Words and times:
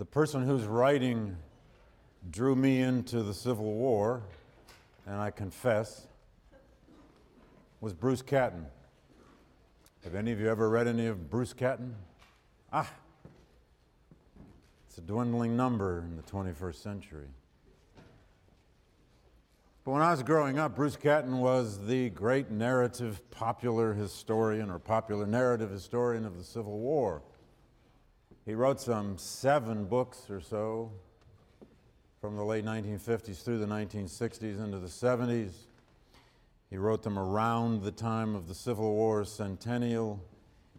The 0.00 0.06
person 0.06 0.46
whose 0.46 0.64
writing 0.64 1.36
drew 2.30 2.56
me 2.56 2.80
into 2.80 3.22
the 3.22 3.34
Civil 3.34 3.70
War, 3.74 4.22
and 5.04 5.16
I 5.16 5.30
confess, 5.30 6.06
was 7.82 7.92
Bruce 7.92 8.22
Catton. 8.22 8.64
Have 10.04 10.14
any 10.14 10.32
of 10.32 10.40
you 10.40 10.48
ever 10.48 10.70
read 10.70 10.86
any 10.86 11.06
of 11.06 11.28
Bruce 11.28 11.52
Catton? 11.52 11.94
Ah, 12.72 12.90
it's 14.88 14.96
a 14.96 15.02
dwindling 15.02 15.54
number 15.54 15.98
in 15.98 16.16
the 16.16 16.22
21st 16.22 16.76
century. 16.76 17.28
But 19.84 19.90
when 19.90 20.00
I 20.00 20.12
was 20.12 20.22
growing 20.22 20.58
up, 20.58 20.76
Bruce 20.76 20.96
Catton 20.96 21.40
was 21.40 21.78
the 21.86 22.08
great 22.08 22.50
narrative 22.50 23.20
popular 23.30 23.92
historian 23.92 24.70
or 24.70 24.78
popular 24.78 25.26
narrative 25.26 25.68
historian 25.68 26.24
of 26.24 26.38
the 26.38 26.44
Civil 26.44 26.78
War. 26.78 27.20
He 28.50 28.56
wrote 28.56 28.80
some 28.80 29.16
seven 29.16 29.84
books 29.84 30.28
or 30.28 30.40
so 30.40 30.90
from 32.20 32.34
the 32.34 32.42
late 32.42 32.64
1950s 32.64 33.44
through 33.44 33.58
the 33.58 33.66
1960s 33.66 34.60
into 34.60 34.80
the 34.80 34.88
70s. 34.88 35.52
He 36.68 36.76
wrote 36.76 37.04
them 37.04 37.16
around 37.16 37.84
the 37.84 37.92
time 37.92 38.34
of 38.34 38.48
the 38.48 38.54
Civil 38.56 38.92
War 38.92 39.24
centennial. 39.24 40.20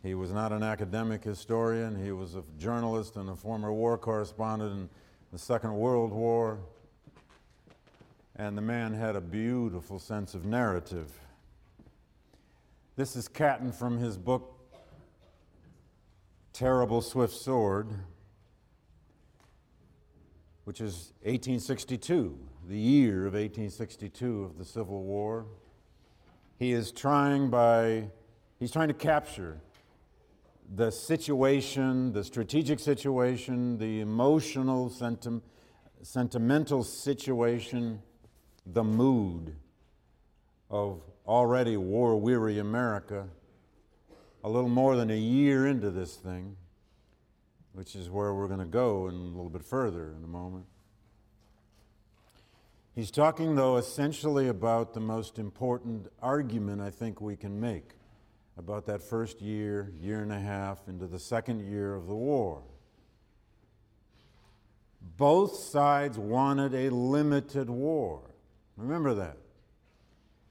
He 0.03 0.15
was 0.15 0.33
not 0.33 0.51
an 0.51 0.63
academic 0.63 1.23
historian, 1.23 1.95
he 1.95 2.11
was 2.11 2.35
a 2.35 2.43
journalist 2.59 3.15
and 3.15 3.29
a 3.29 3.35
former 3.37 3.71
war 3.71 3.97
correspondent 3.97 4.73
in 4.73 4.89
the 5.31 5.39
Second 5.39 5.73
World 5.73 6.11
War. 6.11 6.59
And 8.35 8.57
the 8.57 8.61
man 8.61 8.93
had 8.93 9.15
a 9.15 9.21
beautiful 9.21 9.97
sense 9.97 10.33
of 10.33 10.43
narrative. 10.43 11.09
This 12.97 13.15
is 13.15 13.29
Catton 13.29 13.71
from 13.71 13.97
his 13.97 14.17
book, 14.17 14.60
Terrible 16.53 17.01
Swift 17.01 17.33
Sword, 17.33 17.87
which 20.65 20.81
is 20.81 21.13
1862, 21.21 22.37
the 22.67 22.77
year 22.77 23.19
of 23.25 23.33
1862 23.33 24.43
of 24.43 24.57
the 24.57 24.65
Civil 24.65 25.03
War. 25.03 25.45
He 26.59 26.73
is 26.73 26.91
trying 26.91 27.49
by, 27.49 28.09
he's 28.59 28.71
trying 28.71 28.89
to 28.89 28.93
capture 28.93 29.61
the 30.75 30.91
situation, 30.91 32.11
the 32.11 32.23
strategic 32.23 32.79
situation, 32.79 33.77
the 33.77 34.01
emotional, 34.01 34.89
senti- 34.89 35.41
sentimental 36.01 36.83
situation, 36.83 38.01
the 38.65 38.83
mood 38.83 39.55
of 40.69 41.01
already 41.25 41.77
war 41.77 42.17
weary 42.17 42.59
America 42.59 43.27
a 44.43 44.49
little 44.49 44.69
more 44.69 44.95
than 44.95 45.09
a 45.09 45.17
year 45.17 45.67
into 45.67 45.91
this 45.91 46.15
thing, 46.15 46.55
which 47.73 47.95
is 47.95 48.09
where 48.09 48.33
we're 48.33 48.47
going 48.47 48.59
to 48.59 48.65
go 48.65 49.07
and 49.07 49.17
a 49.17 49.35
little 49.35 49.49
bit 49.49 49.63
further 49.63 50.13
in 50.17 50.23
a 50.23 50.27
moment. 50.27 50.65
He's 52.93 53.11
talking, 53.11 53.55
though, 53.55 53.77
essentially 53.77 54.49
about 54.49 54.93
the 54.93 54.99
most 54.99 55.39
important 55.39 56.07
argument 56.21 56.81
I 56.81 56.89
think 56.89 57.21
we 57.21 57.37
can 57.37 57.59
make 57.59 57.91
about 58.57 58.85
that 58.87 59.01
first 59.01 59.41
year, 59.41 59.93
year 59.99 60.21
and 60.21 60.31
a 60.31 60.39
half 60.39 60.87
into 60.87 61.07
the 61.07 61.19
second 61.19 61.61
year 61.61 61.95
of 61.95 62.07
the 62.07 62.15
war. 62.15 62.63
Both 65.17 65.55
sides 65.55 66.17
wanted 66.17 66.73
a 66.73 66.89
limited 66.89 67.69
war. 67.69 68.21
Remember 68.75 69.13
that. 69.13 69.37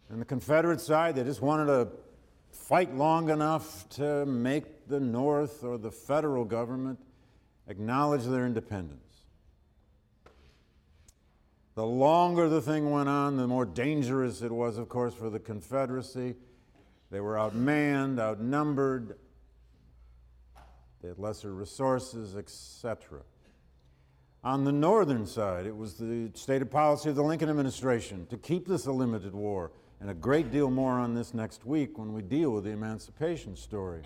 And 0.08 0.20
the 0.20 0.24
Confederate 0.24 0.80
side, 0.80 1.16
they 1.16 1.24
just 1.24 1.42
wanted 1.42 1.66
to 1.66 1.88
fight 2.50 2.94
long 2.94 3.30
enough 3.30 3.88
to 3.90 4.26
make 4.26 4.86
the 4.88 5.00
North 5.00 5.64
or 5.64 5.78
the 5.78 5.90
federal 5.90 6.44
government 6.44 6.98
acknowledge 7.68 8.24
their 8.24 8.46
independence. 8.46 9.00
The 11.74 11.86
longer 11.86 12.48
the 12.48 12.60
thing 12.60 12.90
went 12.90 13.08
on, 13.08 13.36
the 13.36 13.46
more 13.46 13.64
dangerous 13.64 14.42
it 14.42 14.50
was, 14.50 14.76
of 14.76 14.88
course, 14.88 15.14
for 15.14 15.30
the 15.30 15.38
Confederacy. 15.38 16.34
They 17.10 17.20
were 17.20 17.34
outmanned, 17.34 18.18
outnumbered, 18.18 19.16
they 21.02 21.08
had 21.08 21.18
lesser 21.18 21.54
resources, 21.54 22.36
etc. 22.36 23.20
On 24.44 24.64
the 24.64 24.72
northern 24.72 25.26
side, 25.26 25.66
it 25.66 25.76
was 25.76 25.94
the 25.94 26.30
stated 26.34 26.70
policy 26.70 27.10
of 27.10 27.16
the 27.16 27.22
Lincoln 27.22 27.48
administration 27.48 28.26
to 28.26 28.36
keep 28.36 28.66
this 28.66 28.86
a 28.86 28.92
limited 28.92 29.34
war, 29.34 29.70
and 30.00 30.10
a 30.10 30.14
great 30.14 30.50
deal 30.50 30.70
more 30.70 30.92
on 30.92 31.14
this 31.14 31.34
next 31.34 31.66
week 31.66 31.98
when 31.98 32.12
we 32.12 32.22
deal 32.22 32.50
with 32.50 32.64
the 32.64 32.70
emancipation 32.70 33.54
story. 33.54 34.02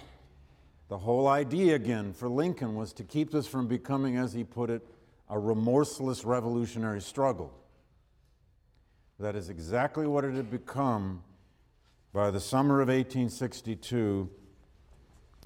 The 0.89 0.99
whole 0.99 1.29
idea, 1.29 1.77
again, 1.77 2.13
for 2.13 2.29
Lincoln 2.29 2.75
was 2.75 2.93
to 2.95 3.05
keep 3.05 3.31
this 3.31 3.47
from 3.47 3.69
becoming, 3.69 4.17
as 4.17 4.33
he 4.33 4.45
put 4.45 4.71
it, 4.71 4.87
a 5.31 5.39
remorseless 5.39 6.25
revolutionary 6.25 7.01
struggle. 7.01 7.53
That 9.21 9.37
is 9.37 9.49
exactly 9.49 10.07
what 10.07 10.25
it 10.25 10.35
had 10.35 10.51
become 10.51 11.23
by 12.13 12.31
the 12.31 12.41
summer 12.41 12.81
of 12.81 12.89
1862. 12.89 14.29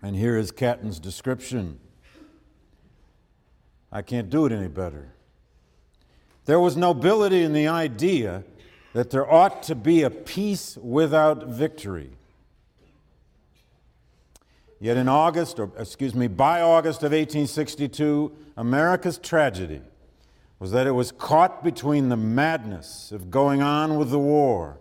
And 0.02 0.16
here 0.16 0.38
is 0.38 0.50
Catton's 0.50 0.98
description. 0.98 1.78
I 3.92 4.02
can't 4.02 4.30
do 4.30 4.46
it 4.46 4.52
any 4.52 4.68
better. 4.68 5.12
There 6.46 6.58
was 6.58 6.76
nobility 6.76 7.42
in 7.42 7.52
the 7.52 7.68
idea 7.68 8.44
that 8.98 9.10
there 9.10 9.32
ought 9.32 9.62
to 9.62 9.76
be 9.76 10.02
a 10.02 10.10
peace 10.10 10.76
without 10.76 11.46
victory. 11.46 12.10
Yet 14.80 14.96
in 14.96 15.06
August, 15.06 15.60
or 15.60 15.70
excuse 15.78 16.16
me, 16.16 16.26
by 16.26 16.62
August 16.62 17.04
of 17.04 17.12
1862, 17.12 18.32
America's 18.56 19.16
tragedy 19.16 19.82
was 20.58 20.72
that 20.72 20.88
it 20.88 20.90
was 20.90 21.12
caught 21.12 21.62
between 21.62 22.08
the 22.08 22.16
madness 22.16 23.12
of 23.12 23.30
going 23.30 23.62
on 23.62 23.98
with 23.98 24.10
the 24.10 24.18
war 24.18 24.80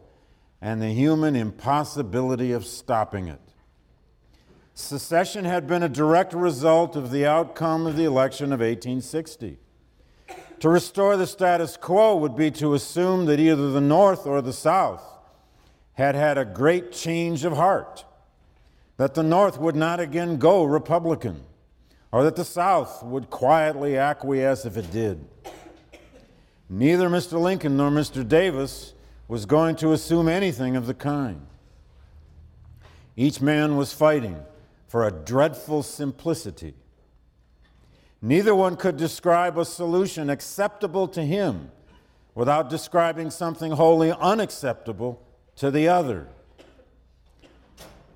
and 0.63 0.81
the 0.81 0.93
human 0.95 1.35
impossibility 1.35 2.51
of 2.51 2.65
stopping 2.65 3.27
it. 3.27 3.53
Secession 4.73 5.45
had 5.45 5.67
been 5.67 5.83
a 5.83 5.89
direct 5.89 6.33
result 6.33 6.95
of 6.95 7.11
the 7.11 7.27
outcome 7.27 7.85
of 7.85 7.95
the 7.95 8.05
election 8.05 8.45
of 8.45 8.61
1860. 8.61 9.59
To 10.59 10.69
restore 10.69 11.17
the 11.17 11.27
status 11.27 11.77
quo 11.77 12.15
would 12.15 12.35
be 12.35 12.49
to 12.51 12.73
assume 12.73 13.25
that 13.25 13.39
either 13.39 13.69
the 13.69 13.81
North 13.81 14.25
or 14.25 14.41
the 14.41 14.53
South 14.53 15.03
had 15.93 16.15
had 16.15 16.37
a 16.37 16.45
great 16.45 16.91
change 16.91 17.45
of 17.45 17.53
heart, 17.53 18.05
that 18.97 19.13
the 19.13 19.23
North 19.23 19.59
would 19.59 19.75
not 19.75 19.99
again 19.99 20.37
go 20.37 20.63
Republican, 20.63 21.43
or 22.11 22.23
that 22.23 22.35
the 22.35 22.45
South 22.45 23.03
would 23.03 23.29
quietly 23.29 23.97
acquiesce 23.97 24.65
if 24.65 24.77
it 24.77 24.91
did. 24.91 25.27
Neither 26.69 27.07
Mr. 27.07 27.39
Lincoln 27.39 27.77
nor 27.77 27.91
Mr. 27.91 28.27
Davis 28.27 28.93
was 29.27 29.45
going 29.45 29.75
to 29.77 29.93
assume 29.93 30.27
anything 30.27 30.75
of 30.75 30.87
the 30.87 30.93
kind. 30.93 31.45
Each 33.15 33.41
man 33.41 33.77
was 33.77 33.93
fighting 33.93 34.43
for 34.87 35.05
a 35.05 35.11
dreadful 35.11 35.83
simplicity. 35.83 36.73
Neither 38.21 38.55
one 38.55 38.75
could 38.75 38.97
describe 38.97 39.57
a 39.57 39.65
solution 39.65 40.29
acceptable 40.29 41.07
to 41.09 41.21
him 41.21 41.71
without 42.33 42.69
describing 42.69 43.29
something 43.29 43.71
wholly 43.71 44.11
unacceptable 44.11 45.21
to 45.55 45.69
the 45.71 45.87
other. 45.87 46.27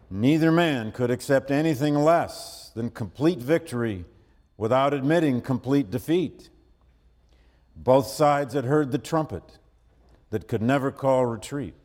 Neither 0.09 0.51
man 0.51 0.91
could 0.91 1.11
accept 1.11 1.51
anything 1.51 1.95
less 1.95 2.71
than 2.75 2.89
complete 2.89 3.39
victory 3.39 4.05
without 4.57 4.93
admitting 4.93 5.41
complete 5.41 5.89
defeat. 5.89 6.49
Both 7.75 8.07
sides 8.07 8.53
had 8.53 8.65
heard 8.65 8.91
the 8.91 8.97
trumpet 8.97 9.59
that 10.29 10.47
could 10.47 10.61
never 10.61 10.91
call 10.91 11.25
retreat. 11.25 11.75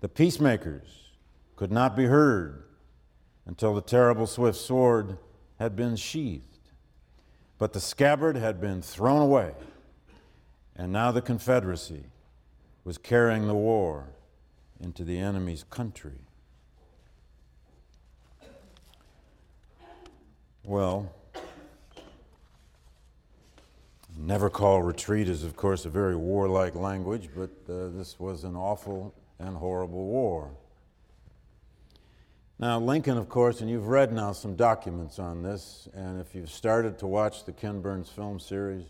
The 0.00 0.08
peacemakers 0.08 1.12
could 1.56 1.70
not 1.70 1.94
be 1.94 2.06
heard 2.06 2.64
until 3.46 3.74
the 3.74 3.82
terrible 3.82 4.26
swift 4.26 4.58
sword 4.58 5.18
had 5.58 5.76
been 5.76 5.96
sheathed. 5.96 6.53
But 7.58 7.72
the 7.72 7.80
scabbard 7.80 8.36
had 8.36 8.60
been 8.60 8.82
thrown 8.82 9.22
away, 9.22 9.52
and 10.76 10.92
now 10.92 11.10
the 11.12 11.22
Confederacy 11.22 12.04
was 12.84 12.98
carrying 12.98 13.46
the 13.46 13.54
war 13.54 14.08
into 14.80 15.04
the 15.04 15.18
enemy's 15.18 15.64
country. 15.64 16.18
Well, 20.64 21.12
Never 24.16 24.48
call 24.48 24.82
retreat 24.82 25.28
is, 25.28 25.42
of 25.42 25.56
course, 25.56 25.84
a 25.84 25.90
very 25.90 26.14
warlike 26.14 26.74
language, 26.74 27.30
but 27.34 27.50
uh, 27.68 27.88
this 27.88 28.20
was 28.20 28.44
an 28.44 28.54
awful 28.54 29.12
and 29.40 29.56
horrible 29.56 30.06
war. 30.06 30.50
Now, 32.58 32.78
Lincoln, 32.78 33.18
of 33.18 33.28
course, 33.28 33.60
and 33.60 33.68
you've 33.68 33.88
read 33.88 34.12
now 34.12 34.30
some 34.32 34.54
documents 34.54 35.18
on 35.18 35.42
this, 35.42 35.88
and 35.92 36.20
if 36.20 36.36
you've 36.36 36.50
started 36.50 36.98
to 36.98 37.06
watch 37.06 37.44
the 37.44 37.52
Ken 37.52 37.80
Burns 37.80 38.08
film 38.08 38.38
series, 38.38 38.84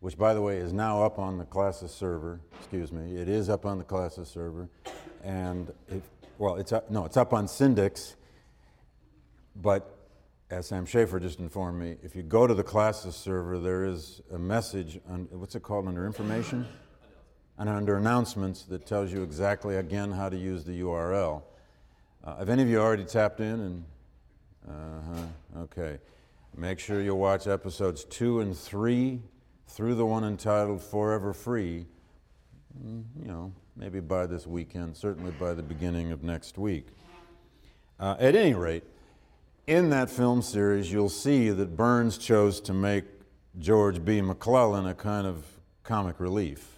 which, 0.00 0.16
by 0.16 0.32
the 0.32 0.40
way, 0.40 0.56
is 0.56 0.72
now 0.72 1.02
up 1.02 1.18
on 1.18 1.36
the 1.36 1.44
CLASA 1.44 1.90
server, 1.90 2.40
excuse 2.58 2.90
me, 2.90 3.16
it 3.16 3.28
is 3.28 3.50
up 3.50 3.66
on 3.66 3.76
the 3.76 3.84
CLASA 3.84 4.26
server, 4.26 4.70
and 5.22 5.70
it, 5.88 6.02
well, 6.38 6.56
it's 6.56 6.72
up, 6.72 6.90
no, 6.90 7.04
it's 7.04 7.18
up 7.18 7.34
on 7.34 7.46
Syndicks, 7.46 8.14
but 9.54 9.98
as 10.50 10.66
Sam 10.68 10.86
Schaefer 10.86 11.20
just 11.20 11.40
informed 11.40 11.78
me, 11.78 11.96
if 12.02 12.16
you 12.16 12.22
go 12.22 12.46
to 12.46 12.54
the 12.54 12.62
classes 12.62 13.14
server, 13.14 13.58
there 13.58 13.84
is 13.84 14.22
a 14.32 14.38
message, 14.38 14.98
on, 15.10 15.28
what's 15.32 15.54
it 15.54 15.62
called, 15.62 15.88
under 15.88 16.06
information? 16.06 16.66
And 17.58 17.68
under 17.68 17.98
announcements 17.98 18.62
that 18.62 18.86
tells 18.86 19.12
you 19.12 19.22
exactly, 19.22 19.76
again, 19.76 20.10
how 20.10 20.30
to 20.30 20.36
use 20.38 20.64
the 20.64 20.80
URL. 20.80 21.42
Uh, 22.24 22.36
have 22.36 22.48
any 22.48 22.62
of 22.62 22.68
you 22.68 22.78
already 22.78 23.04
tapped 23.04 23.40
in? 23.40 23.60
And 23.60 23.84
uh-huh, 24.68 25.60
okay. 25.62 25.98
Make 26.56 26.78
sure 26.78 27.00
you 27.00 27.14
watch 27.14 27.46
episodes 27.46 28.04
two 28.04 28.40
and 28.40 28.56
three 28.56 29.20
through 29.68 29.94
the 29.94 30.06
one 30.06 30.24
entitled 30.24 30.82
Forever 30.82 31.32
Free. 31.32 31.86
Mm, 32.84 33.04
you 33.20 33.28
know, 33.28 33.52
maybe 33.76 34.00
by 34.00 34.26
this 34.26 34.46
weekend, 34.46 34.96
certainly 34.96 35.30
by 35.32 35.54
the 35.54 35.62
beginning 35.62 36.10
of 36.10 36.22
next 36.22 36.58
week. 36.58 36.88
Uh, 38.00 38.16
at 38.18 38.34
any 38.34 38.54
rate, 38.54 38.84
in 39.66 39.90
that 39.90 40.10
film 40.10 40.42
series, 40.42 40.90
you'll 40.90 41.08
see 41.08 41.50
that 41.50 41.76
Burns 41.76 42.16
chose 42.18 42.60
to 42.62 42.72
make 42.72 43.04
George 43.58 44.04
B. 44.04 44.20
McClellan 44.20 44.86
a 44.86 44.94
kind 44.94 45.26
of 45.26 45.44
comic 45.82 46.20
relief. 46.20 46.76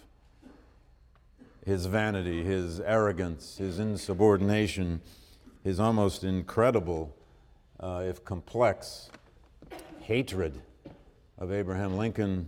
His 1.65 1.85
vanity, 1.85 2.43
his 2.43 2.79
arrogance, 2.79 3.57
his 3.57 3.79
insubordination, 3.79 5.01
his 5.63 5.79
almost 5.79 6.23
incredible, 6.23 7.15
uh, 7.79 8.03
if 8.05 8.23
complex, 8.25 9.09
hatred 9.99 10.61
of 11.37 11.51
Abraham 11.51 11.97
Lincoln, 11.97 12.47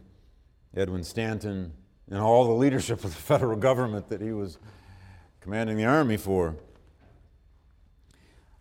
Edwin 0.76 1.04
Stanton, 1.04 1.74
and 2.10 2.20
all 2.20 2.46
the 2.46 2.54
leadership 2.54 3.04
of 3.04 3.14
the 3.14 3.22
federal 3.22 3.58
government 3.58 4.10
that 4.10 4.22
he 4.22 4.32
was 4.32 4.58
commanding 5.42 5.78
the 5.78 5.86
army 5.86 6.18
for. 6.18 6.56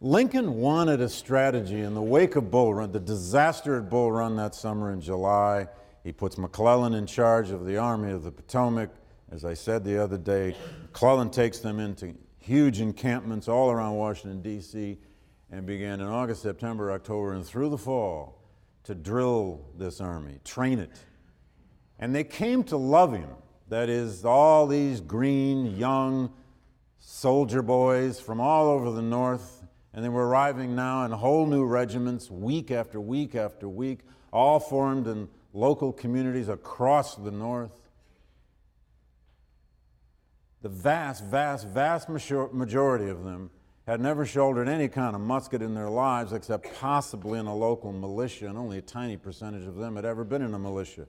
Lincoln 0.01 0.55
wanted 0.55 1.01
a 1.01 1.09
strategy 1.09 1.81
in 1.81 1.95
the 1.95 2.03
wake 2.03 2.35
of 2.35 2.51
Bull 2.51 2.75
Run, 2.75 2.91
the 2.91 2.99
disaster 2.99 3.79
at 3.79 3.89
Bull 3.89 4.11
Run 4.11 4.35
that 4.37 4.53
summer 4.53 4.93
in 4.93 5.01
July. 5.01 5.69
He 6.03 6.11
puts 6.11 6.37
McClellan 6.37 6.95
in 6.95 7.07
charge 7.07 7.51
of 7.51 7.65
the 7.65 7.77
Army 7.77 8.11
of 8.11 8.25
the 8.25 8.33
Potomac. 8.33 8.91
As 9.31 9.45
I 9.45 9.55
said 9.55 9.85
the 9.85 10.03
other 10.03 10.19
day, 10.19 10.57
McClellan 10.83 11.31
takes 11.31 11.61
them 11.61 11.79
into 11.79 12.15
huge 12.43 12.81
encampments 12.81 13.49
all 13.49 13.71
around 13.71 13.95
Washington, 13.95 14.43
D.C., 14.43 14.99
and 15.51 15.67
began 15.67 16.01
in 16.01 16.07
August, 16.07 16.43
September, 16.43 16.93
October, 16.93 17.35
and 17.35 17.45
through 17.45 17.69
the 17.69 17.79
fall 17.79 18.43
to 18.85 18.95
drill 18.95 19.61
this 19.77 20.01
army, 20.01 20.39
train 20.45 20.79
it. 20.79 20.91
And 21.99 22.15
they 22.15 22.25
came 22.25 22.65
to 22.65 22.77
love 22.77 23.13
him. 23.13 23.29
That 23.69 23.89
is, 23.89 24.25
all 24.25 24.67
these 24.67 25.01
green, 25.01 25.77
young 25.77 26.33
soldier 26.99 27.63
boys 27.63 28.19
from 28.19 28.41
all 28.41 28.69
over 28.69 28.91
the 28.91 29.03
North 29.03 29.63
and 29.95 30.05
they 30.05 30.09
were 30.09 30.27
arriving 30.27 30.75
now 30.75 31.05
in 31.05 31.11
whole 31.11 31.47
new 31.47 31.65
regiments, 31.65 32.31
week 32.31 32.71
after 32.71 33.01
week 33.01 33.35
after 33.35 33.69
week, 33.69 34.01
all 34.33 34.59
formed 34.59 35.07
in 35.07 35.29
local 35.53 35.93
communities 35.93 36.49
across 36.49 37.15
the 37.17 37.31
North. 37.31 37.82
The 40.63 40.69
vast, 40.69 41.25
vast, 41.25 41.67
vast 41.67 42.09
majority 42.09 43.11
of 43.11 43.25
them 43.25 43.51
had 43.85 44.01
never 44.01 44.25
shouldered 44.25 44.69
any 44.69 44.89
kind 44.89 45.17
of 45.17 45.21
musket 45.21 45.61
in 45.61 45.75
their 45.75 45.91
lives 45.91 46.33
except 46.33 46.73
possibly 46.79 47.41
in 47.41 47.47
a 47.47 47.55
local 47.55 47.93
militia, 47.93 48.47
and 48.47 48.57
only 48.57 48.79
a 48.79 48.83
tiny 48.83 49.17
percentage 49.17 49.67
of 49.67 49.75
them 49.75 49.97
had 49.97 50.05
ever 50.05 50.23
been 50.23 50.41
in 50.41 50.55
a 50.55 50.59
militia. 50.59 51.09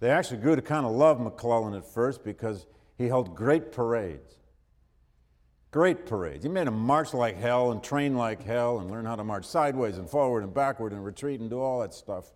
They 0.00 0.10
actually 0.10 0.38
grew 0.38 0.54
to 0.54 0.60
kind 0.60 0.84
of 0.84 0.92
love 0.92 1.18
McClellan 1.18 1.72
at 1.72 1.86
first 1.86 2.22
because 2.24 2.66
he 2.98 3.08
held 3.08 3.34
great 3.34 3.72
parades. 3.72 4.36
Great 5.70 6.04
parades. 6.04 6.44
He 6.44 6.50
made 6.50 6.66
them 6.66 6.78
march 6.78 7.14
like 7.14 7.38
hell 7.38 7.72
and 7.72 7.82
train 7.82 8.14
like 8.16 8.42
hell 8.42 8.80
and 8.80 8.90
learn 8.90 9.06
how 9.06 9.16
to 9.16 9.24
march 9.24 9.46
sideways 9.46 9.96
and 9.96 10.10
forward 10.10 10.44
and 10.44 10.52
backward 10.52 10.92
and 10.92 11.02
retreat 11.02 11.40
and 11.40 11.48
do 11.48 11.58
all 11.58 11.80
that 11.80 11.94
stuff. 11.94 12.30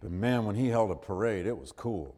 But 0.00 0.10
man, 0.10 0.44
when 0.44 0.54
he 0.54 0.68
held 0.68 0.90
a 0.90 0.96
parade, 0.96 1.46
it 1.46 1.56
was 1.56 1.72
cool. 1.72 2.14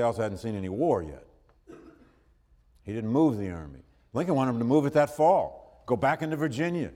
Also 0.00 0.22
hadn't 0.22 0.38
seen 0.38 0.56
any 0.56 0.68
war 0.68 1.02
yet. 1.02 1.24
He 2.82 2.92
didn't 2.92 3.10
move 3.10 3.38
the 3.38 3.50
army. 3.50 3.80
Lincoln 4.12 4.34
wanted 4.34 4.52
him 4.52 4.58
to 4.58 4.64
move 4.64 4.86
it 4.86 4.92
that 4.94 5.16
fall, 5.16 5.84
go 5.86 5.96
back 5.96 6.22
into 6.22 6.36
Virginia, 6.36 6.90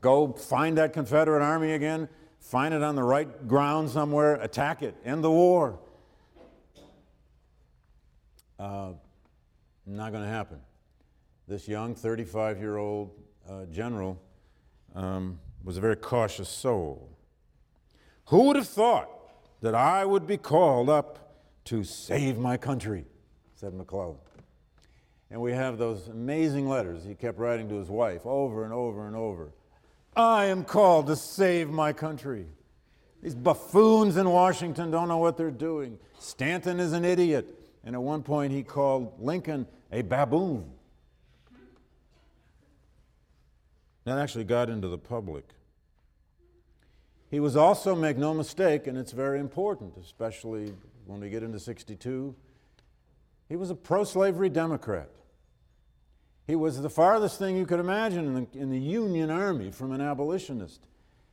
go 0.00 0.32
find 0.32 0.78
that 0.78 0.92
Confederate 0.92 1.42
army 1.42 1.72
again, 1.72 2.08
find 2.38 2.72
it 2.72 2.82
on 2.82 2.94
the 2.94 3.02
right 3.02 3.48
ground 3.48 3.90
somewhere, 3.90 4.36
attack 4.36 4.82
it, 4.82 4.94
end 5.04 5.24
the 5.24 5.30
war. 5.30 5.78
Uh, 8.58 8.92
not 9.86 10.12
going 10.12 10.22
to 10.22 10.30
happen. 10.30 10.58
This 11.48 11.66
young 11.66 11.94
35 11.94 12.58
year 12.58 12.76
old 12.76 13.10
uh, 13.48 13.64
general 13.66 14.20
um, 14.94 15.40
was 15.64 15.76
a 15.76 15.80
very 15.80 15.96
cautious 15.96 16.48
soul. 16.48 17.08
Who 18.26 18.44
would 18.44 18.56
have 18.56 18.68
thought 18.68 19.08
that 19.62 19.74
I 19.74 20.04
would 20.04 20.26
be 20.26 20.36
called 20.36 20.90
up 20.90 21.27
to 21.68 21.84
save 21.84 22.38
my 22.38 22.56
country? 22.56 23.04
said 23.54 23.74
McClellan. 23.74 24.16
And 25.30 25.40
we 25.40 25.52
have 25.52 25.76
those 25.76 26.08
amazing 26.08 26.66
letters 26.66 27.04
he 27.04 27.14
kept 27.14 27.38
writing 27.38 27.68
to 27.68 27.74
his 27.74 27.88
wife 27.88 28.24
over 28.24 28.64
and 28.64 28.72
over 28.72 29.06
and 29.06 29.14
over. 29.14 29.52
I 30.16 30.46
am 30.46 30.64
called 30.64 31.08
to 31.08 31.16
save 31.16 31.68
my 31.68 31.92
country. 31.92 32.46
These 33.22 33.34
buffoons 33.34 34.16
in 34.16 34.30
Washington 34.30 34.90
don't 34.90 35.08
know 35.08 35.18
what 35.18 35.36
they're 35.36 35.50
doing. 35.50 35.98
Stanton 36.18 36.80
is 36.80 36.94
an 36.94 37.04
idiot. 37.04 37.46
And 37.84 37.94
at 37.94 38.02
one 38.02 38.22
point, 38.22 38.52
he 38.52 38.62
called 38.62 39.12
Lincoln 39.20 39.66
a 39.92 40.00
baboon. 40.02 40.70
That 44.04 44.18
actually 44.18 44.44
got 44.44 44.70
into 44.70 44.88
the 44.88 44.98
public. 44.98 45.44
He 47.30 47.40
was 47.40 47.56
also, 47.56 47.94
make 47.94 48.16
no 48.16 48.32
mistake, 48.32 48.86
and 48.86 48.96
it's 48.96 49.12
very 49.12 49.38
important, 49.38 49.96
especially 49.98 50.72
when 51.06 51.20
we 51.20 51.28
get 51.28 51.42
into 51.42 51.58
62, 51.58 52.34
he 53.48 53.56
was 53.56 53.70
a 53.70 53.74
pro 53.74 54.04
slavery 54.04 54.48
Democrat. 54.48 55.10
He 56.46 56.56
was 56.56 56.80
the 56.80 56.90
farthest 56.90 57.38
thing 57.38 57.56
you 57.56 57.66
could 57.66 57.80
imagine 57.80 58.24
in 58.24 58.34
the, 58.34 58.58
in 58.58 58.70
the 58.70 58.78
Union 58.78 59.30
Army 59.30 59.70
from 59.70 59.92
an 59.92 60.00
abolitionist. 60.00 60.86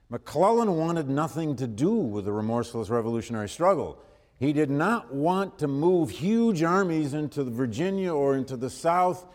McClellan 0.09 0.75
wanted 0.75 1.09
nothing 1.09 1.56
to 1.56 1.68
do 1.68 1.94
with 1.94 2.25
the 2.25 2.31
remorseless 2.31 2.89
revolutionary 2.89 3.50
struggle. 3.50 3.97
He 4.38 4.51
did 4.51 4.69
not 4.69 5.13
want 5.13 5.59
to 5.59 5.68
move 5.68 6.09
huge 6.09 6.62
armies 6.62 7.13
into 7.13 7.44
Virginia 7.45 8.13
or 8.13 8.36
into 8.36 8.57
the 8.57 8.69
South, 8.69 9.25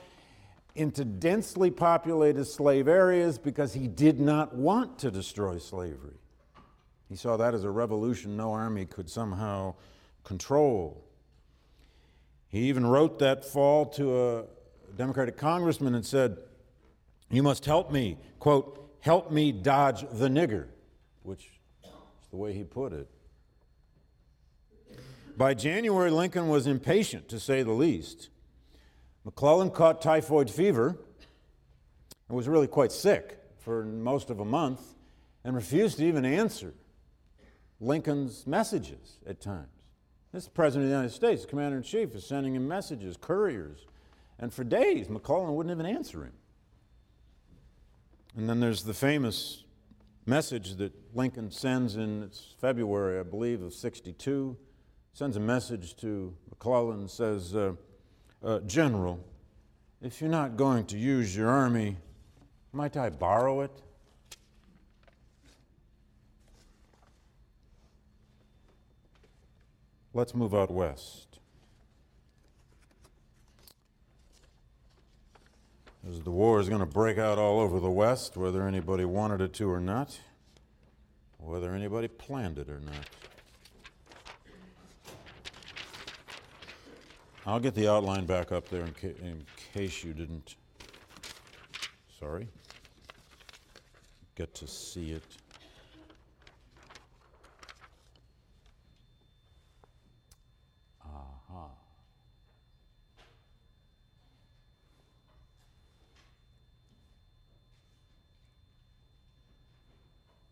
into 0.75 1.05
densely 1.05 1.71
populated 1.71 2.45
slave 2.45 2.87
areas, 2.87 3.39
because 3.39 3.73
he 3.73 3.89
did 3.89 4.21
not 4.21 4.55
want 4.55 4.99
to 4.99 5.11
destroy 5.11 5.59
slavery. 5.59 6.21
He 7.11 7.17
saw 7.17 7.37
that 7.37 7.55
as 7.55 7.65
a 7.65 7.71
revolution 7.71 8.37
no 8.37 8.53
army 8.53 8.87
could 8.87 9.11
somehow 9.11 9.75
control. 10.23 11.05
He 12.49 12.69
even 12.69 12.87
wrote 12.87 13.19
that 13.19 13.45
fall 13.45 13.85
to 13.87 14.27
a 14.27 14.45
Democratic 14.97 15.37
congressman 15.37 15.97
and 15.97 16.07
said, 16.07 16.39
You 17.29 17.43
must 17.43 17.67
help 17.67 17.91
me, 17.91 18.17
quote, 18.39 18.93
help 19.01 19.33
me 19.33 19.51
dodge 19.51 20.03
the 20.13 20.29
nigger, 20.29 20.69
which 21.25 21.51
is 21.83 22.29
the 22.31 22.37
way 22.37 22.53
he 22.53 22.63
put 22.63 22.93
it. 22.93 23.09
By 25.37 25.55
January, 25.55 26.13
Lincoln 26.13 26.49
was 26.49 26.69
impatient, 26.69 27.29
to 27.31 27.41
say 27.41 27.65
the 27.65 27.73
least. 27.73 28.29
McClellan 29.25 29.71
caught 29.71 30.01
typhoid 30.01 30.49
fever 30.49 30.97
and 32.29 32.37
was 32.37 32.47
really 32.47 32.69
quite 32.69 32.93
sick 32.93 33.39
for 33.59 33.85
most 33.85 34.31
of 34.31 34.39
a 34.39 34.45
month 34.45 34.95
and 35.43 35.57
refused 35.57 35.99
to 35.99 36.05
even 36.05 36.25
answer 36.25 36.73
Lincoln's 37.81 38.47
messages 38.47 39.19
at 39.27 39.41
times. 39.41 39.69
This 40.33 40.49
President 40.49 40.85
of 40.85 40.91
the 40.91 40.97
United 40.97 41.15
States, 41.15 41.45
Commander 41.45 41.79
in 41.79 41.83
Chief, 41.83 42.15
is 42.15 42.27
sending 42.27 42.55
him 42.55 42.69
messages, 42.69 43.17
couriers, 43.17 43.87
and 44.39 44.53
for 44.53 44.65
days 44.65 45.09
McClellan 45.09 45.55
wouldn't 45.55 45.73
even 45.73 45.87
answer 45.87 46.25
him. 46.25 46.33
And 48.37 48.49
then 48.49 48.61
there's 48.61 48.85
the 48.85 48.95
famous 48.95 49.65
message 50.27 50.77
that 50.77 50.93
Lincoln 51.15 51.51
sends 51.51 51.97
in 51.97 52.31
February, 52.61 53.19
I 53.19 53.25
believe, 53.25 53.63
of 53.63 53.75
62 53.75 54.57
sends 55.13 55.37
a 55.37 55.41
message 55.41 55.97
to 55.97 56.35
McClellan 56.49 57.09
says, 57.09 57.55
uh, 57.55 57.73
uh, 58.45 58.61
General, 58.61 59.19
if 60.01 60.21
you're 60.21 60.31
not 60.31 60.57
going 60.57 60.85
to 60.87 60.99
use 60.99 61.37
your 61.37 61.49
army, 61.49 61.97
might 62.73 62.97
I 62.97 63.11
borrow 63.11 63.63
it? 63.63 63.83
Let's 70.13 70.35
move 70.35 70.55
out 70.55 70.71
west. 70.71 71.31
As 76.09 76.23
the 76.23 76.31
war 76.31 76.59
is 76.61 76.69
going 76.69 76.81
to 76.81 76.87
break 76.87 77.19
out 77.19 77.39
all 77.39 77.61
over 77.61 77.79
the 77.79 77.91
West, 77.91 78.37
whether 78.37 78.67
anybody 78.67 79.05
wanted 79.05 79.43
it 79.43 79.53
to 79.55 79.71
or 79.71 79.81
not, 79.81 80.19
whether 81.39 81.75
anybody 81.75 82.09
planned 82.09 82.59
it 82.59 82.71
or 82.71 82.81
not. 82.81 83.07
I'll 87.45 87.61
get 87.61 87.75
the 87.75 87.89
outline 87.89 88.27
back 88.27 88.51
up 88.51 88.69
there 88.69 88.83
in, 88.83 88.93
ca- 88.93 89.23
in 89.23 89.45
case 89.75 90.03
you 90.03 90.15
didn't. 90.15 90.57
Sorry. 92.19 92.49
get 94.35 94.55
to 94.55 94.67
see 94.67 95.13
it. 95.13 95.25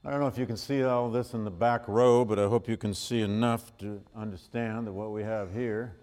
I 0.09 0.11
don't 0.13 0.21
know 0.21 0.27
if 0.27 0.39
you 0.39 0.47
can 0.47 0.57
see 0.57 0.83
all 0.85 1.11
this 1.11 1.35
in 1.35 1.45
the 1.45 1.51
back 1.51 1.87
row, 1.87 2.25
but 2.25 2.39
I 2.39 2.49
hope 2.49 2.67
you 2.67 2.79
can 2.79 2.95
see 2.95 3.21
enough 3.21 3.77
to 3.77 4.01
understand 4.17 4.87
that 4.87 4.93
what 4.95 5.13
we 5.13 5.23
have 5.23 5.53
here 5.53 5.97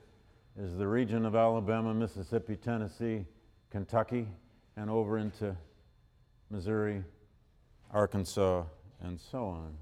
is 0.56 0.78
the 0.78 0.88
region 0.88 1.26
of 1.26 1.36
Alabama, 1.36 1.92
Mississippi, 1.92 2.56
Tennessee, 2.56 3.26
Kentucky, 3.72 4.28
and 4.78 4.92
over 4.92 5.18
into 5.18 5.58
Missouri, 6.52 7.04
Arkansas, 7.90 8.66
and 9.02 9.20
so 9.20 9.46
on. 9.46 9.74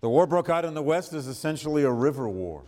The 0.00 0.08
war 0.08 0.26
broke 0.26 0.48
out 0.48 0.64
in 0.64 0.74
the 0.74 0.82
West 0.82 1.12
is 1.12 1.28
essentially 1.28 1.84
a 1.84 1.92
river 1.92 2.28
war. 2.28 2.64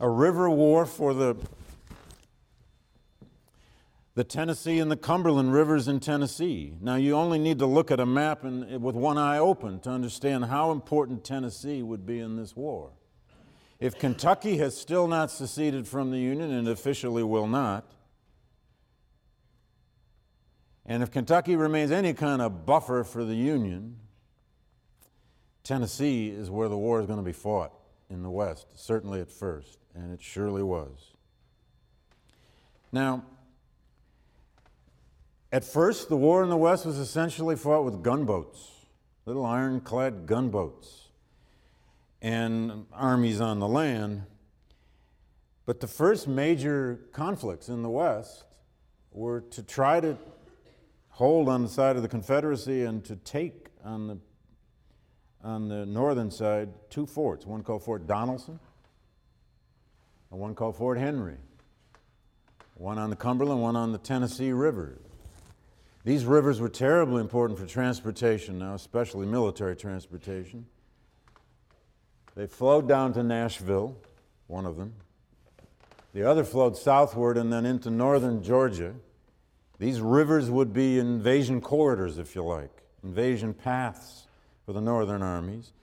A 0.00 0.10
river 0.10 0.50
war 0.50 0.84
for 0.84 1.14
the, 1.14 1.36
the 4.18 4.24
Tennessee 4.24 4.80
and 4.80 4.90
the 4.90 4.96
Cumberland 4.96 5.52
rivers 5.52 5.86
in 5.86 6.00
Tennessee. 6.00 6.74
Now, 6.80 6.96
you 6.96 7.14
only 7.14 7.38
need 7.38 7.60
to 7.60 7.66
look 7.66 7.92
at 7.92 8.00
a 8.00 8.04
map 8.04 8.42
and, 8.42 8.82
with 8.82 8.96
one 8.96 9.16
eye 9.16 9.38
open 9.38 9.78
to 9.82 9.90
understand 9.90 10.46
how 10.46 10.72
important 10.72 11.22
Tennessee 11.22 11.84
would 11.84 12.04
be 12.04 12.18
in 12.18 12.34
this 12.34 12.56
war. 12.56 12.90
If 13.78 13.96
Kentucky 13.96 14.56
has 14.56 14.76
still 14.76 15.06
not 15.06 15.30
seceded 15.30 15.86
from 15.86 16.10
the 16.10 16.18
Union 16.18 16.50
and 16.50 16.66
officially 16.66 17.22
will 17.22 17.46
not, 17.46 17.92
and 20.84 21.00
if 21.00 21.12
Kentucky 21.12 21.54
remains 21.54 21.92
any 21.92 22.12
kind 22.12 22.42
of 22.42 22.66
buffer 22.66 23.04
for 23.04 23.24
the 23.24 23.36
Union, 23.36 23.98
Tennessee 25.62 26.28
is 26.28 26.50
where 26.50 26.68
the 26.68 26.76
war 26.76 26.98
is 26.98 27.06
going 27.06 27.20
to 27.20 27.24
be 27.24 27.32
fought 27.32 27.72
in 28.10 28.24
the 28.24 28.30
West, 28.30 28.66
certainly 28.74 29.20
at 29.20 29.30
first, 29.30 29.78
and 29.94 30.12
it 30.12 30.20
surely 30.20 30.64
was. 30.64 31.12
Now, 32.90 33.22
at 35.50 35.64
first, 35.64 36.08
the 36.08 36.16
war 36.16 36.42
in 36.42 36.50
the 36.50 36.56
West 36.56 36.84
was 36.84 36.98
essentially 36.98 37.56
fought 37.56 37.84
with 37.84 38.02
gunboats, 38.02 38.70
little 39.24 39.46
ironclad 39.46 40.26
gunboats, 40.26 41.08
and 42.20 42.86
armies 42.92 43.40
on 43.40 43.58
the 43.58 43.68
land. 43.68 44.24
But 45.64 45.80
the 45.80 45.86
first 45.86 46.28
major 46.28 47.00
conflicts 47.12 47.68
in 47.68 47.82
the 47.82 47.90
West 47.90 48.44
were 49.10 49.40
to 49.40 49.62
try 49.62 50.00
to 50.00 50.18
hold 51.08 51.48
on 51.48 51.62
the 51.62 51.68
side 51.68 51.96
of 51.96 52.02
the 52.02 52.08
Confederacy 52.08 52.84
and 52.84 53.04
to 53.04 53.16
take 53.16 53.68
on 53.84 54.06
the, 54.06 54.18
on 55.42 55.68
the 55.68 55.86
northern 55.86 56.30
side 56.30 56.68
two 56.90 57.06
forts, 57.06 57.46
one 57.46 57.62
called 57.62 57.82
Fort 57.82 58.06
Donelson 58.06 58.58
and 60.30 60.38
one 60.38 60.54
called 60.54 60.76
Fort 60.76 60.98
Henry, 60.98 61.36
one 62.74 62.98
on 62.98 63.10
the 63.10 63.16
Cumberland, 63.16 63.62
one 63.62 63.76
on 63.76 63.92
the 63.92 63.98
Tennessee 63.98 64.52
River. 64.52 64.98
These 66.08 66.24
rivers 66.24 66.58
were 66.58 66.70
terribly 66.70 67.20
important 67.20 67.58
for 67.58 67.66
transportation 67.66 68.58
now, 68.58 68.72
especially 68.72 69.26
military 69.26 69.76
transportation. 69.76 70.64
They 72.34 72.46
flowed 72.46 72.88
down 72.88 73.12
to 73.12 73.22
Nashville, 73.22 73.94
one 74.46 74.64
of 74.64 74.78
them. 74.78 74.94
The 76.14 76.22
other 76.22 76.44
flowed 76.44 76.78
southward 76.78 77.36
and 77.36 77.52
then 77.52 77.66
into 77.66 77.90
northern 77.90 78.42
Georgia. 78.42 78.94
These 79.78 80.00
rivers 80.00 80.50
would 80.50 80.72
be 80.72 80.98
invasion 80.98 81.60
corridors, 81.60 82.16
if 82.16 82.34
you 82.34 82.42
like, 82.42 82.72
invasion 83.04 83.52
paths 83.52 84.28
for 84.64 84.72
the 84.72 84.80
northern 84.80 85.20
armies. 85.20 85.74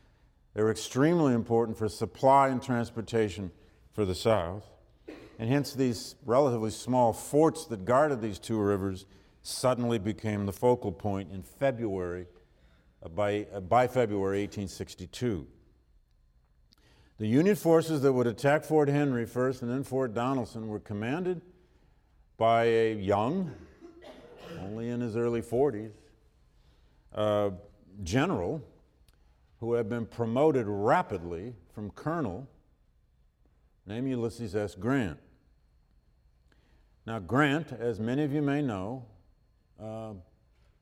They 0.55 0.63
were 0.63 0.72
extremely 0.72 1.36
important 1.36 1.77
for 1.77 1.88
supply 1.88 2.48
and 2.48 2.63
transportation 2.63 3.51
for 3.94 4.05
the 4.05 4.15
south. 4.15 4.65
And 5.38 5.51
hence, 5.51 5.74
these 5.74 6.15
relatively 6.25 6.72
small 6.72 7.13
forts 7.13 7.65
that 7.65 7.86
guarded 7.86 8.24
these 8.24 8.39
two 8.39 8.58
rivers 8.58 9.05
suddenly 9.46 10.00
became 10.00 10.46
the 10.46 10.52
focal 10.52 10.92
point 10.92 11.32
in 11.32 11.44
February, 11.44 12.25
uh, 13.04 13.10
by, 13.10 13.46
uh, 13.54 13.60
by 13.60 13.88
February 13.88 14.40
1862. 14.42 15.46
The 17.18 17.28
Union 17.28 17.56
forces 17.56 18.02
that 18.02 18.12
would 18.12 18.25
attack 18.25 18.64
Fort 18.64 18.90
Henry 18.90 19.25
first 19.25 19.62
and 19.62 19.70
then 19.70 19.84
Fort 19.84 20.14
Donelson 20.14 20.68
were 20.68 20.80
commanded 20.80 21.42
by 22.38 22.64
a 22.66 22.96
young, 22.96 23.52
only 24.62 24.90
in 24.90 25.00
his 25.00 25.16
early 25.16 25.42
40s, 25.42 25.92
uh, 27.14 27.52
general 28.04 28.62
who 29.60 29.74
had 29.74 29.88
been 29.88 30.08
promoted 30.08 30.66
rapidly 30.68 31.54
from 31.74 31.92
colonel 31.92 32.48
named 33.86 34.10
Ulysses 34.10 34.56
S. 34.56 34.74
Grant. 34.74 35.20
Now, 37.06 37.20
Grant, 37.20 37.72
as 37.72 38.00
many 38.00 38.24
of 38.24 38.34
you 38.34 38.42
may 38.42 38.64
know, 38.64 39.06
uh, 39.82 40.13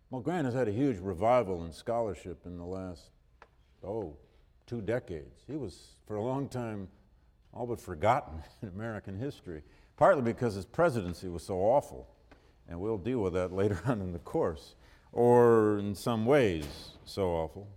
well, 0.09 0.21
Grant 0.21 0.45
has 0.45 0.53
had 0.53 0.67
a 0.67 0.71
huge 0.71 0.99
revival 0.99 1.65
in 1.65 1.71
scholarship 1.71 2.45
in 2.45 2.57
the 2.57 2.65
last, 2.65 3.09
oh, 3.83 4.15
two 4.67 4.81
decades. 4.81 5.41
He 5.47 5.55
was, 5.55 5.95
for 6.07 6.15
a 6.15 6.21
long 6.21 6.47
time, 6.47 6.87
all 7.53 7.65
but 7.65 7.79
forgotten 7.79 8.41
in 8.61 8.69
American 8.69 9.17
history, 9.17 9.63
partly 9.97 10.21
because 10.21 10.55
his 10.55 10.65
presidency 10.65 11.27
was 11.27 11.43
so 11.43 11.55
awful 11.55 12.07
and 12.67 12.79
we'll 12.79 12.97
deal 12.97 13.19
with 13.19 13.33
that 13.33 13.51
later 13.53 13.79
on 13.85 14.01
in 14.01 14.13
the 14.13 14.19
course, 14.19 14.75
or 15.11 15.77
in 15.79 15.95
some 15.95 16.25
ways 16.25 16.65
so 17.05 17.29
awful. 17.29 17.67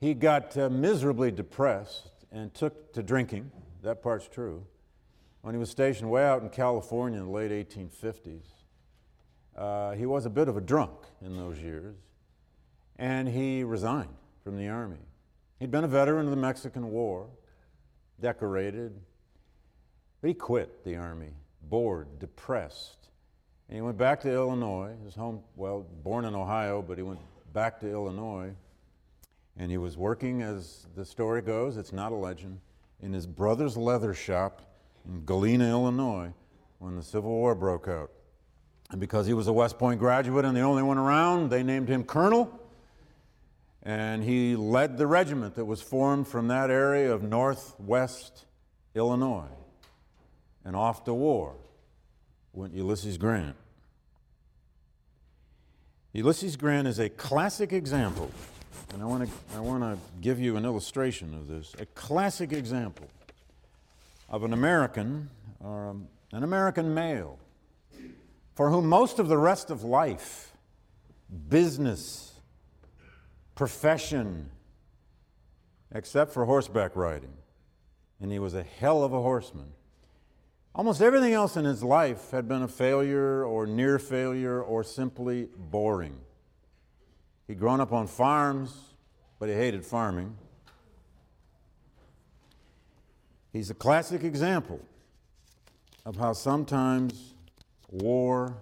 He 0.00 0.14
got 0.14 0.56
uh, 0.56 0.68
miserably 0.68 1.30
depressed 1.30 2.10
and 2.30 2.52
took 2.52 2.92
to 2.92 3.02
drinking. 3.02 3.50
That 3.82 4.02
part's 4.02 4.28
true. 4.28 4.64
When 5.40 5.54
he 5.54 5.58
was 5.58 5.70
stationed 5.70 6.10
way 6.10 6.24
out 6.24 6.42
in 6.42 6.50
California 6.50 7.18
in 7.18 7.26
the 7.26 7.30
late 7.30 7.50
1850s, 7.50 8.42
uh, 9.56 9.92
he 9.92 10.06
was 10.06 10.26
a 10.26 10.30
bit 10.30 10.48
of 10.48 10.56
a 10.56 10.60
drunk 10.60 10.92
in 11.24 11.36
those 11.36 11.58
years, 11.58 11.96
and 12.96 13.28
he 13.28 13.64
resigned 13.64 14.14
from 14.44 14.56
the 14.56 14.68
Army. 14.68 14.98
He'd 15.58 15.70
been 15.70 15.84
a 15.84 15.88
veteran 15.88 16.26
of 16.26 16.30
the 16.30 16.36
Mexican 16.36 16.90
War, 16.90 17.28
decorated, 18.20 18.92
but 20.20 20.28
he 20.28 20.34
quit 20.34 20.84
the 20.84 20.96
Army, 20.96 21.32
bored, 21.62 22.18
depressed, 22.18 23.08
and 23.68 23.76
he 23.76 23.82
went 23.82 23.98
back 23.98 24.20
to 24.20 24.32
Illinois, 24.32 24.94
his 25.04 25.14
home, 25.14 25.40
well, 25.56 25.86
born 26.04 26.24
in 26.24 26.34
Ohio, 26.34 26.82
but 26.82 26.98
he 26.98 27.02
went 27.02 27.20
back 27.52 27.80
to 27.80 27.90
Illinois. 27.90 28.52
And 29.56 29.70
he 29.70 29.78
was 29.78 29.96
working, 29.96 30.42
as 30.42 30.86
the 30.94 31.04
story 31.04 31.42
goes, 31.42 31.76
it's 31.76 31.92
not 31.92 32.12
a 32.12 32.14
legend, 32.14 32.60
in 33.00 33.12
his 33.12 33.26
brother's 33.26 33.76
leather 33.76 34.14
shop 34.14 34.60
in 35.08 35.24
Galena, 35.24 35.68
Illinois, 35.68 36.32
when 36.78 36.94
the 36.94 37.02
Civil 37.02 37.30
War 37.30 37.54
broke 37.54 37.88
out. 37.88 38.10
And 38.90 39.00
because 39.00 39.26
he 39.26 39.34
was 39.34 39.48
a 39.48 39.52
West 39.52 39.78
Point 39.78 39.98
graduate 39.98 40.44
and 40.44 40.56
the 40.56 40.60
only 40.60 40.82
one 40.82 40.98
around, 40.98 41.50
they 41.50 41.62
named 41.62 41.88
him 41.88 42.04
colonel. 42.04 42.60
And 43.82 44.22
he 44.22 44.56
led 44.56 44.98
the 44.98 45.06
regiment 45.06 45.54
that 45.56 45.64
was 45.64 45.80
formed 45.80 46.28
from 46.28 46.48
that 46.48 46.70
area 46.70 47.12
of 47.12 47.22
northwest 47.22 48.44
Illinois 48.94 49.48
and 50.64 50.74
off 50.74 51.04
to 51.04 51.14
war 51.14 51.54
went 52.52 52.74
Ulysses 52.74 53.18
Grant. 53.18 53.54
Ulysses 56.12 56.56
Grant 56.56 56.88
is 56.88 56.98
a 56.98 57.10
classic 57.10 57.72
example, 57.72 58.30
and 58.92 59.02
I 59.02 59.04
want 59.04 59.28
to 59.28 59.56
I 59.56 59.60
want 59.60 59.82
to 59.82 59.98
give 60.20 60.40
you 60.40 60.56
an 60.56 60.64
illustration 60.64 61.34
of 61.34 61.46
this. 61.46 61.74
A 61.78 61.86
classic 61.86 62.52
example 62.52 63.08
of 64.30 64.42
an 64.42 64.54
American, 64.54 65.28
or 65.60 65.90
um, 65.90 66.08
an 66.32 66.42
American 66.42 66.94
male, 66.94 67.38
for 68.56 68.70
whom 68.70 68.88
most 68.88 69.20
of 69.20 69.28
the 69.28 69.38
rest 69.38 69.70
of 69.70 69.84
life, 69.84 70.56
business, 71.48 72.40
profession, 73.54 74.50
except 75.94 76.32
for 76.32 76.44
horseback 76.46 76.96
riding, 76.96 77.34
and 78.20 78.32
he 78.32 78.40
was 78.40 78.54
a 78.54 78.64
hell 78.64 79.04
of 79.04 79.12
a 79.12 79.22
horseman 79.22 79.72
Almost 80.76 81.00
everything 81.00 81.32
else 81.32 81.56
in 81.56 81.64
his 81.64 81.82
life 81.82 82.30
had 82.32 82.46
been 82.46 82.60
a 82.60 82.68
failure 82.68 83.42
or 83.42 83.66
near 83.66 83.98
failure 83.98 84.62
or 84.62 84.84
simply 84.84 85.48
boring. 85.56 86.20
He'd 87.48 87.58
grown 87.58 87.80
up 87.80 87.94
on 87.94 88.06
farms, 88.06 88.76
but 89.38 89.48
he 89.48 89.54
hated 89.54 89.86
farming. 89.86 90.36
He's 93.54 93.70
a 93.70 93.74
classic 93.74 94.22
example 94.22 94.82
of 96.04 96.16
how 96.16 96.34
sometimes 96.34 97.32
war, 97.90 98.58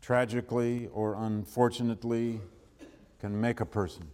tragically 0.00 0.88
or 0.92 1.14
unfortunately, 1.14 2.40
can 3.20 3.40
make 3.40 3.60
a 3.60 3.66
person. 3.66 4.08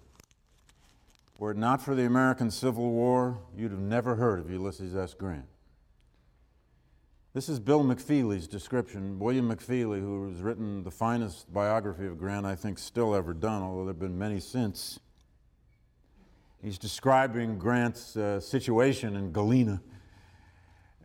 Were 1.39 1.51
it 1.51 1.57
not 1.57 1.83
for 1.83 1.95
the 1.95 2.07
American 2.07 2.51
Civil 2.51 2.91
War, 2.91 3.39
you'd 3.57 3.71
have 3.71 3.81
never 3.81 4.15
heard 4.17 4.39
of 4.39 4.51
Ulysses 4.51 4.97
S. 4.97 5.15
Grant. 5.15 5.45
This 7.35 7.51
is 7.51 7.61
Bill 7.61 7.85
McFeely's 7.85 8.49
description. 8.49 9.19
William 9.19 9.55
McFeely, 9.55 10.01
who 10.01 10.31
has 10.31 10.41
written 10.41 10.83
the 10.83 10.91
finest 10.91 11.53
biography 11.53 12.07
of 12.07 12.19
Grant, 12.19 12.47
I 12.47 12.55
think, 12.55 12.79
still 12.79 13.15
ever 13.15 13.35
done, 13.35 13.63
although 13.63 13.85
there 13.85 13.93
have 13.93 14.01
been 14.01 14.19
many 14.19 14.41
since. 14.41 14.99
He's 16.63 16.79
describing 16.79 17.59
Grant's 17.59 18.17
uh, 18.17 18.41
situation 18.41 19.15
in 19.17 19.33
Galena 19.33 19.83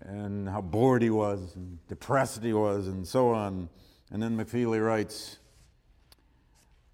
and 0.05 0.49
how 0.49 0.61
bored 0.61 1.01
he 1.01 1.09
was 1.09 1.55
and 1.55 1.79
depressed 1.87 2.43
he 2.43 2.53
was 2.53 2.87
and 2.87 3.07
so 3.07 3.29
on. 3.29 3.69
And 4.11 4.21
then 4.21 4.37
McFeely 4.37 4.83
writes 4.83 5.37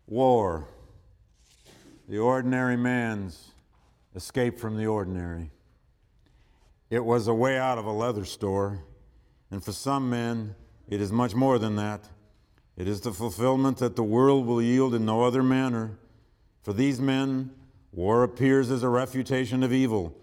War, 0.08 0.68
the 2.08 2.20
ordinary 2.20 2.78
man's 2.78 3.52
escape 4.16 4.60
from 4.60 4.78
the 4.78 4.88
ordinary. 4.88 5.52
It 6.90 7.04
was 7.04 7.28
a 7.28 7.34
way 7.34 7.58
out 7.58 7.78
of 7.78 7.86
a 7.86 7.92
leather 7.92 8.26
store 8.26 8.84
and 9.52 9.64
for 9.64 9.72
some 9.72 10.10
men, 10.10 10.56
it 10.88 11.02
is 11.02 11.12
much 11.12 11.34
more 11.34 11.58
than 11.60 11.76
that. 11.78 12.10
It 12.76 12.88
is 12.88 13.02
the 13.02 13.12
fulfillment 13.12 13.78
that 13.78 13.96
the 13.96 14.04
world 14.04 14.46
will 14.46 14.62
yield 14.62 14.94
in 14.94 15.06
no 15.06 15.24
other 15.24 15.42
manner. 15.42 15.98
For 16.62 16.74
these 16.74 17.00
men, 17.00 17.52
war 17.92 18.24
appears 18.24 18.70
as 18.70 18.84
a 18.84 18.90
refutation 18.90 19.64
of 19.64 19.74
evil, 19.74 20.16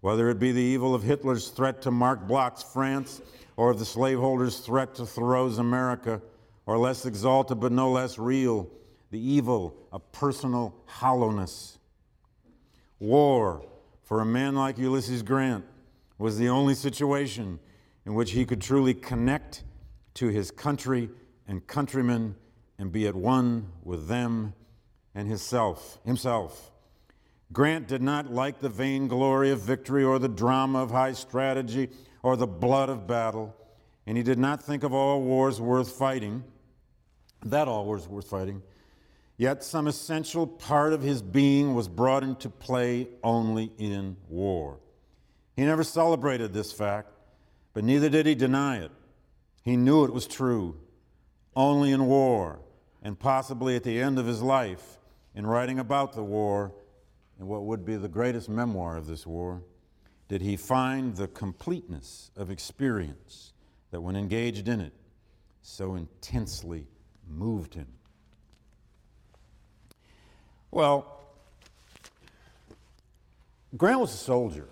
whether 0.00 0.28
it 0.30 0.38
be 0.38 0.52
the 0.52 0.62
evil 0.62 0.94
of 0.94 1.02
Hitler's 1.02 1.48
threat 1.48 1.82
to 1.82 1.90
Marc 1.90 2.26
Bloch's 2.26 2.62
France, 2.62 3.20
or 3.56 3.70
of 3.70 3.78
the 3.78 3.84
slaveholders' 3.84 4.58
threat 4.58 4.94
to 4.94 5.06
Thoreau's 5.06 5.58
America, 5.58 6.22
or 6.66 6.78
less 6.78 7.06
exalted 7.06 7.58
but 7.58 7.72
no 7.72 7.90
less 7.90 8.18
real, 8.18 8.70
the 9.10 9.18
evil 9.18 9.74
of 9.90 10.12
personal 10.12 10.74
hollowness. 10.86 11.78
War, 13.00 13.66
for 14.04 14.20
a 14.20 14.26
man 14.26 14.54
like 14.54 14.78
Ulysses 14.78 15.22
Grant, 15.22 15.64
was 16.18 16.38
the 16.38 16.48
only 16.48 16.74
situation 16.74 17.58
in 18.06 18.14
which 18.14 18.32
he 18.32 18.44
could 18.44 18.60
truly 18.60 18.94
connect 18.94 19.64
to 20.14 20.28
his 20.28 20.50
country 20.50 21.10
and 21.46 21.66
countrymen 21.66 22.34
and 22.78 22.92
be 22.92 23.06
at 23.06 23.14
one 23.14 23.72
with 23.82 24.08
them 24.08 24.52
and 25.14 25.28
himself. 25.28 25.98
himself. 26.04 26.70
Grant 27.52 27.88
did 27.88 28.02
not 28.02 28.32
like 28.32 28.60
the 28.60 28.68
vainglory 28.68 29.50
of 29.50 29.60
victory 29.60 30.04
or 30.04 30.18
the 30.18 30.28
drama 30.28 30.82
of 30.82 30.90
high 30.90 31.12
strategy 31.12 31.88
or 32.22 32.36
the 32.36 32.46
blood 32.46 32.88
of 32.90 33.06
battle, 33.06 33.56
and 34.06 34.16
he 34.16 34.22
did 34.22 34.38
not 34.38 34.62
think 34.62 34.82
of 34.82 34.92
all 34.92 35.22
wars 35.22 35.60
worth 35.60 35.92
fighting, 35.92 36.44
that 37.44 37.68
all 37.68 37.86
wars 37.86 38.06
worth 38.06 38.28
fighting. 38.28 38.62
Yet 39.38 39.62
some 39.62 39.86
essential 39.86 40.46
part 40.46 40.92
of 40.92 41.00
his 41.00 41.22
being 41.22 41.74
was 41.74 41.88
brought 41.88 42.22
into 42.22 42.50
play 42.50 43.08
only 43.22 43.72
in 43.78 44.16
war. 44.28 44.80
He 45.56 45.64
never 45.64 45.84
celebrated 45.84 46.52
this 46.52 46.72
fact, 46.72 47.12
but 47.72 47.84
neither 47.84 48.08
did 48.08 48.26
he 48.26 48.34
deny 48.34 48.78
it. 48.78 48.90
He 49.62 49.76
knew 49.76 50.04
it 50.04 50.12
was 50.12 50.26
true. 50.26 50.76
Only 51.54 51.92
in 51.92 52.06
war, 52.06 52.60
and 53.02 53.18
possibly 53.18 53.76
at 53.76 53.84
the 53.84 54.00
end 54.00 54.18
of 54.18 54.26
his 54.26 54.42
life, 54.42 54.98
in 55.34 55.46
writing 55.46 55.78
about 55.78 56.14
the 56.14 56.22
war, 56.22 56.72
and 57.38 57.46
what 57.48 57.64
would 57.64 57.84
be 57.84 57.96
the 57.96 58.08
greatest 58.08 58.48
memoir 58.48 58.96
of 58.96 59.06
this 59.06 59.26
war, 59.26 59.62
did 60.28 60.42
he 60.42 60.56
find 60.56 61.16
the 61.16 61.28
completeness 61.28 62.30
of 62.36 62.50
experience 62.50 63.52
that, 63.90 64.00
when 64.00 64.16
engaged 64.16 64.68
in 64.68 64.80
it, 64.80 64.92
so 65.62 65.94
intensely 65.94 66.86
moved 67.28 67.74
him. 67.74 67.86
Well, 70.70 71.14
Grant 73.76 74.00
was 74.00 74.12
a 74.12 74.16
soldier, 74.16 74.68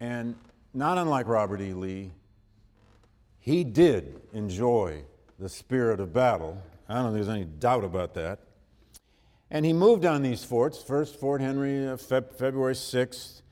and 0.00 0.34
not 0.72 0.98
unlike 0.98 1.28
Robert 1.28 1.60
E. 1.60 1.72
Lee, 1.72 2.10
he 3.38 3.64
did 3.64 4.20
enjoy 4.32 5.02
the 5.38 5.48
spirit 5.48 6.00
of 6.00 6.12
battle. 6.12 6.62
I 6.88 6.94
don't 6.94 7.04
think 7.12 7.16
there's 7.16 7.28
any 7.28 7.44
doubt 7.44 7.84
about 7.84 8.14
that. 8.14 8.40
And 9.54 9.64
he 9.64 9.72
moved 9.72 10.04
on 10.04 10.22
these 10.22 10.42
forts. 10.42 10.82
First, 10.82 11.14
Fort 11.14 11.40
Henry, 11.40 11.86
uh, 11.86 11.96
Feb- 11.96 12.34
February 12.34 12.74
6th, 12.74 13.42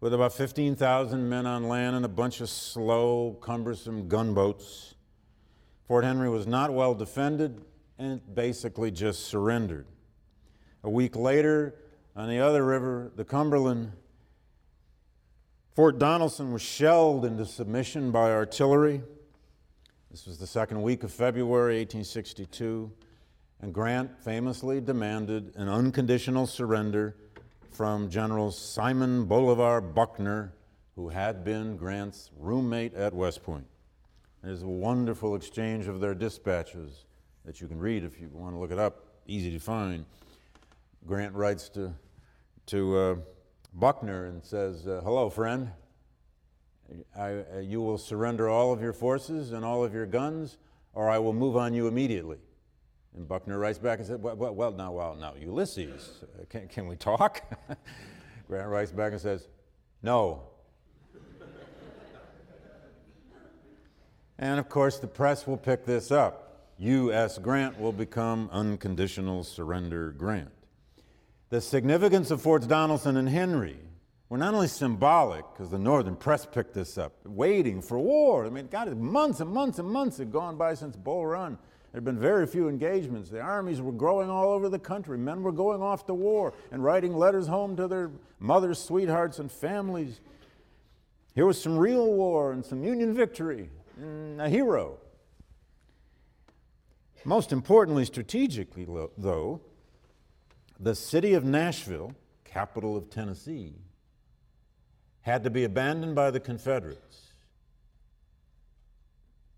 with 0.00 0.12
about 0.12 0.32
15,000 0.32 1.28
men 1.28 1.46
on 1.46 1.68
land 1.68 1.94
and 1.94 2.04
a 2.04 2.08
bunch 2.08 2.40
of 2.40 2.48
slow, 2.50 3.38
cumbersome 3.40 4.08
gunboats. 4.08 4.96
Fort 5.86 6.02
Henry 6.02 6.28
was 6.28 6.48
not 6.48 6.72
well 6.72 6.96
defended 6.96 7.60
and 7.96 8.20
basically 8.34 8.90
just 8.90 9.26
surrendered. 9.26 9.86
A 10.82 10.90
week 10.90 11.14
later, 11.14 11.76
on 12.16 12.28
the 12.28 12.40
other 12.40 12.64
river, 12.64 13.12
the 13.14 13.24
Cumberland, 13.24 13.92
Fort 15.76 15.96
Donelson 15.96 16.52
was 16.52 16.60
shelled 16.60 17.24
into 17.24 17.46
submission 17.46 18.10
by 18.10 18.32
artillery. 18.32 19.00
This 20.10 20.26
was 20.26 20.38
the 20.38 20.46
second 20.48 20.82
week 20.82 21.04
of 21.04 21.12
February 21.12 21.76
1862, 21.76 22.90
and 23.62 23.72
Grant 23.72 24.20
famously 24.22 24.80
demanded 24.80 25.52
an 25.54 25.68
unconditional 25.68 26.48
surrender 26.48 27.16
from 27.70 28.10
General 28.10 28.50
Simon 28.50 29.24
Bolivar 29.24 29.80
Buckner, 29.80 30.52
who 30.96 31.08
had 31.08 31.44
been 31.44 31.76
Grant's 31.76 32.30
roommate 32.36 32.92
at 32.94 33.14
West 33.14 33.44
Point. 33.44 33.66
There's 34.42 34.62
a 34.62 34.68
wonderful 34.68 35.36
exchange 35.36 35.86
of 35.86 36.00
their 36.00 36.12
dispatches 36.12 37.04
that 37.44 37.60
you 37.60 37.68
can 37.68 37.78
read 37.78 38.02
if 38.02 38.20
you 38.20 38.28
want 38.32 38.56
to 38.56 38.58
look 38.58 38.72
it 38.72 38.78
up, 38.80 39.06
easy 39.26 39.52
to 39.52 39.60
find. 39.60 40.04
Grant 41.06 41.34
writes 41.34 41.68
to, 41.70 41.94
to 42.66 42.98
uh, 42.98 43.14
Buckner 43.74 44.26
and 44.26 44.44
says, 44.44 44.88
uh, 44.88 45.00
Hello, 45.04 45.30
friend. 45.30 45.70
I, 47.16 47.44
uh, 47.54 47.58
you 47.60 47.80
will 47.80 47.96
surrender 47.96 48.48
all 48.48 48.72
of 48.72 48.82
your 48.82 48.92
forces 48.92 49.52
and 49.52 49.64
all 49.64 49.84
of 49.84 49.94
your 49.94 50.04
guns, 50.04 50.58
or 50.92 51.08
I 51.08 51.18
will 51.18 51.32
move 51.32 51.56
on 51.56 51.72
you 51.72 51.86
immediately. 51.86 52.38
And 53.14 53.28
Buckner 53.28 53.58
writes 53.58 53.78
back 53.78 53.98
and 53.98 54.06
says, 54.06 54.18
Well, 54.18 54.36
well, 54.36 54.54
well 54.54 54.72
now, 54.72 54.92
well, 54.92 55.14
now, 55.14 55.34
Ulysses, 55.38 56.22
uh, 56.22 56.44
can, 56.48 56.68
can 56.68 56.86
we 56.86 56.96
talk? 56.96 57.42
Grant 58.48 58.68
writes 58.68 58.90
back 58.90 59.12
and 59.12 59.20
says, 59.20 59.48
No. 60.02 60.44
and 64.38 64.58
of 64.58 64.68
course, 64.68 64.98
the 64.98 65.06
press 65.06 65.46
will 65.46 65.58
pick 65.58 65.84
this 65.84 66.10
up. 66.10 66.70
U.S. 66.78 67.38
Grant 67.38 67.78
will 67.78 67.92
become 67.92 68.48
unconditional 68.50 69.44
surrender 69.44 70.12
Grant. 70.12 70.50
The 71.50 71.60
significance 71.60 72.30
of 72.30 72.40
Forts 72.40 72.66
Donelson 72.66 73.18
and 73.18 73.28
Henry 73.28 73.78
were 74.30 74.38
not 74.38 74.54
only 74.54 74.66
symbolic, 74.68 75.44
because 75.52 75.70
the 75.70 75.78
Northern 75.78 76.16
press 76.16 76.46
picked 76.46 76.72
this 76.72 76.96
up, 76.96 77.12
waiting 77.26 77.82
for 77.82 77.98
war. 77.98 78.46
I 78.46 78.48
mean, 78.48 78.68
God, 78.68 78.96
months 78.96 79.40
and 79.40 79.50
months 79.50 79.78
and 79.78 79.86
months 79.86 80.16
had 80.16 80.32
gone 80.32 80.56
by 80.56 80.72
since 80.72 80.96
Bull 80.96 81.26
Run. 81.26 81.58
There 81.92 81.98
had 81.98 82.04
been 82.06 82.18
very 82.18 82.46
few 82.46 82.68
engagements. 82.70 83.28
The 83.28 83.40
armies 83.40 83.82
were 83.82 83.92
growing 83.92 84.30
all 84.30 84.50
over 84.50 84.70
the 84.70 84.78
country. 84.78 85.18
Men 85.18 85.42
were 85.42 85.52
going 85.52 85.82
off 85.82 86.06
to 86.06 86.14
war 86.14 86.54
and 86.70 86.82
writing 86.82 87.14
letters 87.14 87.46
home 87.46 87.76
to 87.76 87.86
their 87.86 88.10
mothers, 88.40 88.78
sweethearts, 88.78 89.38
and 89.38 89.52
families. 89.52 90.20
Here 91.34 91.44
was 91.44 91.60
some 91.60 91.78
real 91.78 92.10
war 92.12 92.52
and 92.52 92.64
some 92.64 92.82
Union 92.82 93.14
victory, 93.14 93.68
and 93.98 94.40
a 94.40 94.48
hero. 94.48 94.98
Most 97.24 97.52
importantly, 97.52 98.06
strategically, 98.06 98.86
though, 99.18 99.60
the 100.80 100.94
city 100.94 101.34
of 101.34 101.44
Nashville, 101.44 102.14
capital 102.44 102.96
of 102.96 103.10
Tennessee, 103.10 103.74
had 105.20 105.44
to 105.44 105.50
be 105.50 105.64
abandoned 105.64 106.14
by 106.14 106.30
the 106.30 106.40
Confederates. 106.40 107.34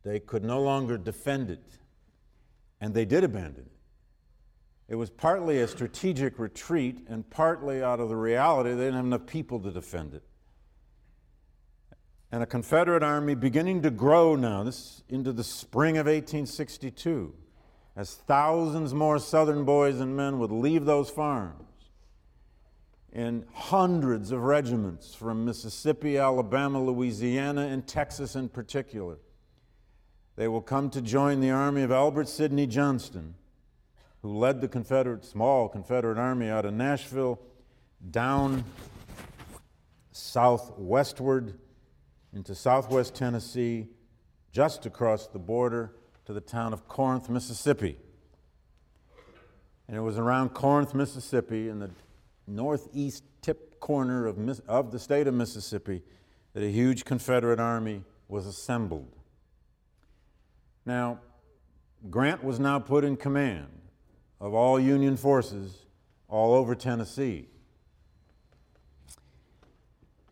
They 0.03 0.21
could 0.21 0.45
no 0.45 0.61
longer 0.61 0.99
defend 0.99 1.51
it, 1.51 1.79
and 2.85 2.93
they 2.93 3.07
did 3.07 3.25
abandon 3.25 3.65
it. 3.65 4.93
It 4.93 4.97
was 4.97 5.09
partly 5.09 5.61
a 5.61 5.67
strategic 5.67 6.39
retreat 6.39 7.07
and 7.09 7.29
partly 7.31 7.83
out 7.83 7.99
of 7.99 8.11
the 8.11 8.17
reality 8.17 8.73
they 8.73 8.85
didn't 8.85 8.97
have 8.97 9.07
enough 9.07 9.27
people 9.27 9.59
to 9.61 9.71
defend 9.71 10.13
it. 10.13 10.23
And 12.31 12.43
a 12.43 12.47
Confederate 12.47 13.03
army 13.03 13.35
beginning 13.35 13.81
to 13.85 13.91
grow 13.91 14.37
now, 14.37 14.65
this 14.65 15.03
into 15.09 15.33
the 15.33 15.43
spring 15.43 15.97
of 15.97 16.05
1862 16.05 17.35
as 17.97 18.17
thousands 18.17 18.93
more 18.93 19.19
Southern 19.19 19.65
boys 19.65 19.99
and 19.99 20.15
men 20.15 20.39
would 20.39 20.53
leave 20.53 20.85
those 20.85 21.09
farms 21.09 21.89
in 23.15 23.47
hundreds 23.55 24.31
of 24.31 24.43
regiments 24.43 25.15
from 25.15 25.47
Mississippi, 25.47 26.19
Alabama, 26.19 26.85
Louisiana, 26.85 27.63
and 27.63 27.87
Texas 27.87 28.37
in 28.37 28.51
particular. 28.51 29.17
They 30.37 30.49
will 30.49 30.63
come 30.63 30.91
to 30.91 31.01
join 31.01 31.41
the 31.41 31.51
army 31.51 31.83
of 31.83 31.93
Albert 31.93 32.29
Sidney 32.29 32.67
Johnston, 32.67 33.35
who 34.23 34.37
led 34.37 34.61
the 34.61 34.69
Confederate, 34.69 35.25
small 35.25 35.69
Confederate 35.69 36.19
army 36.19 36.51
out 36.51 36.65
of 36.65 36.75
Nashville 36.75 37.41
down 38.11 38.65
southwestward 40.11 41.59
into 42.33 42.55
southwest 42.55 43.15
Tennessee, 43.15 43.89
just 44.51 44.87
across 44.87 45.29
the 45.29 45.39
border 45.39 45.95
to 46.25 46.33
the 46.33 46.41
town 46.41 46.73
of 46.73 46.89
Corinth, 46.89 47.29
Mississippi. 47.29 47.97
And 49.87 49.97
it 49.97 50.01
was 50.01 50.19
around 50.19 50.51
Corinth, 50.51 50.95
Mississippi, 50.95 51.69
in 51.69 51.79
the 51.79 51.91
northeast 52.47 53.25
tip 53.43 53.79
corner 53.79 54.27
of, 54.27 54.61
of 54.67 54.91
the 54.91 54.99
state 54.99 55.27
of 55.27 55.35
Mississippi, 55.35 56.03
that 56.55 56.63
a 56.63 56.71
huge 56.71 57.05
Confederate 57.05 57.61
army 57.61 58.03
was 58.29 58.47
assembled. 58.47 59.14
Now, 60.87 61.21
Grant 62.11 62.45
was 62.45 62.61
now 62.61 62.79
put 62.79 63.05
in 63.05 63.17
command 63.17 63.69
of 64.41 64.53
all 64.53 64.79
Union 64.79 65.17
forces 65.17 65.87
all 66.29 66.55
over 66.55 66.75
Tennessee. 66.75 67.49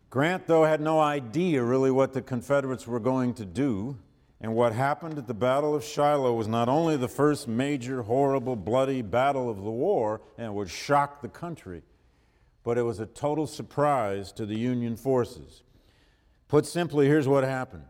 Grant, 0.09 0.45
though, 0.45 0.63
had 0.63 0.79
no 0.79 0.99
idea 0.99 1.63
really 1.63 1.89
what 1.89 2.13
the 2.13 2.21
Confederates 2.21 2.85
were 2.85 2.99
going 2.99 3.33
to 3.33 3.45
do, 3.45 3.97
and 4.39 4.53
what 4.53 4.73
happened 4.73 5.17
at 5.17 5.25
the 5.25 5.33
Battle 5.33 5.73
of 5.73 5.83
Shiloh 5.83 6.33
was 6.33 6.47
not 6.47 6.69
only 6.69 6.97
the 6.97 7.07
first 7.07 7.47
major, 7.47 8.03
horrible, 8.03 8.55
bloody 8.55 9.01
battle 9.01 9.49
of 9.49 9.57
the 9.57 9.71
war, 9.71 10.21
and 10.37 10.53
would 10.53 10.69
shock 10.69 11.23
the 11.23 11.29
country, 11.29 11.81
but 12.63 12.77
it 12.77 12.83
was 12.83 12.99
a 12.99 13.07
total 13.07 13.47
surprise 13.47 14.31
to 14.33 14.45
the 14.45 14.57
Union 14.57 14.95
forces. 14.95 15.63
Put 16.47 16.67
simply, 16.67 17.07
here's 17.07 17.27
what 17.27 17.43
happened 17.43 17.85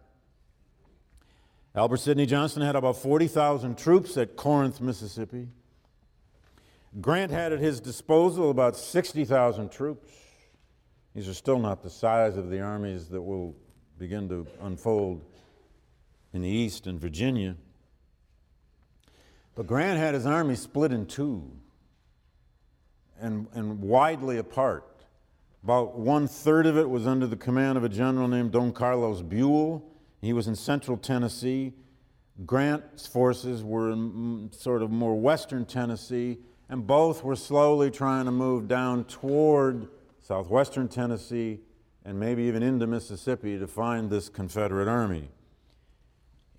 Albert 1.75 1.97
Sidney 1.97 2.27
Johnston 2.27 2.61
had 2.61 2.75
about 2.75 2.97
40,000 2.97 3.77
troops 3.77 4.15
at 4.17 4.35
Corinth, 4.35 4.79
Mississippi. 4.79 5.47
Grant 7.01 7.31
had 7.31 7.51
at 7.51 7.59
his 7.59 7.79
disposal 7.79 8.51
about 8.51 8.77
60,000 8.77 9.71
troops. 9.71 10.11
These 11.15 11.27
are 11.27 11.33
still 11.33 11.57
not 11.57 11.81
the 11.81 11.89
size 11.89 12.37
of 12.37 12.51
the 12.51 12.61
armies 12.61 13.07
that 13.07 13.21
will 13.21 13.55
begin 13.97 14.29
to 14.29 14.45
unfold 14.61 15.21
in 16.31 16.43
the 16.43 16.49
East 16.49 16.85
and 16.85 16.99
Virginia. 16.99 17.55
But 19.55 19.65
Grant 19.65 19.97
had 19.97 20.13
his 20.13 20.27
army 20.27 20.55
split 20.55 20.91
in 20.91 21.07
two 21.07 21.51
and, 23.19 23.47
and 23.53 23.81
widely 23.81 24.37
apart. 24.37 24.85
About 25.63 25.97
one 25.97 26.27
third 26.27 26.67
of 26.67 26.77
it 26.77 26.89
was 26.89 27.07
under 27.07 27.25
the 27.25 27.35
command 27.35 27.77
of 27.77 27.83
a 27.83 27.89
general 27.89 28.27
named 28.27 28.51
Don 28.51 28.73
Carlos 28.73 29.21
Buell. 29.21 29.92
He 30.23 30.31
was 30.31 30.47
in 30.47 30.55
central 30.55 30.95
Tennessee. 30.95 31.73
Grant's 32.45 33.05
forces 33.05 33.61
were 33.61 33.91
in 33.91 34.11
mm, 34.11 34.55
sort 34.55 34.81
of 34.81 34.89
more 34.89 35.19
western 35.19 35.65
Tennessee, 35.65 36.37
and 36.69 36.87
both 36.87 37.25
were 37.25 37.35
slowly 37.35 37.91
trying 37.91 38.23
to 38.25 38.31
move 38.31 38.69
down 38.69 39.03
toward 39.03 39.89
southwestern 40.21 40.87
Tennessee 40.87 41.59
and 42.05 42.17
maybe 42.17 42.43
even 42.43 42.63
into 42.63 42.87
Mississippi 42.87 43.59
to 43.59 43.67
find 43.67 44.09
this 44.09 44.29
Confederate 44.29 44.87
army. 44.87 45.29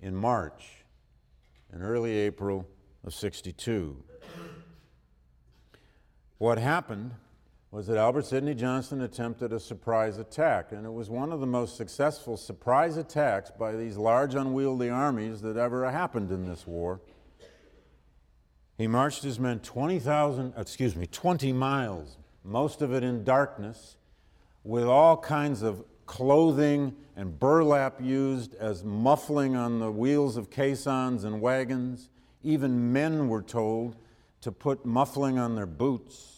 In 0.03 0.14
March, 0.14 0.85
in 1.72 1.81
early 1.81 2.18
April 2.18 2.68
of 3.03 3.14
62. 3.14 3.96
What 6.37 6.59
happened 6.59 7.12
was 7.74 7.88
that 7.88 7.96
Albert 7.96 8.24
Sidney 8.24 8.54
Johnston 8.54 9.00
attempted 9.00 9.52
a 9.52 9.58
surprise 9.58 10.18
attack, 10.18 10.70
and 10.70 10.87
it 10.87 10.92
was 10.92 11.10
one 11.10 11.32
of 11.32 11.40
the 11.40 11.46
most 11.46 11.76
successful 11.76 12.37
surprise 12.37 12.96
attacks 12.96 13.50
by 13.50 13.72
these 13.72 13.96
large, 13.96 14.37
unwieldy 14.37 14.88
armies 14.88 15.42
that 15.42 15.56
ever 15.56 15.90
happened 15.90 16.30
in 16.30 16.46
this 16.46 16.68
war. 16.68 17.00
He 18.78 18.87
marched 18.87 19.24
his 19.24 19.40
men 19.40 19.58
20,000, 19.58 20.54
excuse 20.56 20.94
me, 20.94 21.08
20 21.08 21.52
miles 21.52 22.16
most 22.44 22.80
of 22.80 22.94
it 22.94 23.02
in 23.02 23.24
darkness, 23.24 23.96
with 24.62 24.84
all 24.84 25.16
kinds 25.16 25.62
of 25.62 25.84
clothing 26.06 26.94
and 27.16 27.40
burlap 27.40 28.00
used 28.00 28.54
as 28.54 28.84
muffling 28.84 29.56
on 29.56 29.80
the 29.80 29.90
wheels 29.90 30.37
of 30.37 30.48
caissons 30.48 31.24
and 31.24 31.40
wagons. 31.40 32.08
Even 32.44 32.92
men 32.92 33.28
were 33.28 33.42
told 33.42 33.96
to 34.42 34.52
put 34.52 34.87
muffling 34.87 35.40
on 35.40 35.56
their 35.56 35.66
boots. 35.66 36.34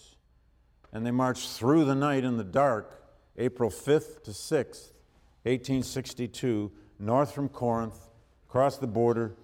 And 0.96 1.04
they 1.04 1.10
marched 1.10 1.50
through 1.50 1.84
the 1.84 1.94
night 1.94 2.24
in 2.24 2.38
the 2.38 2.42
dark, 2.42 3.02
April 3.36 3.68
5th 3.68 4.22
to 4.22 4.30
6th, 4.30 4.94
1862, 5.42 6.72
north 6.98 7.32
from 7.32 7.50
Corinth, 7.50 8.08
across 8.48 8.78
the 8.78 8.86
border 8.86 9.34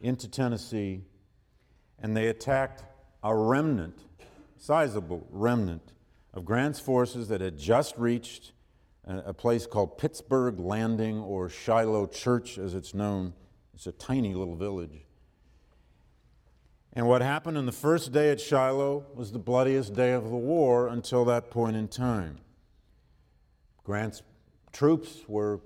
into 0.00 0.26
Tennessee, 0.26 1.02
and 1.98 2.16
they 2.16 2.28
attacked 2.28 2.82
a 3.22 3.36
remnant, 3.36 3.98
sizable 4.56 5.26
remnant 5.30 5.92
of 6.32 6.46
Grant's 6.46 6.80
forces 6.80 7.28
that 7.28 7.42
had 7.42 7.58
just 7.58 7.98
reached 7.98 8.52
a 9.04 9.34
place 9.34 9.66
called 9.66 9.98
Pittsburg 9.98 10.58
Landing 10.58 11.18
or 11.18 11.50
Shiloh 11.50 12.06
Church 12.06 12.56
as 12.56 12.74
it's 12.74 12.94
known. 12.94 13.34
It's 13.74 13.86
a 13.86 13.92
tiny 13.92 14.32
little 14.32 14.56
village. 14.56 15.05
And 16.96 17.06
what 17.06 17.20
happened 17.20 17.58
on 17.58 17.66
the 17.66 17.72
first 17.72 18.10
day 18.10 18.30
at 18.30 18.40
Shiloh 18.40 19.04
was 19.14 19.30
the 19.30 19.38
bloodiest 19.38 19.92
day 19.92 20.12
of 20.12 20.30
the 20.30 20.36
war 20.36 20.88
until 20.88 21.26
that 21.26 21.50
point 21.50 21.76
in 21.76 21.88
time. 21.88 22.38
Grant's 23.84 24.22
troops 24.72 25.20
were 25.28 25.60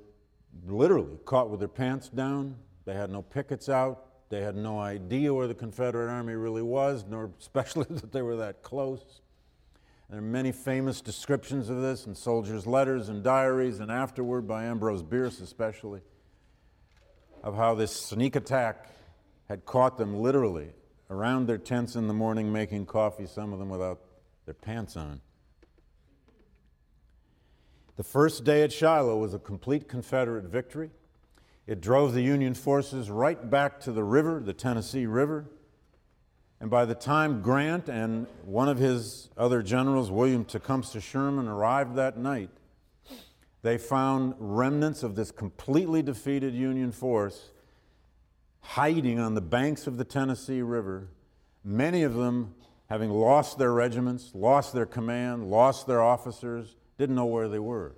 literally 0.66 1.18
caught 1.24 1.48
with 1.48 1.60
their 1.60 1.68
pants 1.68 2.08
down. 2.08 2.56
They 2.84 2.94
had 2.94 3.10
no 3.10 3.22
pickets 3.22 3.68
out. 3.68 4.28
They 4.28 4.40
had 4.40 4.56
no 4.56 4.80
idea 4.80 5.32
where 5.32 5.46
the 5.46 5.54
Confederate 5.54 6.10
Army 6.10 6.34
really 6.34 6.62
was, 6.62 7.04
nor 7.08 7.30
especially 7.38 7.86
that 7.90 8.10
they 8.10 8.22
were 8.22 8.36
that 8.36 8.64
close. 8.64 9.20
There 10.08 10.18
are 10.18 10.22
many 10.22 10.50
famous 10.50 11.00
descriptions 11.00 11.70
of 11.70 11.80
this 11.80 12.06
in 12.06 12.16
soldiers' 12.16 12.66
letters 12.66 13.08
and 13.08 13.22
diaries, 13.22 13.78
and 13.78 13.88
afterward 13.88 14.48
by 14.48 14.64
Ambrose 14.64 15.04
Bierce 15.04 15.38
especially, 15.38 16.00
of 17.44 17.54
how 17.54 17.76
this 17.76 17.92
sneak 17.92 18.34
attack 18.34 18.88
had 19.48 19.64
caught 19.64 19.96
them 19.96 20.16
literally 20.16 20.72
around 21.10 21.46
their 21.46 21.58
tents 21.58 21.96
in 21.96 22.06
the 22.06 22.14
morning 22.14 22.52
making 22.52 22.86
coffee, 22.86 23.26
some 23.26 23.52
of 23.52 23.58
them 23.58 23.68
without 23.68 24.00
their 24.46 24.54
pants 24.54 24.96
on. 24.96 25.20
The 27.96 28.04
first 28.04 28.44
day 28.44 28.62
at 28.62 28.72
Shiloh 28.72 29.18
was 29.18 29.34
a 29.34 29.38
complete 29.38 29.88
Confederate 29.88 30.44
victory. 30.44 30.90
It 31.66 31.80
drove 31.80 32.14
the 32.14 32.22
Union 32.22 32.54
forces 32.54 33.10
right 33.10 33.50
back 33.50 33.80
to 33.80 33.92
the 33.92 34.04
river, 34.04 34.40
the 34.40 34.54
Tennessee 34.54 35.04
River. 35.04 35.46
And 36.60 36.70
by 36.70 36.84
the 36.84 36.94
time 36.94 37.42
Grant 37.42 37.88
and 37.88 38.26
one 38.44 38.68
of 38.68 38.78
his 38.78 39.30
other 39.36 39.62
generals, 39.62 40.10
William 40.10 40.44
Tecumseh 40.44 41.00
Sherman, 41.00 41.48
arrived 41.48 41.96
that 41.96 42.16
night, 42.16 42.50
they 43.62 43.76
found 43.76 44.34
remnants 44.38 45.02
of 45.02 45.16
this 45.16 45.30
completely 45.30 46.02
defeated 46.02 46.54
Union 46.54 46.92
force 46.92 47.50
hiding 48.60 49.18
on 49.18 49.34
the 49.34 49.40
banks 49.40 49.86
of 49.86 49.96
the 49.96 50.04
Tennessee 50.04 50.62
River, 50.62 51.08
many 51.64 52.02
of 52.02 52.14
them 52.14 52.54
having 52.88 53.10
lost 53.10 53.58
their 53.58 53.72
regiments, 53.72 54.32
lost 54.34 54.72
their 54.72 54.86
command, 54.86 55.50
lost 55.50 55.86
their 55.86 56.02
officers, 56.02 56.76
didn't 56.98 57.14
know 57.14 57.26
where 57.26 57.48
they 57.48 57.58
were. 57.58 57.94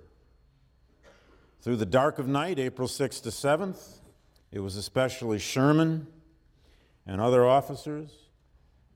Through 1.61 1.77
the 1.77 1.85
dark 1.85 2.19
of 2.19 2.27
night, 2.27 2.59
April 2.59 2.87
6th 2.87 3.23
to 3.23 3.29
7th, 3.29 3.99
it 4.51 4.59
was 4.59 4.75
especially 4.75 5.39
Sherman 5.39 6.07
and 7.07 7.19
other 7.19 7.45
officers 7.45 8.11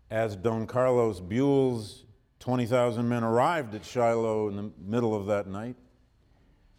as 0.10 0.36
Don 0.36 0.67
Carlos 0.67 1.19
Buell's 1.19 2.06
20,000 2.39 3.08
men 3.08 3.23
arrived 3.23 3.75
at 3.75 3.84
Shiloh 3.84 4.47
in 4.49 4.56
the 4.56 4.71
middle 4.86 5.15
of 5.15 5.25
that 5.25 5.47
night, 5.47 5.75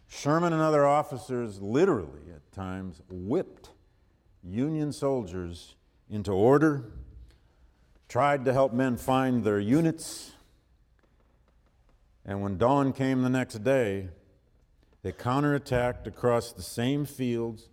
Sherman 0.07 0.53
and 0.53 0.61
other 0.61 0.87
officers 0.87 1.61
literally 1.61 2.31
at 2.33 2.51
times 2.51 3.01
whipped 3.09 3.69
Union 4.43 4.91
soldiers 4.91 5.75
into 6.09 6.31
order, 6.31 6.85
tried 8.07 8.45
to 8.45 8.53
help 8.53 8.73
men 8.73 8.97
find 8.97 9.43
their 9.43 9.59
units, 9.59 10.31
and 12.25 12.41
when 12.41 12.57
dawn 12.57 12.93
came 12.93 13.21
the 13.21 13.29
next 13.29 13.63
day, 13.63 14.09
they 15.01 15.11
counterattacked 15.11 16.07
across 16.07 16.51
the 16.51 16.61
same 16.61 17.05
fields 17.05 17.69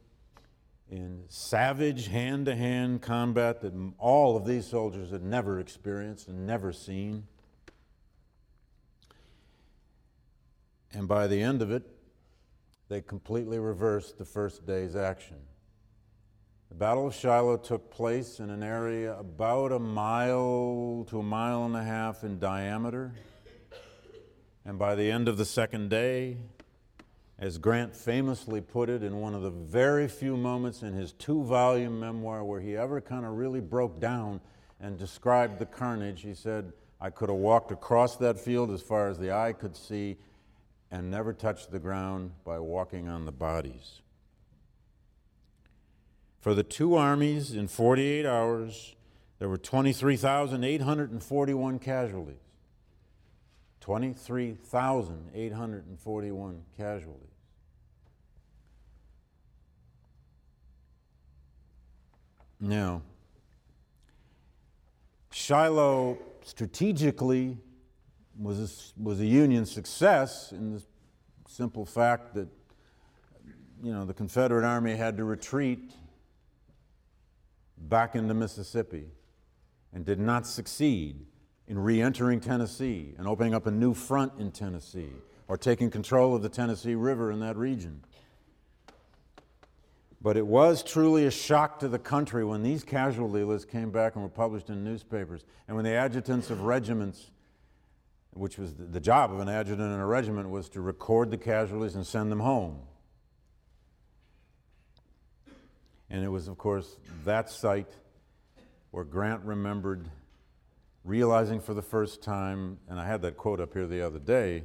in 0.88 1.24
savage 1.28 2.06
hand 2.08 2.46
to 2.46 2.54
hand 2.54 3.02
combat 3.02 3.60
that 3.60 3.72
all 3.98 4.36
of 4.36 4.46
these 4.46 4.66
soldiers 4.66 5.10
had 5.10 5.22
never 5.22 5.58
experienced 5.58 6.28
and 6.28 6.46
never 6.46 6.72
seen. 6.72 7.26
And 10.92 11.08
by 11.08 11.26
the 11.26 11.42
end 11.42 11.62
of 11.62 11.70
it, 11.70 11.82
they 12.88 13.00
completely 13.00 13.58
reversed 13.58 14.16
the 14.18 14.24
first 14.24 14.64
day's 14.64 14.94
action. 14.94 15.38
The 16.68 16.74
Battle 16.74 17.06
of 17.06 17.14
Shiloh 17.14 17.58
took 17.58 17.90
place 17.90 18.40
in 18.40 18.50
an 18.50 18.62
area 18.62 19.16
about 19.18 19.70
a 19.70 19.78
mile 19.78 21.06
to 21.08 21.20
a 21.20 21.22
mile 21.22 21.64
and 21.64 21.76
a 21.76 21.82
half 21.82 22.24
in 22.24 22.40
diameter. 22.40 23.14
And 24.64 24.76
by 24.76 24.96
the 24.96 25.10
end 25.10 25.28
of 25.28 25.36
the 25.36 25.44
second 25.44 25.90
day, 25.90 26.38
as 27.38 27.58
Grant 27.58 27.94
famously 27.94 28.60
put 28.60 28.90
it 28.90 29.04
in 29.04 29.20
one 29.20 29.32
of 29.32 29.42
the 29.42 29.50
very 29.50 30.08
few 30.08 30.36
moments 30.36 30.82
in 30.82 30.92
his 30.92 31.12
two 31.12 31.44
volume 31.44 32.00
memoir 32.00 32.42
where 32.42 32.60
he 32.60 32.76
ever 32.76 33.00
kind 33.00 33.24
of 33.24 33.34
really 33.34 33.60
broke 33.60 34.00
down 34.00 34.40
and 34.80 34.98
described 34.98 35.60
the 35.60 35.66
carnage, 35.66 36.22
he 36.22 36.34
said, 36.34 36.72
I 37.00 37.10
could 37.10 37.28
have 37.28 37.38
walked 37.38 37.70
across 37.70 38.16
that 38.16 38.40
field 38.40 38.72
as 38.72 38.82
far 38.82 39.08
as 39.08 39.18
the 39.18 39.32
eye 39.32 39.52
could 39.52 39.76
see 39.76 40.16
and 40.90 41.10
never 41.10 41.32
touched 41.32 41.70
the 41.70 41.78
ground 41.78 42.32
by 42.44 42.58
walking 42.58 43.08
on 43.08 43.24
the 43.24 43.32
bodies. 43.32 44.00
For 46.46 46.54
the 46.54 46.62
two 46.62 46.94
armies 46.94 47.52
in 47.54 47.66
48 47.66 48.24
hours, 48.24 48.94
there 49.40 49.48
were 49.48 49.58
23,841 49.58 51.78
casualties. 51.80 52.36
23,841 53.80 56.62
casualties. 56.76 57.26
Now, 62.60 63.02
Shiloh 65.32 66.16
strategically 66.44 67.58
was 68.38 68.60
a, 68.60 68.68
was 69.02 69.18
a 69.18 69.26
Union 69.26 69.66
success 69.66 70.52
in 70.52 70.74
the 70.74 70.82
simple 71.48 71.84
fact 71.84 72.34
that 72.34 72.46
you 73.82 73.92
know 73.92 74.04
the 74.04 74.14
Confederate 74.14 74.64
Army 74.64 74.94
had 74.94 75.16
to 75.16 75.24
retreat 75.24 75.90
back 77.78 78.14
into 78.14 78.34
Mississippi 78.34 79.06
and 79.92 80.04
did 80.04 80.18
not 80.18 80.46
succeed 80.46 81.26
in 81.68 81.78
re 81.78 82.00
entering 82.00 82.40
Tennessee 82.40 83.14
and 83.18 83.26
opening 83.26 83.54
up 83.54 83.66
a 83.66 83.70
new 83.70 83.94
front 83.94 84.32
in 84.38 84.52
Tennessee 84.52 85.12
or 85.48 85.56
taking 85.56 85.90
control 85.90 86.34
of 86.34 86.42
the 86.42 86.48
Tennessee 86.48 86.94
River 86.94 87.30
in 87.30 87.40
that 87.40 87.56
region. 87.56 88.02
But 90.20 90.36
it 90.36 90.46
was 90.46 90.82
truly 90.82 91.26
a 91.26 91.30
shock 91.30 91.78
to 91.80 91.88
the 91.88 91.98
country 91.98 92.44
when 92.44 92.62
these 92.62 92.82
casualty 92.82 93.44
lists 93.44 93.70
came 93.70 93.90
back 93.90 94.14
and 94.14 94.24
were 94.24 94.28
published 94.28 94.70
in 94.70 94.82
newspapers, 94.82 95.44
and 95.68 95.76
when 95.76 95.84
the 95.84 95.92
adjutants 95.92 96.50
of 96.50 96.62
regiments, 96.62 97.30
which 98.32 98.58
was 98.58 98.74
the 98.74 98.98
job 98.98 99.32
of 99.32 99.38
an 99.40 99.48
adjutant 99.48 99.92
in 99.92 100.00
a 100.00 100.06
regiment, 100.06 100.50
was 100.50 100.68
to 100.70 100.80
record 100.80 101.30
the 101.30 101.38
casualties 101.38 101.94
and 101.94 102.04
send 102.04 102.32
them 102.32 102.40
home. 102.40 102.80
And 106.10 106.24
it 106.24 106.28
was, 106.28 106.48
of 106.48 106.56
course, 106.56 106.96
that 107.24 107.50
sight 107.50 107.88
where 108.90 109.04
Grant 109.04 109.42
remembered 109.44 110.08
realizing 111.04 111.60
for 111.60 111.74
the 111.74 111.82
first 111.82 112.22
time, 112.22 112.78
and 112.88 112.98
I 112.98 113.06
had 113.06 113.22
that 113.22 113.36
quote 113.36 113.60
up 113.60 113.72
here 113.72 113.86
the 113.86 114.02
other 114.02 114.18
day, 114.18 114.64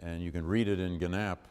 and 0.00 0.22
you 0.22 0.30
can 0.30 0.46
read 0.46 0.68
it 0.68 0.78
in 0.78 0.98
Gnap, 0.98 1.46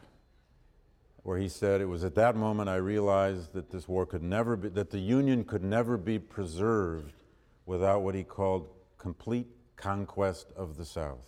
where 1.22 1.38
he 1.38 1.48
said, 1.48 1.80
It 1.80 1.86
was 1.86 2.04
at 2.04 2.14
that 2.14 2.36
moment 2.36 2.68
I 2.68 2.76
realized 2.76 3.52
that 3.54 3.70
this 3.70 3.88
war 3.88 4.06
could 4.06 4.22
never 4.22 4.56
be, 4.56 4.68
that 4.70 4.90
the 4.90 4.98
Union 4.98 5.44
could 5.44 5.62
never 5.62 5.96
be 5.96 6.18
preserved 6.18 7.22
without 7.66 8.02
what 8.02 8.14
he 8.14 8.24
called 8.24 8.68
complete 8.98 9.46
conquest 9.76 10.52
of 10.56 10.76
the 10.76 10.84
South. 10.84 11.18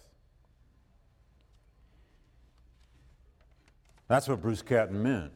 That's 4.09 4.29
what 4.29 4.41
Bruce 4.41 4.63
Catton 4.63 5.03
meant 5.03 5.33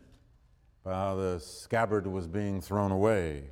by 0.85 0.93
how 0.93 1.15
the 1.15 1.39
scabbard 1.41 2.07
was 2.07 2.27
being 2.27 2.61
thrown 2.61 2.91
away. 2.91 3.45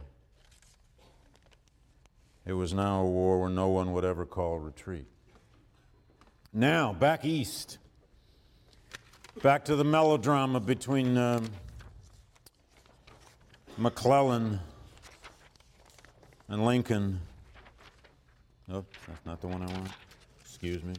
It 2.47 2.55
was 2.55 2.73
now 2.73 3.03
a 3.03 3.07
war 3.07 3.41
where 3.41 3.51
no 3.51 3.69
one 3.69 3.93
would 3.93 4.05
ever 4.05 4.25
call 4.25 4.59
retreat. 4.59 5.07
Now, 6.53 6.95
back 6.95 7.27
east, 7.27 7.77
back 9.43 9.67
to 9.67 9.77
the 9.77 9.85
melodrama 9.85 10.59
between 10.59 11.19
um, 11.19 11.51
McClellan 13.77 14.61
and 16.49 16.64
Lincoln. 16.64 17.21
Oh, 18.73 18.85
that's 19.07 19.27
not 19.27 19.41
the 19.43 19.49
one 19.49 19.62
I 19.62 19.67
want. 19.67 19.91
Excuse 20.41 20.83
me. 20.83 20.95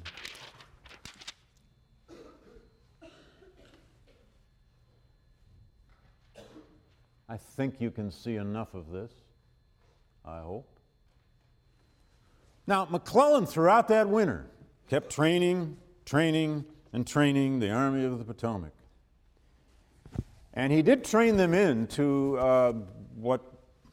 I 7.29 7.37
think 7.37 7.79
you 7.79 7.91
can 7.91 8.09
see 8.09 8.37
enough 8.37 8.73
of 8.73 8.89
this, 8.89 9.11
I 10.25 10.39
hope. 10.39 10.67
Now, 12.65 12.87
McClellan, 12.89 13.45
throughout 13.45 13.87
that 13.89 14.09
winter, 14.09 14.47
kept 14.89 15.11
training, 15.11 15.77
training, 16.05 16.65
and 16.91 17.05
training 17.05 17.59
the 17.59 17.69
Army 17.69 18.03
of 18.03 18.17
the 18.17 18.25
Potomac. 18.25 18.73
And 20.55 20.73
he 20.73 20.81
did 20.81 21.05
train 21.05 21.37
them 21.37 21.53
into 21.53 22.37
uh, 22.39 22.73
what 23.15 23.41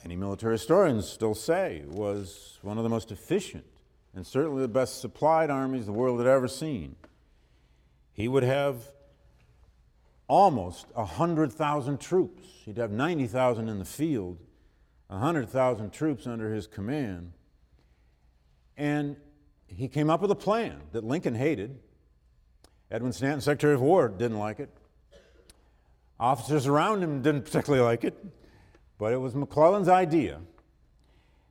many 0.03 0.17
military 0.17 0.55
historians 0.55 1.07
still 1.07 1.35
say 1.35 1.85
was 1.87 2.59
one 2.63 2.79
of 2.79 2.85
the 2.85 2.91
most 2.91 3.13
efficient 3.13 3.67
and 4.15 4.27
certainly 4.27 4.63
the 4.63 4.69
best 4.69 5.01
supplied 5.01 5.51
armies 5.51 5.85
the 5.85 5.93
world 5.93 6.19
had 6.19 6.27
ever 6.27 6.49
seen. 6.49 6.97
He 8.15 8.29
would 8.29 8.43
have 8.43 8.83
almost 10.29 10.87
100,000 10.95 12.01
troops. 12.01 12.47
He'd 12.65 12.79
have 12.79 12.91
90,000 12.91 13.69
in 13.69 13.79
the 13.79 13.85
field, 13.85 14.39
100,000 15.09 15.91
troops 15.91 16.27
under 16.27 16.53
his 16.53 16.67
command. 16.67 17.33
And 18.77 19.17
he 19.67 19.89
came 19.89 20.11
up 20.11 20.21
with 20.21 20.31
a 20.31 20.37
plan 20.37 20.81
that 20.93 21.05
Lincoln 21.05 21.35
hated. 21.35 21.79
Edwin 22.91 23.13
Stanton, 23.13 23.41
Secretary 23.41 23.75
of 23.75 23.81
War, 23.81 24.09
didn't 24.09 24.39
like 24.39 24.61
it. 24.61 24.71
Officers 26.19 26.67
around 26.67 27.03
him 27.03 27.21
didn't 27.21 27.43
particularly 27.43 27.85
like 27.85 28.05
it, 28.05 28.17
but 28.99 29.13
it 29.13 29.19
was 29.19 29.35
McClellan's 29.35 29.89
idea. 29.89 30.41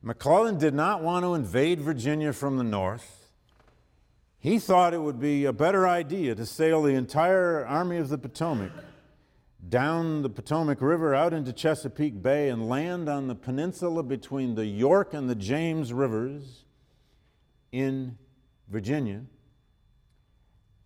McClellan 0.02 0.58
did 0.58 0.74
not 0.74 1.04
want 1.04 1.24
to 1.24 1.34
invade 1.34 1.82
Virginia 1.82 2.32
from 2.34 2.58
the 2.58 2.64
north. 2.64 3.25
He 4.45 4.60
thought 4.60 4.93
it 4.93 5.01
would 5.01 5.19
be 5.19 5.45
a 5.45 5.51
better 5.51 5.88
idea 5.88 6.36
to 6.36 6.45
sail 6.45 6.84
the 6.84 6.93
entire 6.93 7.65
Army 7.65 7.97
of 7.97 8.10
the 8.10 8.17
Potomac 8.19 8.71
down 9.69 10.21
the 10.21 10.29
Potomac 10.29 10.81
River 10.81 11.15
out 11.15 11.34
into 11.34 11.51
Chesapeake 11.51 12.21
Bay 12.21 12.49
and 12.49 12.69
land 12.69 13.10
on 13.10 13.25
the 13.25 13.34
peninsula 13.34 14.03
between 14.03 14.53
the 14.53 14.67
York 14.67 15.15
and 15.15 15.27
the 15.27 15.34
James 15.34 15.91
Rivers 15.91 16.63
in 17.71 18.19
Virginia 18.69 19.23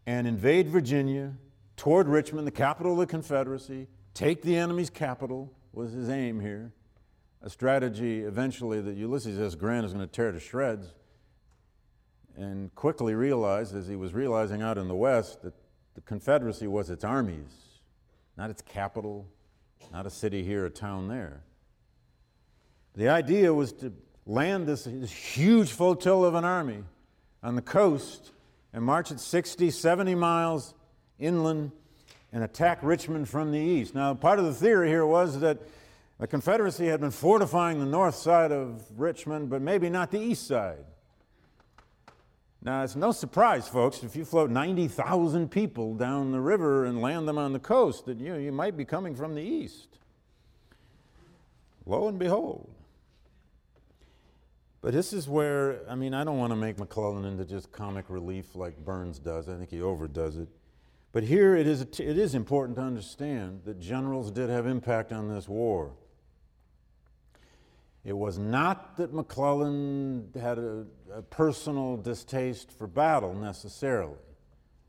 and 0.07 0.25
invade 0.25 0.69
Virginia 0.69 1.33
toward 1.75 2.07
Richmond, 2.07 2.47
the 2.47 2.51
capital 2.51 2.93
of 2.93 2.99
the 2.99 3.07
Confederacy, 3.07 3.87
take 4.13 4.41
the 4.41 4.55
enemy's 4.55 4.89
capital 4.89 5.51
was 5.73 5.91
his 5.91 6.07
aim 6.07 6.39
here. 6.39 6.71
A 7.41 7.49
strategy 7.49 8.21
eventually 8.21 8.79
that 8.79 8.95
Ulysses 8.95 9.37
S. 9.37 9.55
Grant 9.55 9.85
is 9.85 9.91
going 9.91 10.07
to 10.07 10.09
tear 10.09 10.31
to 10.31 10.39
shreds 10.39 10.93
and 12.39 12.73
quickly 12.73 13.13
realized, 13.15 13.75
as 13.75 13.87
he 13.87 13.95
was 13.95 14.13
realizing 14.13 14.61
out 14.61 14.77
in 14.77 14.87
the 14.87 14.95
West, 14.95 15.41
that 15.43 15.53
the 15.93 16.01
Confederacy 16.01 16.67
was 16.67 16.89
its 16.89 17.03
armies, 17.03 17.81
not 18.37 18.49
its 18.49 18.61
capital, 18.61 19.27
not 19.91 20.05
a 20.05 20.09
city 20.09 20.43
here, 20.43 20.65
a 20.65 20.69
town 20.69 21.09
there. 21.09 21.41
The 22.95 23.09
idea 23.09 23.53
was 23.53 23.73
to 23.73 23.91
land 24.25 24.67
this, 24.67 24.85
this 24.85 25.11
huge 25.11 25.71
flotilla 25.71 26.27
of 26.27 26.35
an 26.35 26.45
army 26.45 26.83
on 27.43 27.55
the 27.55 27.61
coast 27.61 28.31
and 28.71 28.83
march 28.83 29.11
at 29.11 29.19
60, 29.19 29.69
70 29.71 30.15
miles 30.15 30.73
inland 31.17 31.71
and 32.31 32.43
attack 32.43 32.79
Richmond 32.81 33.27
from 33.27 33.51
the 33.51 33.59
east. 33.59 33.95
Now, 33.95 34.13
part 34.13 34.39
of 34.39 34.45
the 34.45 34.53
theory 34.53 34.87
here 34.87 35.05
was 35.05 35.39
that 35.39 35.57
the 36.19 36.27
Confederacy 36.27 36.85
had 36.87 37.01
been 37.01 37.11
fortifying 37.11 37.79
the 37.79 37.85
north 37.85 38.15
side 38.15 38.51
of 38.51 38.83
Richmond, 38.97 39.49
but 39.49 39.61
maybe 39.61 39.89
not 39.89 40.11
the 40.11 40.19
east 40.19 40.47
side. 40.47 40.85
Now, 42.61 42.83
it's 42.83 42.95
no 42.95 43.11
surprise, 43.11 43.69
folks, 43.69 44.03
if 44.03 44.15
you 44.15 44.25
float 44.25 44.49
90,000 44.49 45.49
people 45.49 45.95
down 45.95 46.31
the 46.31 46.41
river 46.41 46.85
and 46.85 47.01
land 47.01 47.27
them 47.27 47.37
on 47.37 47.53
the 47.53 47.59
coast, 47.59 48.05
that 48.05 48.19
you, 48.19 48.35
you 48.35 48.51
might 48.51 48.75
be 48.75 48.83
coming 48.83 49.15
from 49.15 49.33
the 49.33 49.41
east. 49.41 49.97
Lo 51.85 52.09
and 52.09 52.19
behold. 52.19 52.69
But 54.81 54.93
this 54.93 55.13
is 55.13 55.27
where, 55.27 55.79
I 55.89 55.95
mean, 55.95 56.13
I 56.13 56.23
don't 56.23 56.37
want 56.37 56.51
to 56.51 56.55
make 56.57 56.77
McClellan 56.77 57.25
into 57.25 57.45
just 57.45 57.71
comic 57.71 58.09
relief 58.09 58.55
like 58.55 58.77
Burns 58.77 59.19
does. 59.19 59.47
I 59.47 59.55
think 59.55 59.69
he 59.69 59.81
overdoes 59.81 60.37
it. 60.37 60.47
But 61.11 61.23
here 61.23 61.55
it 61.55 61.65
is, 61.65 61.81
it 61.81 61.99
is 61.99 62.35
important 62.35 62.77
to 62.77 62.83
understand 62.83 63.61
that 63.65 63.79
generals 63.79 64.31
did 64.31 64.49
have 64.49 64.67
impact 64.67 65.11
on 65.11 65.27
this 65.27 65.49
war. 65.49 65.93
It 68.05 68.17
was 68.17 68.37
not 68.37 68.97
that 68.97 69.13
McClellan 69.13 70.29
had 70.39 70.57
a, 70.57 70.85
a, 71.13 71.21
personal 71.21 71.97
distaste 71.97 72.71
for 72.71 72.87
battle 72.87 73.33
necessarily. 73.33 74.17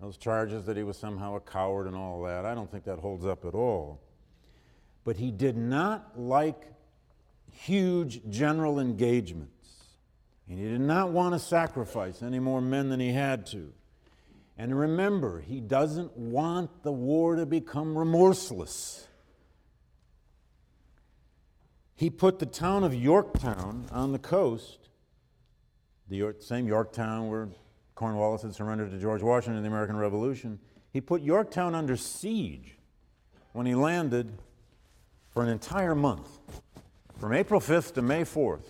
Those 0.01 0.17
charges 0.17 0.65
that 0.67 0.77
he 0.77 0.85
was 0.85 0.97
somehow 0.97 1.35
a 1.35 1.41
coward 1.41 1.87
and 1.87 1.97
all 1.97 2.23
that, 2.23 2.45
I 2.45 2.55
don't 2.55 2.71
think 2.71 2.85
that 2.85 3.01
holds 3.01 3.27
up 3.27 3.45
at 3.45 3.55
all. 3.55 4.01
But 5.05 5.17
he 5.17 5.31
did 5.31 5.57
not 5.57 6.19
like 6.19 6.73
huge 7.51 8.21
general 8.31 8.79
engagements. 8.79 9.51
And 10.49 10.59
he 10.59 10.65
did 10.65 10.81
not 10.81 11.11
want 11.11 11.35
to 11.35 11.39
sacrifice 11.39 12.23
any 12.23 12.39
more 12.39 12.61
men 12.61 12.89
than 12.89 13.01
he 13.01 13.13
had 13.13 13.47
to. 13.47 13.73
And 14.57 14.79
remember, 14.79 15.41
he 15.41 15.61
doesn't 15.61 16.17
want 16.17 16.83
the 16.83 16.93
war 16.93 17.37
to 17.37 17.47
become 17.47 17.97
remorseless. 17.97 19.07
He 22.01 22.09
put 22.09 22.39
the 22.39 22.47
town 22.47 22.83
of 22.83 22.95
Yorktown 22.95 23.85
on 23.93 24.13
the 24.13 24.19
coast, 24.19 24.89
the 26.09 26.17
York, 26.17 26.37
same 26.41 26.67
Yorktown 26.67 27.29
where 27.29 27.51
Cornwallis 27.95 28.41
had 28.41 28.55
surrendered 28.55 28.91
to 28.93 28.99
George 28.99 29.21
Washington 29.21 29.59
in 29.59 29.63
the 29.63 29.69
American 29.69 29.97
Revolution. 29.97 30.59
He 30.95 31.03
put 31.03 31.21
Yorktown 31.21 31.75
under 31.75 31.99
siege 31.99 32.79
when 33.53 33.67
he 33.67 33.75
landed 33.75 34.33
for 35.29 35.43
an 35.43 35.51
entire 35.51 35.95
month, 35.95 36.39
from 37.19 37.35
April 37.35 37.61
5th 37.61 37.93
to 37.93 38.01
May 38.01 38.23
4th, 38.23 38.65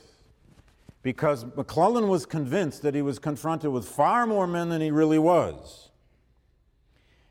because 1.05 1.45
McClellan 1.55 2.09
was 2.09 2.27
convinced 2.27 2.83
that 2.83 2.97
he 2.97 3.03
was 3.03 3.21
confronted 3.21 3.71
with 3.71 3.87
far 3.89 4.27
more 4.27 4.49
men 4.49 4.71
than 4.71 4.81
he 4.81 4.91
really 4.91 5.21
was. 5.21 5.90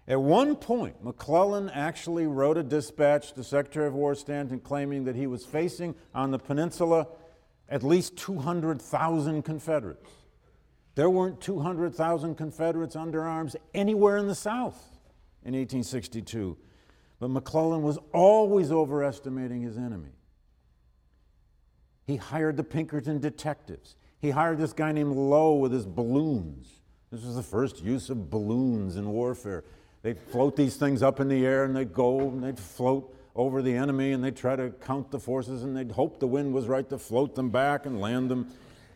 At 0.09 0.19
one 0.19 0.55
point, 0.55 1.03
McClellan 1.03 1.69
actually 1.69 2.25
wrote 2.25 2.57
a 2.57 2.63
dispatch 2.63 3.33
to 3.33 3.43
Secretary 3.43 3.85
of 3.85 3.93
War 3.93 4.15
Stanton 4.15 4.59
claiming 4.59 5.03
that 5.03 5.15
he 5.15 5.27
was 5.27 5.45
facing 5.45 5.93
on 6.15 6.31
the 6.31 6.39
peninsula 6.39 7.07
at 7.69 7.83
least 7.83 8.17
200,000 8.17 9.43
Confederates. 9.43 10.09
There 10.95 11.11
weren't 11.11 11.39
200,000 11.39 12.33
Confederates 12.33 12.95
under 12.95 13.23
arms 13.23 13.55
anywhere 13.75 14.17
in 14.17 14.27
the 14.27 14.33
South 14.33 14.97
in 15.43 15.53
1862. 15.53 16.57
But 17.19 17.29
McClellan 17.29 17.83
was 17.83 17.99
always 18.11 18.71
overestimating 18.71 19.61
his 19.61 19.77
enemy. 19.77 20.15
He 22.07 22.15
hired 22.15 22.57
the 22.57 22.63
Pinkerton 22.63 23.19
detectives. 23.19 23.95
He 24.19 24.31
hired 24.31 24.57
this 24.57 24.73
guy 24.73 24.91
named 24.91 25.15
Lowe 25.15 25.53
with 25.53 25.71
his 25.71 25.85
balloons. 25.85 26.81
This 27.11 27.23
was 27.23 27.35
the 27.35 27.43
first 27.43 27.83
use 27.83 28.09
of 28.09 28.31
balloons 28.31 28.95
in 28.95 29.09
warfare. 29.09 29.63
They'd 30.01 30.19
float 30.19 30.55
these 30.55 30.77
things 30.77 31.03
up 31.03 31.19
in 31.19 31.27
the 31.27 31.45
air 31.45 31.65
and 31.65 31.75
they'd 31.75 31.93
go 31.93 32.19
and 32.21 32.43
they'd 32.43 32.59
float 32.59 33.13
over 33.35 33.61
the 33.61 33.73
enemy 33.73 34.11
and 34.13 34.23
they'd 34.23 34.35
try 34.35 34.55
to 34.55 34.69
count 34.69 35.11
the 35.11 35.19
forces 35.19 35.63
and 35.63 35.75
they'd 35.75 35.91
hope 35.91 36.19
the 36.19 36.27
wind 36.27 36.53
was 36.53 36.67
right 36.67 36.87
to 36.89 36.97
float 36.97 37.35
them 37.35 37.49
back 37.49 37.85
and 37.85 37.99
land 37.99 38.31
them. 38.31 38.49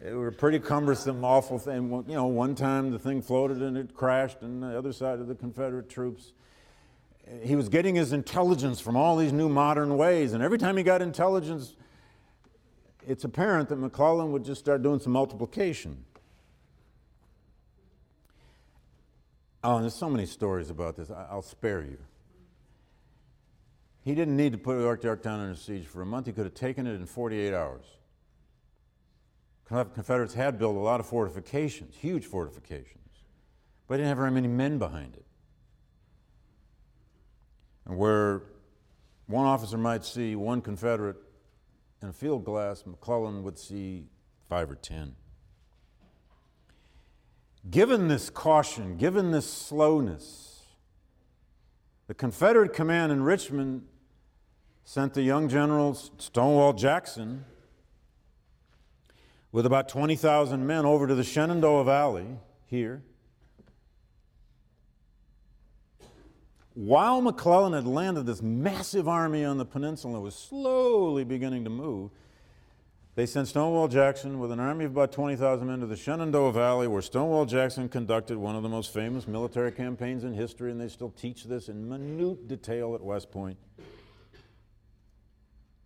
It 0.06 0.14
were 0.14 0.28
a 0.28 0.34
pretty 0.34 0.60
cumbersome, 0.60 1.24
awful 1.24 1.60
thing. 1.60 1.90
You 2.08 2.16
know, 2.16 2.26
one 2.26 2.56
time 2.56 2.92
the 2.92 3.00
thing 3.00 3.22
floated 3.22 3.62
and 3.62 3.78
it 3.78 3.94
crashed 3.94 4.44
on 4.44 4.60
the 4.60 4.78
other 4.78 4.92
side 4.92 5.20
of 5.20 5.28
the 5.28 5.36
Confederate 5.36 5.90
troops. 5.90 6.34
He 7.42 7.56
was 7.56 7.70
getting 7.70 7.96
his 7.96 8.12
intelligence 8.12 8.82
from 8.82 8.98
all 8.98 9.16
these 9.16 9.32
new 9.32 9.48
modern 9.48 9.96
ways, 9.96 10.34
and 10.34 10.44
every 10.44 10.58
time 10.58 10.76
he 10.76 10.84
got 10.84 11.02
intelligence, 11.02 11.76
it's 13.08 13.24
apparent 13.24 13.70
that 13.70 13.78
McClellan 13.78 14.34
would 14.34 14.44
just 14.44 14.60
start 14.60 14.84
doing 14.84 15.00
some 15.00 15.14
multiplication. 15.14 16.04
Oh, 19.64 19.80
there's 19.80 19.96
so 19.96 20.10
many 20.10 20.26
stories 20.26 20.70
about 20.70 20.98
this. 20.98 21.10
I'll 21.10 21.42
spare 21.42 21.82
you. 21.82 21.98
He 24.04 24.14
didn't 24.14 24.36
need 24.36 24.52
to 24.52 24.58
put 24.58 24.78
Yorktown 24.82 25.40
under 25.40 25.56
siege 25.56 25.86
for 25.88 26.02
a 26.02 26.06
month. 26.06 26.26
He 26.26 26.34
could 26.34 26.44
have 26.44 26.54
taken 26.54 26.86
it 26.86 26.96
in 26.96 27.06
48 27.06 27.54
hours. 27.54 27.86
Confederates 29.66 30.34
had 30.34 30.60
built 30.60 30.76
a 30.76 30.80
lot 30.80 31.00
of 31.00 31.06
fortifications, 31.06 31.96
huge 31.96 32.26
fortifications, 32.26 33.24
but 33.88 33.96
didn't 33.96 34.10
have 34.10 34.18
very 34.18 34.32
many 34.32 34.50
men 34.50 34.78
behind 34.78 35.16
it. 35.16 35.26
And 37.86 37.98
where 37.98 38.44
one 39.28 39.46
officer 39.46 39.78
might 39.78 40.04
see 40.04 40.36
one 40.36 40.62
Confederate 40.62 41.16
in 42.02 42.10
a 42.10 42.14
field 42.14 42.44
glass, 42.44 42.84
McClellan 42.86 43.44
would 43.44 43.58
see 43.58 44.04
five 44.50 44.70
or 44.70 44.76
ten. 44.76 45.16
Given 47.70 48.10
this 48.10 48.30
caution, 48.30 48.98
given 48.98 49.32
this 49.32 49.50
slowness, 49.50 50.64
the 52.08 52.14
Confederate 52.14 52.74
command 52.74 53.12
in 53.12 53.24
Richmond 53.24 53.88
sent 54.84 55.14
the 55.14 55.22
young 55.22 55.48
general 55.48 55.94
Stonewall 55.94 56.74
Jackson 56.74 57.46
with 59.54 59.66
about 59.66 59.88
20,000 59.88 60.68
men 60.68 60.86
over 60.86 61.08
to 61.08 61.16
the 61.16 61.24
Shenandoah 61.24 61.86
Valley 61.86 62.38
here. 62.66 63.02
While 66.74 67.22
McClellan 67.22 67.74
had 67.74 67.86
landed 67.86 68.26
this 68.26 68.42
massive 68.42 69.08
army 69.08 69.46
on 69.46 69.58
the 69.58 69.66
peninsula 69.66 70.20
was 70.20 70.36
slowly 70.36 71.24
beginning 71.24 71.64
to 71.66 71.70
move, 71.70 72.10
they 73.16 73.28
sent 73.28 73.48
Stonewall 73.48 73.88
Jackson 73.88 74.40
with 74.40 74.52
an 74.52 74.60
army 74.60 74.86
of 74.86 74.92
about 74.92 75.12
20,000 75.12 75.68
men 75.68 75.80
to 75.82 75.86
the 75.86 75.96
Shenandoah 75.96 76.52
Valley, 76.52 76.88
where 76.88 77.02
Stonewall 77.02 77.46
Jackson 77.46 77.88
conducted 77.88 78.38
one 78.38 78.56
of 78.56 78.64
the 78.64 78.70
most 78.70 78.92
famous 78.92 79.28
military 79.28 79.72
campaigns 79.72 80.24
in 80.24 80.34
history, 80.34 80.72
and 80.72 80.82
they 80.82 80.88
still 80.88 81.12
teach 81.12 81.44
this 81.44 81.70
in 81.70 81.88
minute 81.88 82.48
detail 82.48 82.96
at 82.96 83.02
West 83.02 83.32
Point. 83.32 83.58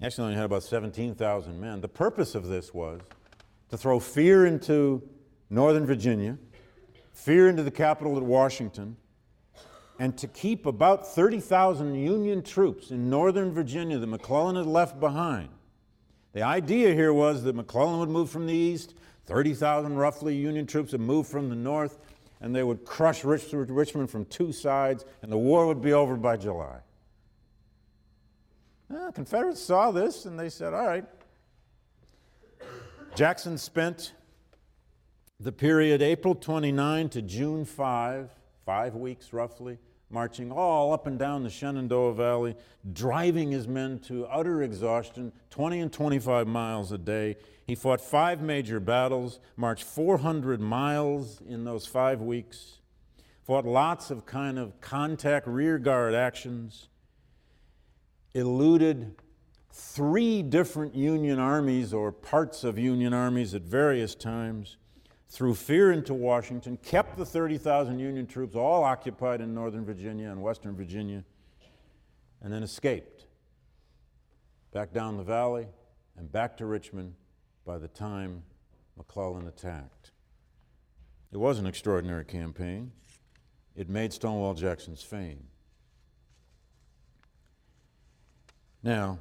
Actually, 0.01 0.25
only 0.25 0.35
had 0.35 0.45
about 0.45 0.63
17,000 0.63 1.59
men. 1.59 1.81
The 1.81 1.87
purpose 1.89 2.33
of 2.33 2.47
this 2.47 2.73
was 2.73 3.01
to 3.69 3.77
throw 3.77 3.99
fear 3.99 4.45
into 4.45 5.01
Northern 5.49 5.85
Virginia, 5.85 6.37
fear 7.11 7.49
into 7.49 7.63
the 7.63 7.71
capital 7.71 8.15
at 8.15 8.23
Washington, 8.23 8.95
and 9.99 10.17
to 10.17 10.27
keep 10.27 10.65
about 10.65 11.05
30,000 11.05 11.95
Union 11.95 12.41
troops 12.43 12.91
in 12.91 13.09
Northern 13.09 13.51
Virginia 13.51 13.97
that 13.97 14.07
McClellan 14.07 14.55
had 14.55 14.67
left 14.67 14.99
behind 14.99 15.49
the 16.33 16.43
idea 16.43 16.93
here 16.93 17.13
was 17.13 17.43
that 17.43 17.55
McClellan 17.55 17.99
would 17.99 18.09
move 18.09 18.29
from 18.29 18.45
the 18.45 18.53
east, 18.53 18.93
30,000 19.25 19.95
roughly 19.95 20.35
Union 20.35 20.65
troops 20.65 20.91
would 20.91 21.01
move 21.01 21.27
from 21.27 21.49
the 21.49 21.55
north, 21.55 21.97
and 22.41 22.55
they 22.55 22.63
would 22.63 22.85
crush 22.85 23.23
Richmond 23.23 24.09
from 24.09 24.25
two 24.25 24.51
sides, 24.51 25.05
and 25.21 25.31
the 25.31 25.37
war 25.37 25.65
would 25.67 25.81
be 25.81 25.93
over 25.93 26.15
by 26.15 26.37
July. 26.37 26.79
Well, 28.89 29.11
Confederates 29.11 29.61
saw 29.61 29.91
this 29.91 30.25
and 30.25 30.39
they 30.39 30.49
said, 30.49 30.73
all 30.73 30.85
right. 30.85 31.05
Jackson 33.15 33.57
spent 33.57 34.13
the 35.39 35.51
period 35.51 36.01
April 36.01 36.35
29 36.35 37.09
to 37.09 37.21
June 37.21 37.65
5, 37.65 38.29
five 38.65 38.95
weeks 38.95 39.33
roughly, 39.33 39.77
marching 40.09 40.51
all 40.51 40.93
up 40.93 41.07
and 41.07 41.19
down 41.19 41.43
the 41.43 41.49
Shenandoah 41.49 42.13
Valley, 42.13 42.55
driving 42.93 43.51
his 43.51 43.67
men 43.67 43.99
to 43.99 44.25
utter 44.27 44.61
exhaustion, 44.63 45.31
20 45.49 45.79
and 45.79 45.91
25 45.93 46.47
miles 46.47 46.91
a 46.91 46.97
day. 46.97 47.35
He 47.65 47.75
fought 47.75 47.99
five 47.99 48.41
major 48.41 48.79
battles, 48.79 49.39
marched 49.57 49.83
400 49.83 50.61
miles 50.61 51.41
in 51.47 51.65
those 51.65 51.85
five 51.85 52.21
weeks, 52.21 52.79
fought 53.43 53.65
lots 53.65 54.09
of 54.09 54.25
kind 54.25 54.57
of 54.57 54.79
contact 54.79 55.47
rearguard 55.47 56.13
actions, 56.13 56.87
eluded 58.33 59.15
three 59.71 60.41
different 60.41 60.95
Union 60.95 61.39
armies 61.39 61.93
or 61.93 62.11
parts 62.11 62.63
of 62.63 62.79
Union 62.79 63.13
armies 63.13 63.53
at 63.53 63.61
various 63.61 64.15
times 64.15 64.77
threw 65.29 65.53
fear 65.53 65.91
into 65.91 66.13
Washington, 66.13 66.77
kept 66.77 67.17
the 67.17 67.25
30,000 67.25 67.99
Union 67.99 68.25
troops 68.25 68.55
all 68.55 68.83
occupied 68.83 69.41
in 69.41 69.53
Northern 69.53 69.85
Virginia 69.85 70.29
and 70.31 70.41
Western 70.41 70.75
Virginia, 70.75 71.23
and 72.41 72.51
then 72.51 72.63
escaped 72.63 73.25
back 74.71 74.93
down 74.93 75.17
the 75.17 75.23
valley 75.23 75.67
and 76.17 76.31
back 76.31 76.57
to 76.57 76.65
Richmond 76.65 77.13
by 77.65 77.77
the 77.77 77.87
time 77.87 78.43
McClellan 78.95 79.47
attacked. 79.47 80.11
It 81.31 81.37
was 81.37 81.59
an 81.59 81.67
extraordinary 81.67 82.25
campaign. 82.25 82.91
It 83.75 83.89
made 83.89 84.13
Stonewall 84.13 84.53
Jackson's 84.53 85.03
fame. 85.03 85.43
Now, 88.81 89.19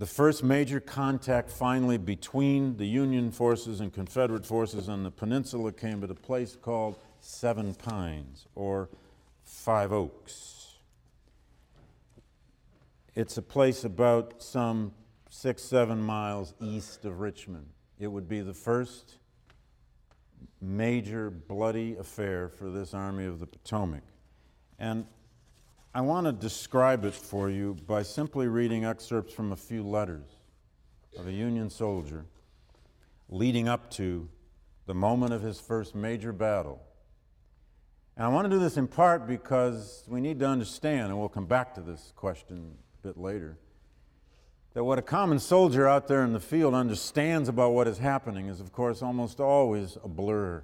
the 0.00 0.06
first 0.06 0.42
major 0.42 0.80
contact 0.80 1.50
finally 1.50 1.98
between 1.98 2.78
the 2.78 2.86
Union 2.86 3.30
forces 3.30 3.80
and 3.80 3.92
Confederate 3.92 4.46
forces 4.46 4.88
on 4.88 5.02
the 5.02 5.10
peninsula 5.10 5.72
came 5.72 6.02
at 6.02 6.10
a 6.10 6.14
place 6.14 6.56
called 6.56 6.96
Seven 7.20 7.74
Pines 7.74 8.46
or 8.54 8.88
Fair 9.44 9.92
Oaks. 9.92 10.78
It's 13.14 13.36
a 13.36 13.42
place 13.42 13.84
about 13.84 14.42
some 14.42 14.92
six, 15.28 15.62
seven 15.62 16.00
miles 16.00 16.54
east 16.62 17.04
of 17.04 17.20
Richmond. 17.20 17.66
It 17.98 18.06
would 18.06 18.26
be 18.26 18.40
the 18.40 18.54
first 18.54 19.16
major 20.62 21.28
bloody 21.28 21.96
affair 21.96 22.48
for 22.48 22.70
this 22.70 22.94
Army 22.94 23.26
of 23.26 23.38
the 23.38 23.46
Potomac. 23.46 24.04
And 24.78 25.04
I 25.92 26.02
want 26.02 26.26
to 26.26 26.32
describe 26.32 27.04
it 27.04 27.14
for 27.14 27.50
you 27.50 27.76
by 27.88 28.04
simply 28.04 28.46
reading 28.46 28.84
excerpts 28.84 29.34
from 29.34 29.50
a 29.50 29.56
few 29.56 29.82
letters 29.82 30.28
of 31.18 31.26
a 31.26 31.32
Union 31.32 31.68
soldier 31.68 32.26
leading 33.28 33.66
up 33.66 33.90
to 33.92 34.28
the 34.86 34.94
moment 34.94 35.32
of 35.32 35.42
his 35.42 35.58
first 35.58 35.96
major 35.96 36.32
battle. 36.32 36.80
And 38.16 38.24
I 38.24 38.28
want 38.28 38.44
to 38.44 38.50
do 38.50 38.60
this 38.60 38.76
in 38.76 38.86
part 38.86 39.26
because 39.26 40.04
we 40.06 40.20
need 40.20 40.38
to 40.38 40.46
understand, 40.46 41.08
and 41.08 41.18
we'll 41.18 41.28
come 41.28 41.46
back 41.46 41.74
to 41.74 41.80
this 41.80 42.12
question 42.14 42.76
a 43.02 43.08
bit 43.08 43.16
later, 43.16 43.58
that 44.74 44.84
what 44.84 45.00
a 45.00 45.02
common 45.02 45.40
soldier 45.40 45.88
out 45.88 46.06
there 46.06 46.22
in 46.22 46.32
the 46.32 46.38
field 46.38 46.72
understands 46.72 47.48
about 47.48 47.72
what 47.72 47.88
is 47.88 47.98
happening 47.98 48.46
is, 48.46 48.60
of 48.60 48.70
course, 48.72 49.02
almost 49.02 49.40
always 49.40 49.98
a 50.04 50.08
blur. 50.08 50.62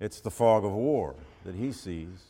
It's 0.00 0.20
the 0.20 0.30
fog 0.32 0.64
of 0.64 0.72
war 0.72 1.14
that 1.44 1.54
he 1.54 1.70
sees. 1.70 2.29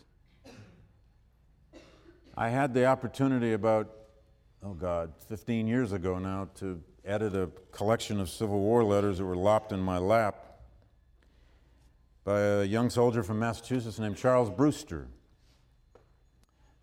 I 2.40 2.48
had 2.48 2.72
the 2.72 2.86
opportunity 2.86 3.52
about, 3.52 3.90
oh 4.62 4.72
God, 4.72 5.12
15 5.28 5.66
years 5.66 5.92
ago 5.92 6.18
now 6.18 6.48
to 6.54 6.82
edit 7.04 7.36
a 7.36 7.50
collection 7.70 8.18
of 8.18 8.30
Civil 8.30 8.60
War 8.60 8.82
letters 8.82 9.18
that 9.18 9.26
were 9.26 9.36
lopped 9.36 9.72
in 9.72 9.80
my 9.80 9.98
lap 9.98 10.62
by 12.24 12.40
a 12.40 12.64
young 12.64 12.88
soldier 12.88 13.22
from 13.22 13.40
Massachusetts 13.40 13.98
named 13.98 14.16
Charles 14.16 14.48
Brewster. 14.48 15.08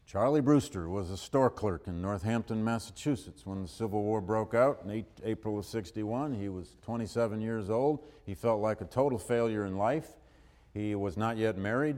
Charlie 0.06 0.42
Brewster 0.42 0.90
was 0.90 1.10
a 1.10 1.18
store 1.18 1.50
clerk 1.50 1.88
in 1.88 2.04
Northampton, 2.04 2.64
Massachusetts 2.64 3.44
when 3.44 3.64
the 3.64 3.68
Civil 3.68 4.04
War 4.04 4.22
broke 4.22 4.54
out 4.54 4.82
in 4.86 5.04
April 5.24 5.58
of 5.58 5.66
61. 5.66 6.36
He 6.36 6.50
was 6.50 6.76
27 6.84 7.42
years 7.42 7.72
old. 7.72 8.06
He 8.28 8.36
felt 8.36 8.62
like 8.62 8.82
a 8.82 8.86
total 8.86 9.18
failure 9.18 9.66
in 9.66 9.76
life. 9.76 10.10
He 10.72 10.94
was 10.94 11.18
not 11.18 11.36
yet 11.36 11.58
married. 11.58 11.96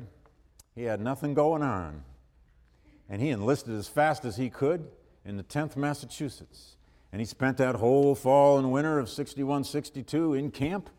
He 0.76 0.84
had 0.84 1.01
nothing 1.01 1.34
going 1.34 1.62
on. 1.62 2.05
And 3.10 3.22
he 3.22 3.30
enlisted 3.30 3.76
as 3.76 3.88
fast 3.88 4.24
as 4.24 4.38
he 4.38 4.49
could 4.49 4.88
in 5.26 5.38
the 5.38 5.43
10th 5.43 5.76
Massachusetts. 5.76 6.76
And 7.12 7.20
he 7.20 7.26
spent 7.26 7.57
that 7.57 7.76
whole 7.76 8.14
fall 8.14 8.60
and 8.60 8.72
winter 8.72 8.99
of 8.99 9.10
61 9.10 9.64
62 9.64 10.36
in 10.36 10.51
camp. 10.51 10.89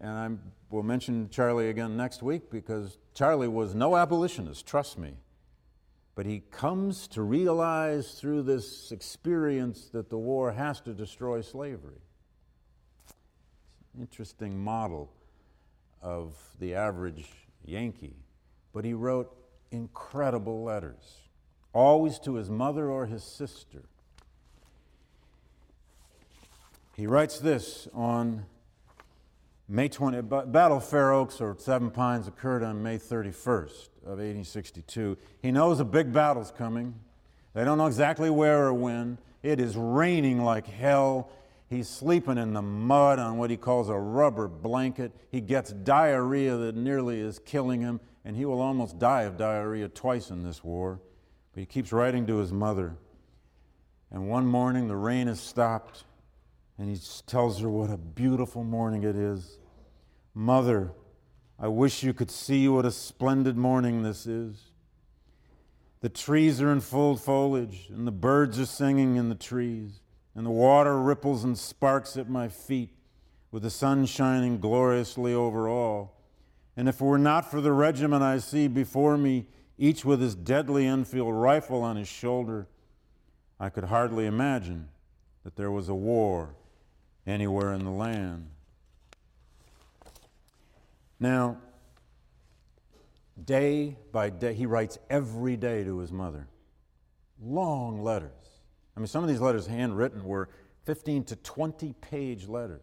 And 0.00 0.10
I 0.10 0.30
will 0.74 0.82
mention 0.82 1.28
Charlie 1.30 1.70
again 1.70 1.96
next 1.96 2.22
week 2.22 2.50
because 2.50 2.98
Charlie 3.14 3.48
was 3.48 3.74
no 3.74 3.96
abolitionist, 3.96 4.66
trust 4.66 4.98
me. 4.98 5.14
But 6.16 6.26
he 6.26 6.42
comes 6.50 7.08
to 7.08 7.22
realize 7.22 8.12
through 8.20 8.42
this 8.42 8.92
experience 8.92 9.88
that 9.92 10.10
the 10.10 10.18
war 10.18 10.52
has 10.52 10.80
to 10.82 10.92
destroy 10.92 11.40
slavery. 11.40 12.00
Interesting 13.98 14.58
model 14.58 15.12
of 16.02 16.36
the 16.58 16.74
average 16.74 17.26
Yankee. 17.64 18.16
But 18.72 18.84
he 18.84 18.94
wrote 18.94 19.32
incredible 19.74 20.62
letters, 20.62 21.20
always 21.72 22.18
to 22.20 22.34
his 22.34 22.48
mother 22.48 22.90
or 22.90 23.06
his 23.06 23.22
sister. 23.22 23.82
He 26.96 27.06
writes 27.06 27.38
this 27.40 27.88
on 27.92 28.46
May 29.68 29.88
20, 29.88 30.22
Battle 30.22 30.76
of 30.76 30.84
Fair 30.84 31.12
Oaks 31.12 31.40
or 31.40 31.56
Seven 31.58 31.90
Pines 31.90 32.28
occurred 32.28 32.62
on 32.62 32.82
May 32.82 32.98
31st 32.98 33.88
of 34.04 34.18
1862. 34.18 35.16
He 35.42 35.50
knows 35.50 35.80
a 35.80 35.84
big 35.84 36.12
battle's 36.12 36.50
coming. 36.50 36.94
They 37.54 37.64
don't 37.64 37.78
know 37.78 37.86
exactly 37.86 38.30
where 38.30 38.66
or 38.66 38.74
when. 38.74 39.18
It 39.42 39.60
is 39.60 39.76
raining 39.76 40.42
like 40.42 40.66
hell. 40.66 41.30
He's 41.68 41.88
sleeping 41.88 42.38
in 42.38 42.52
the 42.52 42.62
mud 42.62 43.18
on 43.18 43.38
what 43.38 43.50
he 43.50 43.56
calls 43.56 43.88
a 43.88 43.98
rubber 43.98 44.48
blanket. 44.48 45.12
He 45.30 45.40
gets 45.40 45.72
diarrhea 45.72 46.56
that 46.56 46.76
nearly 46.76 47.20
is 47.20 47.38
killing 47.38 47.80
him, 47.80 48.00
and 48.24 48.36
he 48.36 48.44
will 48.44 48.60
almost 48.60 48.98
die 48.98 49.22
of 49.22 49.36
diarrhea 49.36 49.88
twice 49.88 50.30
in 50.30 50.42
this 50.42 50.64
war. 50.64 51.00
But 51.52 51.60
he 51.60 51.66
keeps 51.66 51.92
writing 51.92 52.26
to 52.26 52.38
his 52.38 52.52
mother. 52.52 52.96
And 54.10 54.28
one 54.28 54.46
morning, 54.46 54.88
the 54.88 54.96
rain 54.96 55.26
has 55.26 55.40
stopped, 55.40 56.04
and 56.78 56.88
he 56.88 57.00
tells 57.26 57.60
her 57.60 57.68
what 57.68 57.90
a 57.90 57.96
beautiful 57.96 58.64
morning 58.64 59.02
it 59.02 59.16
is. 59.16 59.58
Mother, 60.34 60.92
I 61.58 61.68
wish 61.68 62.02
you 62.02 62.12
could 62.12 62.30
see 62.30 62.68
what 62.68 62.84
a 62.84 62.90
splendid 62.90 63.56
morning 63.56 64.02
this 64.02 64.26
is. 64.26 64.70
The 66.00 66.08
trees 66.08 66.60
are 66.60 66.72
in 66.72 66.80
full 66.80 67.16
foliage, 67.16 67.88
and 67.88 68.06
the 68.06 68.12
birds 68.12 68.58
are 68.58 68.66
singing 68.66 69.16
in 69.16 69.28
the 69.28 69.34
trees 69.34 70.00
and 70.34 70.44
the 70.44 70.50
water 70.50 71.00
ripples 71.00 71.44
and 71.44 71.56
sparks 71.56 72.16
at 72.16 72.28
my 72.28 72.48
feet, 72.48 72.90
with 73.50 73.62
the 73.62 73.70
sun 73.70 74.04
shining 74.04 74.58
gloriously 74.58 75.32
over 75.32 75.68
all. 75.68 76.16
And 76.76 76.88
if 76.88 77.00
it 77.00 77.04
were 77.04 77.18
not 77.18 77.50
for 77.50 77.60
the 77.60 77.72
regiment 77.72 78.22
I 78.22 78.38
see 78.38 78.68
before 78.68 79.16
me, 79.16 79.46
each 79.78 80.04
with 80.04 80.20
his 80.20 80.34
deadly 80.34 80.86
Enfield 80.86 81.34
rifle 81.34 81.82
on 81.82 81.96
his 81.96 82.08
shoulder, 82.08 82.68
I 83.58 83.68
could 83.68 83.84
hardly 83.84 84.26
imagine 84.26 84.88
that 85.44 85.56
there 85.56 85.70
was 85.70 85.88
a 85.88 85.94
war 85.94 86.54
anywhere 87.26 87.72
in 87.72 87.84
the 87.84 87.90
land. 87.90 88.48
Now, 91.20 91.58
day 93.42 93.96
by 94.12 94.30
day, 94.30 94.54
he 94.54 94.66
writes 94.66 94.98
every 95.08 95.56
day 95.56 95.84
to 95.84 95.98
his 95.98 96.12
mother 96.12 96.48
long 97.40 98.02
letters. 98.02 98.30
I 98.96 99.00
mean, 99.00 99.06
some 99.06 99.22
of 99.22 99.28
these 99.28 99.40
letters, 99.40 99.66
handwritten, 99.66 100.24
were 100.24 100.48
15 100.84 101.24
to 101.24 101.36
20 101.36 101.92
page 102.00 102.48
letters. 102.48 102.80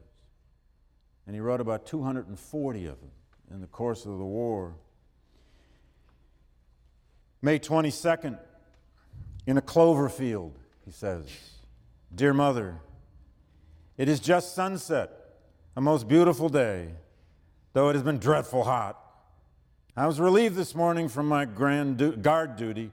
And 1.25 1.35
he 1.35 1.39
wrote 1.39 1.61
about 1.61 1.85
240 1.85 2.85
of 2.87 2.99
them 2.99 3.11
in 3.53 3.61
the 3.61 3.67
course 3.67 4.05
of 4.05 4.17
the 4.17 4.25
war. 4.25 4.75
May 7.41 7.59
22nd, 7.59 8.37
in 9.45 9.57
a 9.57 9.61
clover 9.61 10.07
field, 10.09 10.57
he 10.85 10.91
says, 10.91 11.25
Dear 12.13 12.33
Mother, 12.33 12.77
it 13.97 14.07
is 14.07 14.19
just 14.19 14.55
sunset, 14.55 15.11
a 15.75 15.81
most 15.81 16.07
beautiful 16.07 16.49
day, 16.49 16.89
though 17.73 17.89
it 17.89 17.93
has 17.93 18.03
been 18.03 18.19
dreadful 18.19 18.63
hot. 18.63 18.97
I 19.97 20.07
was 20.07 20.19
relieved 20.19 20.55
this 20.55 20.73
morning 20.73 21.09
from 21.09 21.27
my 21.27 21.45
grand 21.45 21.97
du- 21.97 22.15
guard 22.15 22.55
duty 22.55 22.91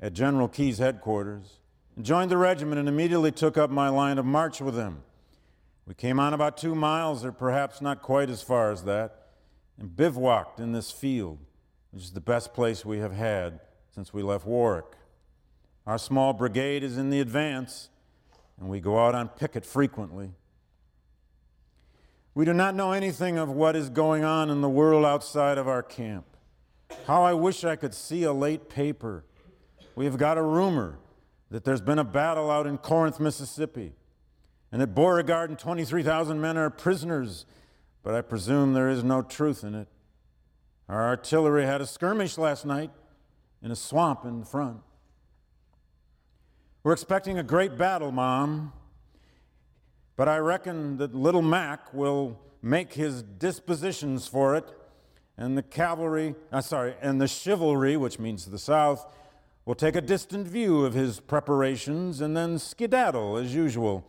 at 0.00 0.12
General 0.12 0.48
Keyes' 0.48 0.78
headquarters 0.78 1.58
and 1.96 2.04
joined 2.04 2.30
the 2.30 2.36
regiment 2.36 2.78
and 2.78 2.88
immediately 2.88 3.32
took 3.32 3.56
up 3.56 3.70
my 3.70 3.88
line 3.88 4.18
of 4.18 4.24
march 4.24 4.60
with 4.60 4.74
them. 4.74 5.02
We 5.86 5.94
came 5.94 6.20
on 6.20 6.34
about 6.34 6.56
two 6.56 6.74
miles, 6.74 7.24
or 7.24 7.32
perhaps 7.32 7.80
not 7.80 8.02
quite 8.02 8.28
as 8.28 8.42
far 8.42 8.70
as 8.70 8.84
that, 8.84 9.25
and 9.78 9.94
bivouacked 9.94 10.60
in 10.60 10.72
this 10.72 10.90
field, 10.90 11.38
which 11.90 12.02
is 12.02 12.12
the 12.12 12.20
best 12.20 12.54
place 12.54 12.84
we 12.84 12.98
have 12.98 13.12
had 13.12 13.60
since 13.94 14.12
we 14.12 14.22
left 14.22 14.46
Warwick. 14.46 14.96
Our 15.86 15.98
small 15.98 16.32
brigade 16.32 16.82
is 16.82 16.98
in 16.98 17.10
the 17.10 17.20
advance, 17.20 17.90
and 18.58 18.68
we 18.68 18.80
go 18.80 18.98
out 18.98 19.14
on 19.14 19.28
picket 19.28 19.64
frequently. 19.64 20.32
We 22.34 22.44
do 22.44 22.52
not 22.52 22.74
know 22.74 22.92
anything 22.92 23.38
of 23.38 23.48
what 23.48 23.76
is 23.76 23.88
going 23.88 24.24
on 24.24 24.50
in 24.50 24.60
the 24.60 24.68
world 24.68 25.04
outside 25.04 25.56
of 25.56 25.68
our 25.68 25.82
camp. 25.82 26.26
How 27.06 27.22
I 27.22 27.32
wish 27.32 27.64
I 27.64 27.76
could 27.76 27.94
see 27.94 28.24
a 28.24 28.32
late 28.32 28.68
paper. 28.68 29.24
We 29.94 30.04
have 30.04 30.18
got 30.18 30.36
a 30.36 30.42
rumor 30.42 30.98
that 31.50 31.64
there's 31.64 31.80
been 31.80 31.98
a 31.98 32.04
battle 32.04 32.50
out 32.50 32.66
in 32.66 32.78
Corinth, 32.78 33.20
Mississippi, 33.20 33.94
and 34.72 34.82
at 34.82 34.94
Beauregard 34.94 35.48
and 35.48 35.58
23,000 35.58 36.40
men 36.40 36.58
are 36.58 36.68
prisoners, 36.68 37.46
but 38.06 38.14
I 38.14 38.20
presume 38.20 38.72
there 38.72 38.88
is 38.88 39.02
no 39.02 39.20
truth 39.20 39.64
in 39.64 39.74
it. 39.74 39.88
Our 40.88 41.08
artillery 41.08 41.66
had 41.66 41.80
a 41.80 41.86
skirmish 41.86 42.38
last 42.38 42.64
night 42.64 42.92
in 43.60 43.72
a 43.72 43.74
swamp 43.74 44.24
in 44.24 44.38
the 44.38 44.46
front. 44.46 44.78
We're 46.84 46.92
expecting 46.92 47.36
a 47.36 47.42
great 47.42 47.76
battle, 47.76 48.12
Mom, 48.12 48.72
but 50.14 50.28
I 50.28 50.38
reckon 50.38 50.98
that 50.98 51.16
little 51.16 51.42
Mac 51.42 51.92
will 51.92 52.38
make 52.62 52.92
his 52.92 53.24
dispositions 53.24 54.28
for 54.28 54.54
it, 54.54 54.72
and 55.36 55.58
the 55.58 55.62
cavalry, 55.64 56.36
uh, 56.52 56.60
sorry, 56.60 56.94
and 57.02 57.20
the 57.20 57.26
chivalry, 57.26 57.96
which 57.96 58.20
means 58.20 58.46
the 58.46 58.56
South, 58.56 59.12
will 59.64 59.74
take 59.74 59.96
a 59.96 60.00
distant 60.00 60.46
view 60.46 60.84
of 60.84 60.94
his 60.94 61.18
preparations 61.18 62.20
and 62.20 62.36
then 62.36 62.60
skedaddle 62.60 63.36
as 63.36 63.52
usual. 63.52 64.06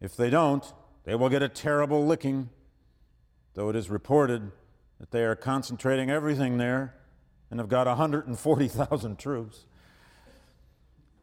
If 0.00 0.16
they 0.16 0.30
don't, 0.30 0.64
they 1.02 1.16
will 1.16 1.28
get 1.28 1.42
a 1.42 1.48
terrible 1.48 2.06
licking, 2.06 2.50
though 3.56 3.70
it 3.70 3.74
is 3.74 3.90
reported 3.90 4.52
that 5.00 5.10
they 5.10 5.24
are 5.24 5.34
concentrating 5.34 6.10
everything 6.10 6.58
there 6.58 6.94
and 7.50 7.58
have 7.58 7.68
got 7.68 7.86
140,000 7.86 9.18
troops. 9.18 9.64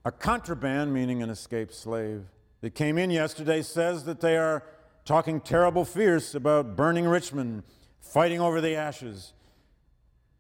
A 0.04 0.12
contraband, 0.12 0.94
meaning 0.94 1.22
an 1.22 1.30
escaped 1.30 1.74
slave, 1.74 2.26
that 2.62 2.72
came 2.72 2.98
in 2.98 3.12
yesterday 3.12 3.62
says 3.62 4.06
that 4.06 4.20
they 4.20 4.36
are 4.36 4.64
talking 5.06 5.40
terrible 5.40 5.86
fierce 5.86 6.34
about 6.34 6.76
burning 6.76 7.06
Richmond, 7.06 7.64
fighting 8.02 8.42
over 8.42 8.60
the 8.60 8.76
ashes. 8.76 9.34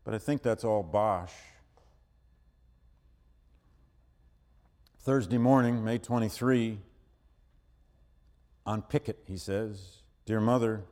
But 0.03 0.15
I 0.15 0.17
think 0.17 0.41
that's 0.41 0.63
all 0.63 0.83
bosh. 0.83 1.33
Thursday 4.99 5.37
morning, 5.37 5.83
May 5.83 5.99
23, 5.99 6.79
on 8.65 8.81
picket, 8.81 9.19
he 9.27 9.37
says, 9.37 9.97
Dear 10.25 10.39
Mother, 10.39 10.85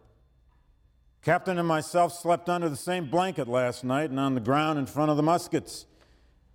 Captain 1.22 1.59
and 1.59 1.67
myself 1.67 2.13
slept 2.13 2.49
under 2.49 2.67
the 2.67 2.76
same 2.76 3.07
blanket 3.07 3.47
last 3.47 3.84
night 3.84 4.09
and 4.09 4.19
on 4.19 4.34
the 4.34 4.41
ground 4.41 4.80
in 4.80 4.88
front 4.88 5.11
of 5.11 5.17
the 5.17 5.24
muskets. 5.24 5.86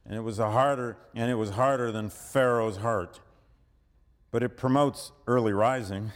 And 0.05 0.15
it 0.17 0.23
was 0.23 0.41
a 0.41 0.51
harder 0.51 0.97
and 1.15 1.31
it 1.31 1.37
was 1.37 1.51
harder 1.51 1.93
than 1.93 2.11
Pharaoh's 2.11 2.79
heart. 2.79 3.21
But 4.33 4.43
it 4.43 4.57
promotes 4.57 5.13
early 5.29 5.53
rising. 5.53 6.11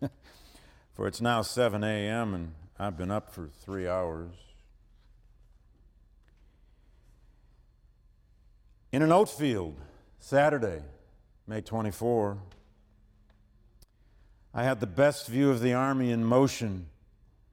for 0.94 1.08
it's 1.08 1.20
now 1.20 1.42
7 1.42 1.82
a.m. 1.82 2.34
and 2.34 2.52
I've 2.78 2.96
been 2.96 3.10
up 3.10 3.34
for 3.34 3.48
three 3.48 3.88
hours. 3.88 4.30
In 8.92 9.02
an 9.02 9.10
oat 9.12 9.28
field, 9.28 9.80
Saturday, 10.20 10.82
May 11.46 11.60
24, 11.60 12.38
I 14.54 14.62
had 14.62 14.78
the 14.80 14.86
best 14.86 15.26
view 15.26 15.50
of 15.50 15.60
the 15.60 15.72
army 15.72 16.10
in 16.10 16.24
motion 16.24 16.86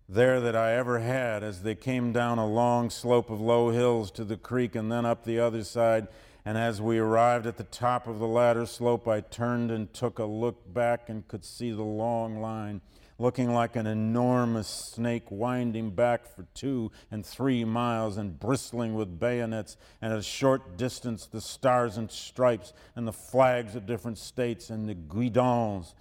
there 0.09 0.39
that 0.39 0.55
I 0.55 0.73
ever 0.73 0.99
had 0.99 1.43
as 1.43 1.63
they 1.63 1.75
came 1.75 2.13
down 2.13 2.37
a 2.37 2.47
long 2.47 2.89
slope 2.89 3.29
of 3.29 3.41
low 3.41 3.71
hills 3.71 4.09
to 4.11 4.23
the 4.23 4.37
creek 4.37 4.75
and 4.75 4.91
then 4.91 5.05
up 5.05 5.23
the 5.23 5.39
other 5.39 5.63
side. 5.63 6.07
And 6.45 6.57
as 6.57 6.81
we 6.81 6.97
arrived 6.97 7.45
at 7.45 7.57
the 7.57 7.63
top 7.65 8.07
of 8.07 8.19
the 8.19 8.27
latter 8.27 8.65
slope, 8.65 9.07
I 9.07 9.19
turned 9.19 9.69
and 9.69 9.93
took 9.93 10.19
a 10.19 10.25
look 10.25 10.73
back 10.73 11.09
and 11.09 11.27
could 11.27 11.43
see 11.43 11.71
the 11.71 11.83
long 11.83 12.39
line 12.39 12.81
looking 13.19 13.51
like 13.51 13.75
an 13.75 13.87
enormous 13.87 14.67
snake 14.67 15.25
winding 15.29 15.91
back 15.91 16.27
for 16.27 16.45
two 16.53 16.91
and 17.09 17.25
three 17.25 17.65
miles 17.65 18.17
and 18.17 18.39
bristling 18.39 18.93
with 18.93 19.19
bayonets, 19.19 19.75
and 20.01 20.13
at 20.13 20.19
a 20.19 20.23
short 20.23 20.77
distance 20.77 21.25
the 21.25 21.41
stars 21.41 21.97
and 21.97 22.11
stripes 22.11 22.73
and 22.95 23.07
the 23.07 23.13
flags 23.13 23.75
of 23.75 23.85
different 23.85 24.17
states 24.17 24.69
and 24.69 24.87
the 24.87 24.93
guidons, 24.93 25.95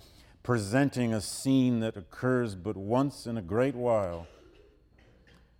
presenting 0.46 1.12
a 1.12 1.20
scene 1.20 1.80
that 1.80 1.96
occurs 1.96 2.54
but 2.54 2.76
once 2.76 3.26
in 3.26 3.36
a 3.36 3.42
great 3.42 3.74
while. 3.74 4.28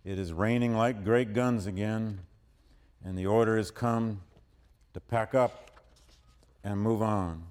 It 0.05 0.17
is 0.17 0.31
raining 0.31 0.77
like 0.77 1.03
great 1.03 1.33
guns 1.33 1.67
again, 1.67 2.21
and 3.03 3.17
the 3.17 3.25
order 3.25 3.57
has 3.57 3.69
come 3.69 4.21
to 4.93 5.01
pack 5.01 5.35
up 5.35 5.71
and 6.63 6.79
move 6.79 7.01
on. 7.01 7.43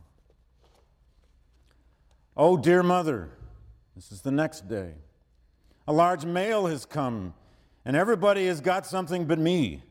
Oh, 2.39 2.57
dear 2.57 2.83
mother, 2.83 3.29
this 3.95 4.11
is 4.11 4.23
the 4.23 4.33
next 4.33 4.67
day. 4.67 4.95
A 5.87 5.93
large 5.93 6.25
mail 6.25 6.65
has 6.65 6.87
come, 6.87 7.35
and 7.85 7.95
everybody 7.95 8.47
has 8.47 8.63
got 8.63 8.87
something 8.87 9.27
but 9.27 9.39
me. 9.39 9.83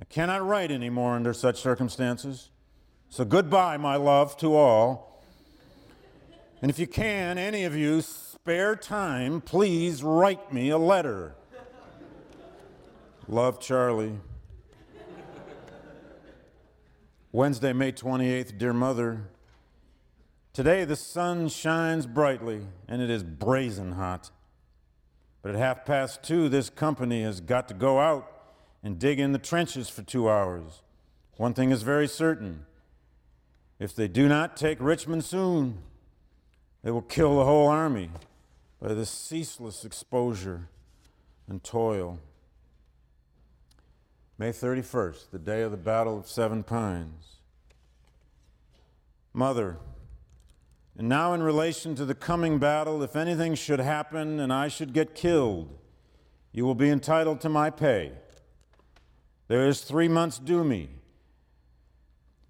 I 0.00 0.04
cannot 0.04 0.44
write 0.44 0.72
anymore 0.72 1.14
under 1.14 1.32
such 1.32 1.60
circumstances. 1.60 2.50
So 3.08 3.24
goodbye, 3.24 3.76
my 3.76 3.94
love, 3.94 4.36
to 4.38 4.56
all. 4.56 5.05
And 6.62 6.70
if 6.70 6.78
you 6.78 6.86
can, 6.86 7.36
any 7.36 7.64
of 7.64 7.76
you, 7.76 8.00
spare 8.00 8.76
time, 8.76 9.40
please 9.40 10.02
write 10.02 10.52
me 10.52 10.70
a 10.70 10.78
letter. 10.78 11.34
Love, 13.28 13.60
Charlie. 13.60 14.18
Wednesday, 17.32 17.74
May 17.74 17.92
28th, 17.92 18.56
dear 18.56 18.72
mother. 18.72 19.28
Today 20.54 20.86
the 20.86 20.96
sun 20.96 21.48
shines 21.48 22.06
brightly 22.06 22.62
and 22.88 23.02
it 23.02 23.10
is 23.10 23.22
brazen 23.22 23.92
hot. 23.92 24.30
But 25.42 25.54
at 25.54 25.58
half 25.58 25.84
past 25.84 26.22
two, 26.22 26.48
this 26.48 26.70
company 26.70 27.22
has 27.24 27.42
got 27.42 27.68
to 27.68 27.74
go 27.74 28.00
out 28.00 28.32
and 28.82 28.98
dig 28.98 29.20
in 29.20 29.32
the 29.32 29.38
trenches 29.38 29.90
for 29.90 30.00
two 30.00 30.30
hours. 30.30 30.80
One 31.36 31.52
thing 31.52 31.72
is 31.72 31.82
very 31.82 32.08
certain 32.08 32.64
if 33.78 33.94
they 33.94 34.08
do 34.08 34.26
not 34.26 34.56
take 34.56 34.78
Richmond 34.80 35.22
soon, 35.22 35.82
they 36.86 36.92
will 36.92 37.02
kill 37.02 37.38
the 37.38 37.44
whole 37.44 37.66
army 37.66 38.10
by 38.80 38.94
this 38.94 39.10
ceaseless 39.10 39.84
exposure 39.84 40.68
and 41.48 41.64
toil. 41.64 42.20
May 44.38 44.50
31st, 44.50 45.32
the 45.32 45.40
day 45.40 45.62
of 45.62 45.72
the 45.72 45.76
Battle 45.76 46.16
of 46.16 46.28
Seven 46.28 46.62
Pines. 46.62 47.38
Mother, 49.32 49.78
and 50.96 51.08
now 51.08 51.34
in 51.34 51.42
relation 51.42 51.96
to 51.96 52.04
the 52.04 52.14
coming 52.14 52.60
battle, 52.60 53.02
if 53.02 53.16
anything 53.16 53.56
should 53.56 53.80
happen 53.80 54.38
and 54.38 54.52
I 54.52 54.68
should 54.68 54.92
get 54.92 55.16
killed, 55.16 55.76
you 56.52 56.64
will 56.64 56.76
be 56.76 56.88
entitled 56.88 57.40
to 57.40 57.48
my 57.48 57.68
pay. 57.68 58.12
There 59.48 59.66
is 59.66 59.80
three 59.80 60.06
months 60.06 60.38
due 60.38 60.62
me. 60.62 60.90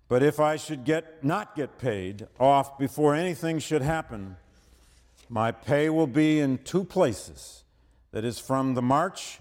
But 0.09 0.23
if 0.23 0.39
I 0.39 0.57
should 0.57 0.85
get 0.85 1.25
not 1.25 1.57
get 1.57 1.79
paid 1.79 2.29
off 2.39 2.79
before 2.79 3.15
anything 3.15 3.59
should 3.59 3.83
happen, 3.83 4.37
my 5.29 5.51
pay 5.51 5.89
will 5.89 6.07
be 6.07 6.39
in 6.39 6.59
two 6.59 6.85
places. 6.85 7.65
That 8.13 8.25
is 8.25 8.39
from 8.39 8.75
the 8.75 8.83
March, 8.83 9.41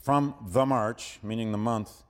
from 0.00 0.34
the 0.48 0.66
March, 0.66 1.20
meaning 1.22 1.52
the 1.52 1.58
month, 1.58 2.02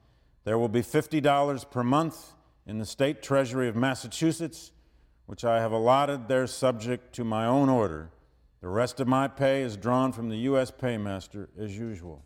there 0.44 0.58
will 0.58 0.68
be 0.68 0.82
$50 0.82 1.70
per 1.70 1.84
month 1.84 2.32
in 2.66 2.78
the 2.78 2.86
state 2.86 3.22
treasury 3.22 3.68
of 3.68 3.76
Massachusetts, 3.76 4.72
which 5.26 5.44
I 5.44 5.60
have 5.60 5.72
allotted 5.72 6.26
there 6.26 6.46
subject 6.46 7.14
to 7.16 7.24
my 7.24 7.46
own 7.46 7.68
order. 7.68 8.10
The 8.60 8.68
rest 8.68 9.00
of 9.00 9.06
my 9.06 9.28
pay 9.28 9.62
is 9.62 9.76
drawn 9.76 10.12
from 10.12 10.28
the 10.28 10.38
U.S. 10.38 10.70
paymaster 10.70 11.48
as 11.58 11.76
usual. 11.76 12.22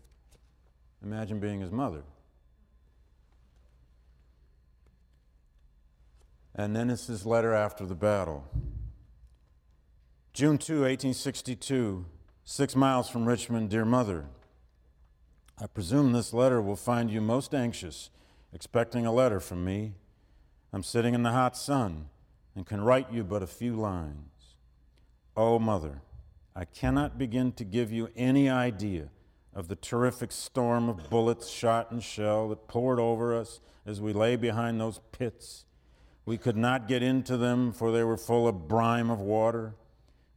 Imagine 1.03 1.41
being 1.41 1.61
his 1.61 1.71
mother. 1.71 2.03
And 6.59 6.75
then 6.75 6.89
it's 6.89 7.07
his 7.07 7.27
letter 7.27 7.53
after 7.53 7.85
the 7.85 7.95
battle. 7.95 8.49
June 10.33 10.57
2, 10.57 10.81
1862, 10.81 12.07
six 12.45 12.75
miles 12.75 13.11
from 13.11 13.27
Richmond, 13.27 13.69
dear 13.69 13.85
mother. 13.85 14.25
I 15.61 15.67
presume 15.67 16.13
this 16.13 16.33
letter 16.33 16.63
will 16.63 16.77
find 16.77 17.11
you 17.11 17.21
most 17.21 17.55
anxious, 17.55 18.09
expecting 18.55 19.05
a 19.05 19.13
letter 19.13 19.39
from 19.39 19.67
me. 19.67 19.97
I'm 20.73 20.83
sitting 20.83 21.13
in 21.13 21.23
the 21.23 21.33
hot 21.33 21.59
sun 21.59 22.09
and 22.55 22.65
can 22.65 22.81
write 22.81 23.13
you 23.13 23.23
but 23.23 23.43
a 23.43 23.47
few 23.47 23.77
lines. 23.77 24.57
Oh, 25.37 25.59
mother, 25.59 26.01
I 26.55 26.65
cannot 26.65 27.19
begin 27.19 27.53
to 27.53 27.65
give 27.65 27.93
you 27.93 28.09
any 28.17 28.49
idea 28.49 29.11
of 29.55 29.69
the 29.69 29.77
terrific 29.77 30.33
storm 30.33 30.89
of 30.89 31.11
bullets, 31.11 31.51
shot, 31.51 31.91
and 31.91 32.03
shell 32.03 32.49
that 32.49 32.67
poured 32.67 32.99
over 32.99 33.39
us 33.39 33.61
as 33.85 34.01
we 34.01 34.15
lay 34.15 34.37
behind 34.37 34.81
those 34.81 35.01
pits 35.13 35.66
we 36.27 36.37
could 36.37 36.57
not 36.57 36.89
get 36.89 37.03
into 37.05 37.37
them, 37.37 37.73
for 37.73 37.93
they 37.93 38.03
were 38.03 38.17
full 38.17 38.49
of 38.49 38.67
brine 38.67 39.09
of 39.11 39.21
water, 39.21 39.75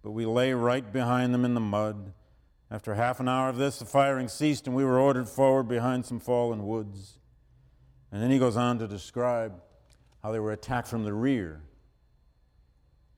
but 0.04 0.12
we 0.12 0.26
lay 0.26 0.54
right 0.54 0.94
behind 0.94 1.34
them 1.34 1.44
in 1.44 1.56
the 1.56 1.60
mud. 1.60 2.14
After 2.72 2.94
half 2.94 3.20
an 3.20 3.28
hour 3.28 3.50
of 3.50 3.58
this, 3.58 3.80
the 3.80 3.86
firing 3.86 4.28
ceased, 4.28 4.68
and 4.68 4.76
we 4.76 4.86
were 4.86 5.00
ordered 5.00 5.28
forward 5.28 5.64
behind 5.64 6.06
some 6.06 6.20
fallen 6.20 6.68
woods. 6.68 7.18
And 8.12 8.22
then 8.22 8.30
he 8.30 8.38
goes 8.38 8.56
on 8.56 8.78
to 8.78 8.88
describe 8.88 9.60
how 10.22 10.32
they 10.32 10.40
were 10.40 10.52
attacked 10.52 10.88
from 10.88 11.04
the 11.04 11.14
rear 11.14 11.64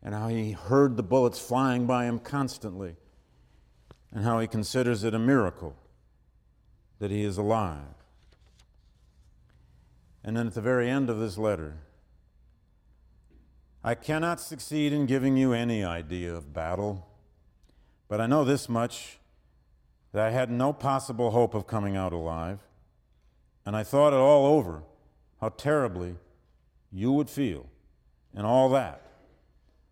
and 0.02 0.16
how 0.16 0.30
he 0.30 0.54
heard 0.54 0.96
the 0.96 1.04
bullets 1.04 1.40
flying 1.40 1.86
by 1.86 2.06
him 2.06 2.20
constantly, 2.20 2.96
and 4.14 4.24
how 4.24 4.40
he 4.40 4.48
considers 4.48 5.04
it 5.04 5.14
a 5.14 5.20
miracle 5.20 5.76
that 7.00 7.12
he 7.12 7.24
is 7.24 7.38
alive. 7.38 7.84
And 10.24 10.38
then 10.38 10.48
at 10.48 10.54
the 10.54 10.62
very 10.62 10.90
end 10.90 11.10
of 11.10 11.20
this 11.20 11.38
letter, 11.38 11.78
I 13.84 13.96
cannot 13.96 14.40
succeed 14.40 14.94
in 14.94 15.08
giving 15.08 15.38
you 15.38 15.54
any 15.54 15.84
idea 15.84 16.36
of 16.36 16.54
battle, 16.54 17.08
but 18.08 18.22
I 18.22 18.28
know 18.28 18.44
this 18.44 18.70
much 18.70 19.18
that 20.12 20.22
I 20.22 20.30
had 20.30 20.52
no 20.52 20.72
possible 20.72 21.32
hope 21.32 21.56
of 21.56 21.66
coming 21.66 21.96
out 21.96 22.14
alive, 22.14 22.60
and 23.66 23.76
I 23.76 23.84
thought 23.84 24.14
it 24.14 24.20
all 24.20 24.46
over 24.46 24.84
how 25.40 25.50
terribly 25.50 26.16
you 26.92 27.12
would 27.12 27.30
feel 27.30 27.66
and 28.36 28.46
all 28.46 28.70
that. 28.70 29.02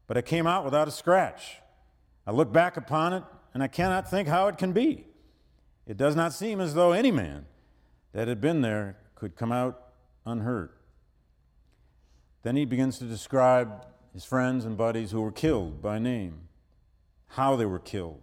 But 0.05 0.17
I 0.17 0.21
came 0.21 0.45
out 0.45 0.65
without 0.65 0.87
a 0.87 0.91
scratch. 0.91 1.57
I 2.27 2.31
look 2.31 2.53
back 2.53 2.77
upon 2.77 3.13
it, 3.13 3.23
and 3.55 3.63
I 3.63 3.67
cannot 3.67 4.09
think 4.09 4.27
how 4.27 4.47
it 4.49 4.59
can 4.59 4.71
be. 4.71 5.05
It 5.87 5.97
does 5.97 6.15
not 6.15 6.33
seem 6.33 6.61
as 6.61 6.75
though 6.75 6.91
any 6.91 7.11
man 7.11 7.47
that 8.13 8.27
had 8.27 8.39
been 8.39 8.61
there 8.61 8.97
could 9.15 9.35
come 9.35 9.51
out 9.51 9.81
unhurt. 10.27 10.78
Then 12.43 12.55
he 12.55 12.65
begins 12.65 12.97
to 12.99 13.05
describe 13.05 13.85
his 14.13 14.23
friends 14.23 14.65
and 14.65 14.77
buddies 14.77 15.11
who 15.11 15.21
were 15.21 15.31
killed 15.31 15.81
by 15.81 15.99
name, 15.99 16.47
how 17.27 17.55
they 17.55 17.65
were 17.65 17.79
killed, 17.79 18.21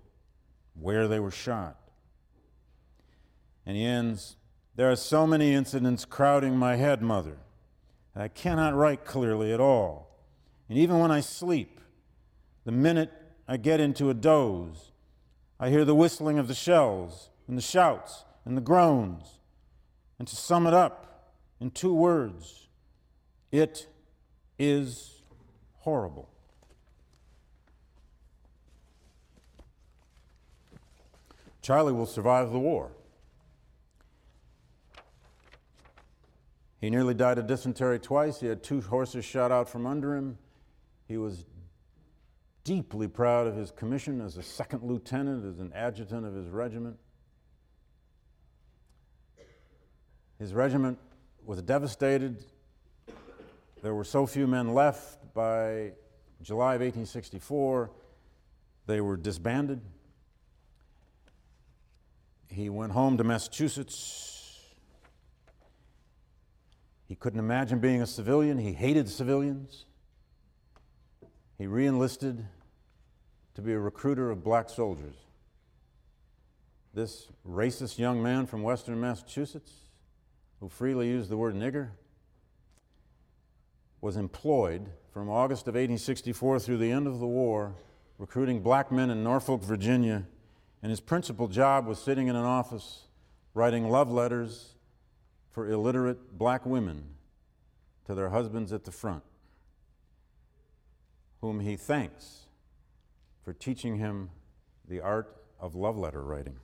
where 0.74 1.06
they 1.06 1.20
were 1.20 1.30
shot. 1.30 1.76
And 3.64 3.76
he 3.76 3.84
ends 3.84 4.36
There 4.74 4.90
are 4.90 4.96
so 4.96 5.26
many 5.26 5.54
incidents 5.54 6.04
crowding 6.04 6.56
my 6.56 6.76
head, 6.76 7.02
Mother, 7.02 7.38
that 8.14 8.22
I 8.22 8.28
cannot 8.28 8.74
write 8.74 9.04
clearly 9.04 9.52
at 9.52 9.60
all. 9.60 10.06
And 10.68 10.78
even 10.78 10.98
when 10.98 11.10
I 11.10 11.20
sleep, 11.20 11.80
the 12.64 12.72
minute 12.72 13.12
I 13.46 13.56
get 13.56 13.80
into 13.80 14.10
a 14.10 14.14
doze, 14.14 14.92
I 15.58 15.70
hear 15.70 15.84
the 15.84 15.94
whistling 15.94 16.38
of 16.38 16.48
the 16.48 16.54
shells 16.54 17.30
and 17.48 17.56
the 17.56 17.62
shouts 17.62 18.24
and 18.44 18.56
the 18.56 18.62
groans. 18.62 19.38
And 20.18 20.26
to 20.28 20.36
sum 20.36 20.66
it 20.66 20.74
up 20.74 21.34
in 21.60 21.70
two 21.70 21.94
words, 21.94 22.68
it 23.52 23.86
is 24.58 25.22
horrible. 25.78 26.28
Charlie 31.62 31.92
will 31.92 32.06
survive 32.06 32.52
the 32.52 32.58
war. 32.58 32.92
He 36.80 36.90
nearly 36.90 37.14
died 37.14 37.38
of 37.38 37.46
dysentery 37.46 37.98
twice. 37.98 38.38
He 38.38 38.46
had 38.46 38.62
two 38.62 38.80
horses 38.80 39.24
shot 39.24 39.50
out 39.50 39.68
from 39.68 39.86
under 39.86 40.14
him. 40.14 40.38
He 41.08 41.16
was 41.16 41.44
deeply 42.62 43.08
proud 43.08 43.46
of 43.46 43.56
his 43.56 43.70
commission 43.70 44.20
as 44.20 44.36
a 44.36 44.42
second 44.42 44.82
lieutenant, 44.82 45.44
as 45.44 45.58
an 45.58 45.72
adjutant 45.74 46.24
of 46.26 46.34
his 46.34 46.48
regiment. 46.48 46.98
His 50.38 50.52
regiment 50.52 50.98
was 51.44 51.62
devastated 51.62 52.44
there 53.86 53.94
were 53.94 54.02
so 54.02 54.26
few 54.26 54.48
men 54.48 54.74
left 54.74 55.32
by 55.32 55.92
July 56.42 56.74
of 56.74 56.80
1864, 56.80 57.88
they 58.88 59.00
were 59.00 59.16
disbanded. 59.16 59.80
He 62.48 62.68
went 62.68 62.90
home 62.90 63.16
to 63.16 63.22
Massachusetts. 63.22 64.64
He 67.06 67.14
couldn't 67.14 67.38
imagine 67.38 67.78
being 67.78 68.02
a 68.02 68.08
civilian. 68.08 68.58
He 68.58 68.72
hated 68.72 69.08
civilians. 69.08 69.84
He 71.56 71.68
re 71.68 71.86
enlisted 71.86 72.44
to 73.54 73.62
be 73.62 73.72
a 73.72 73.78
recruiter 73.78 74.32
of 74.32 74.42
black 74.42 74.68
soldiers. 74.68 75.14
This 76.92 77.28
racist 77.48 78.00
young 78.00 78.20
man 78.20 78.46
from 78.46 78.64
Western 78.64 79.00
Massachusetts, 79.00 79.70
who 80.58 80.68
freely 80.68 81.06
used 81.06 81.30
the 81.30 81.36
word 81.36 81.54
nigger, 81.54 81.90
was 84.06 84.16
employed 84.16 84.88
from 85.12 85.28
August 85.28 85.62
of 85.62 85.74
1864 85.74 86.60
through 86.60 86.76
the 86.76 86.92
end 86.92 87.08
of 87.08 87.18
the 87.18 87.26
war, 87.26 87.74
recruiting 88.18 88.62
black 88.62 88.92
men 88.92 89.10
in 89.10 89.24
Norfolk, 89.24 89.64
Virginia, 89.64 90.24
and 90.80 90.90
his 90.90 91.00
principal 91.00 91.48
job 91.48 91.88
was 91.88 91.98
sitting 91.98 92.28
in 92.28 92.36
an 92.36 92.44
office 92.44 93.08
writing 93.52 93.90
love 93.90 94.08
letters 94.08 94.76
for 95.50 95.68
illiterate 95.68 96.38
black 96.38 96.64
women 96.64 97.02
to 98.04 98.14
their 98.14 98.28
husbands 98.28 98.72
at 98.72 98.84
the 98.84 98.92
front, 98.92 99.24
whom 101.40 101.58
he 101.58 101.74
thanks 101.74 102.42
for 103.42 103.52
teaching 103.52 103.96
him 103.96 104.30
the 104.86 105.00
art 105.00 105.36
of 105.58 105.74
love 105.74 105.98
letter 105.98 106.22
writing. 106.22 106.60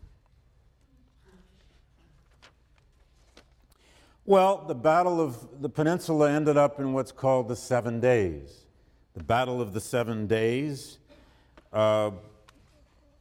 Well, 4.25 4.65
the 4.69 4.75
Battle 4.77 5.21
of 5.21 5.61
the 5.61 5.69
Peninsula 5.69 6.31
ended 6.31 6.57
up 6.57 6.79
in 6.79 6.93
what's 6.93 7.11
called 7.11 7.49
the 7.49 7.57
Seven 7.57 7.99
Days. 7.99 8.67
The 9.15 9.25
Battle 9.25 9.61
of 9.61 9.73
the 9.73 9.81
Seven 9.81 10.29
Days 10.29 10.99
uh, 11.73 12.13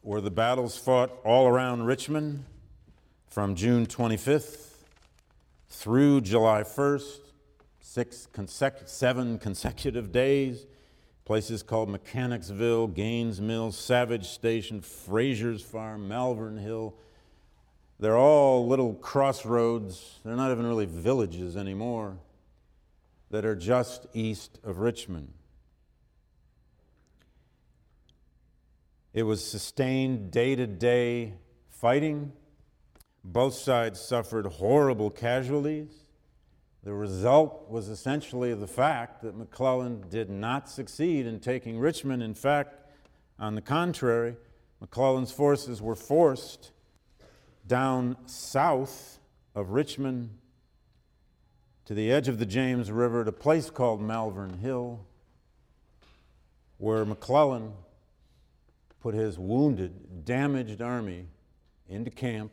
were 0.03 0.21
the 0.21 0.29
battles 0.29 0.77
fought 0.77 1.11
all 1.23 1.47
around 1.47 1.85
Richmond 1.85 2.45
from 3.29 3.55
June 3.55 3.87
25th 3.87 4.73
through 5.69 6.21
July 6.21 6.61
1st, 6.61 7.17
six 7.79 8.27
consecutive, 8.31 8.87
seven 8.87 9.39
consecutive 9.39 10.11
days. 10.11 10.67
Places 11.25 11.63
called 11.63 11.89
Mechanicsville, 11.89 12.89
Gaines 12.89 13.41
Mills, 13.41 13.75
Savage 13.75 14.27
Station, 14.27 14.81
Frayser's 14.81 15.63
Farm, 15.63 16.07
Malvern 16.07 16.57
Hill, 16.57 16.93
they're 18.01 18.17
all 18.17 18.67
little 18.67 18.95
crossroads. 18.95 20.19
They're 20.25 20.35
not 20.35 20.51
even 20.51 20.65
really 20.65 20.87
villages 20.87 21.55
anymore 21.55 22.17
that 23.29 23.45
are 23.45 23.55
just 23.55 24.07
east 24.13 24.59
of 24.63 24.79
Richmond. 24.79 25.31
It 29.13 29.23
was 29.23 29.45
sustained 29.45 30.31
day 30.31 30.55
to 30.55 30.65
day 30.65 31.35
fighting. 31.69 32.33
Both 33.23 33.53
sides 33.53 34.01
suffered 34.01 34.47
horrible 34.47 35.11
casualties. 35.11 36.05
The 36.83 36.93
result 36.93 37.69
was 37.69 37.87
essentially 37.87 38.55
the 38.55 38.67
fact 38.67 39.21
that 39.21 39.37
McClellan 39.37 40.05
did 40.09 40.31
not 40.31 40.67
succeed 40.67 41.27
in 41.27 41.39
taking 41.39 41.77
Richmond. 41.77 42.23
In 42.23 42.33
fact, 42.33 42.79
on 43.37 43.53
the 43.53 43.61
contrary, 43.61 44.37
McClellan's 44.79 45.31
forces 45.31 45.83
were 45.83 45.95
forced 45.95 46.71
down 47.71 48.17
south 48.25 49.17
of 49.55 49.69
Richmond 49.69 50.29
to 51.85 51.93
the 51.93 52.11
edge 52.11 52.27
of 52.27 52.37
the 52.37 52.45
James 52.45 52.91
River 52.91 53.21
at 53.21 53.29
a 53.29 53.31
place 53.31 53.69
called 53.69 54.01
Malvern 54.01 54.57
Hill, 54.57 54.99
where 56.79 57.05
McClellan 57.05 57.71
put 58.99 59.15
his 59.15 59.39
wounded, 59.39 60.25
damaged 60.25 60.81
army 60.81 61.27
into 61.87 62.11
camp 62.11 62.51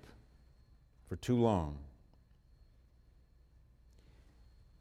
for 1.09 1.17
too 1.17 1.35
long. 1.35 1.79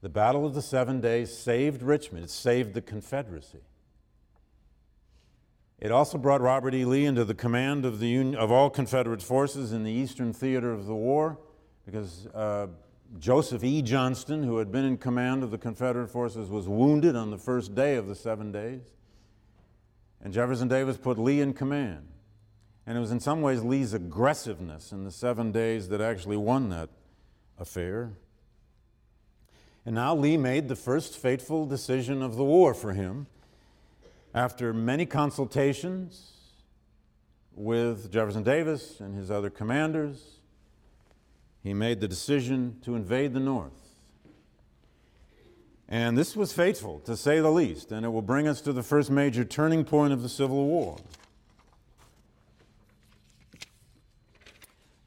The 0.01 0.09
Battle 0.09 0.45
of 0.45 0.53
the 0.53 0.61
Seven 0.61 1.01
Days 1.01 1.35
saved 1.35 1.81
Richmond, 1.81 2.25
it 2.25 2.29
saved 2.29 2.75
the 2.75 2.81
Confederacy. 2.83 3.63
It 5.79 5.91
also 5.91 6.17
brought 6.17 6.41
Robert 6.41 6.73
E. 6.73 6.85
Lee 6.85 7.05
into 7.05 7.23
the 7.23 7.35
command 7.35 7.85
of, 7.85 7.99
the 7.99 8.35
of 8.35 8.51
all 8.51 8.69
Confederate 8.69 9.21
forces 9.21 9.71
in 9.71 9.83
the 9.83 9.91
eastern 9.91 10.33
theater 10.33 10.71
of 10.71 10.87
the 10.87 10.95
war 10.95 11.37
because 11.85 12.25
uh, 12.27 12.67
Joseph 13.19 13.63
E. 13.63 13.83
Johnston, 13.83 14.43
who 14.43 14.57
had 14.57 14.71
been 14.71 14.85
in 14.85 14.97
command 14.97 15.43
of 15.43 15.51
the 15.51 15.57
Confederate 15.57 16.09
forces, 16.09 16.49
was 16.49 16.67
wounded 16.67 17.15
on 17.15 17.29
the 17.29 17.37
first 17.37 17.75
day 17.75 17.95
of 17.95 18.07
the 18.07 18.15
seven 18.15 18.51
days. 18.51 18.81
And 20.21 20.33
Jefferson 20.33 20.67
Davis 20.67 20.97
put 20.97 21.19
Lee 21.19 21.41
in 21.41 21.53
command. 21.53 22.07
And 22.87 22.97
it 22.97 23.01
was 23.01 23.11
in 23.11 23.19
some 23.19 23.41
ways 23.41 23.61
Lee's 23.61 23.93
aggressiveness 23.93 24.91
in 24.91 25.03
the 25.03 25.11
seven 25.11 25.51
days 25.51 25.89
that 25.89 26.01
actually 26.01 26.37
won 26.37 26.69
that 26.69 26.89
affair. 27.59 28.13
And 29.85 29.93
now 29.93 30.15
Lee 30.15 30.37
made 30.37 30.69
the 30.69 30.75
first 30.75 31.17
fateful 31.17 31.65
decision 31.67 32.23
of 32.23 32.35
the 32.35 32.43
war 32.43 32.73
for 32.73 32.93
him 32.93 33.27
after 34.37 34.71
many 34.71 35.03
consultations 35.03 36.31
with 37.55 38.11
Jefferson 38.11 38.43
Davis 38.43 38.99
and 38.99 39.15
his 39.15 39.31
other 39.31 39.49
commanders, 39.49 40.41
he 41.63 41.73
made 41.73 42.01
the 42.01 42.07
decision 42.07 42.77
to 42.83 42.95
invade 42.95 43.33
the 43.33 43.39
North. 43.39 43.73
And 45.89 46.15
this 46.15 46.35
was 46.35 46.53
fateful, 46.53 46.99
to 46.99 47.17
say 47.17 47.39
the 47.39 47.49
least, 47.49 47.91
and 47.91 48.05
it 48.05 48.09
will 48.09 48.21
bring 48.21 48.47
us 48.47 48.61
to 48.61 48.73
the 48.73 48.83
first 48.83 49.09
major 49.09 49.43
turning 49.43 49.83
point 49.83 50.13
of 50.13 50.21
the 50.21 50.29
Civil 50.29 50.67
War. 50.67 50.97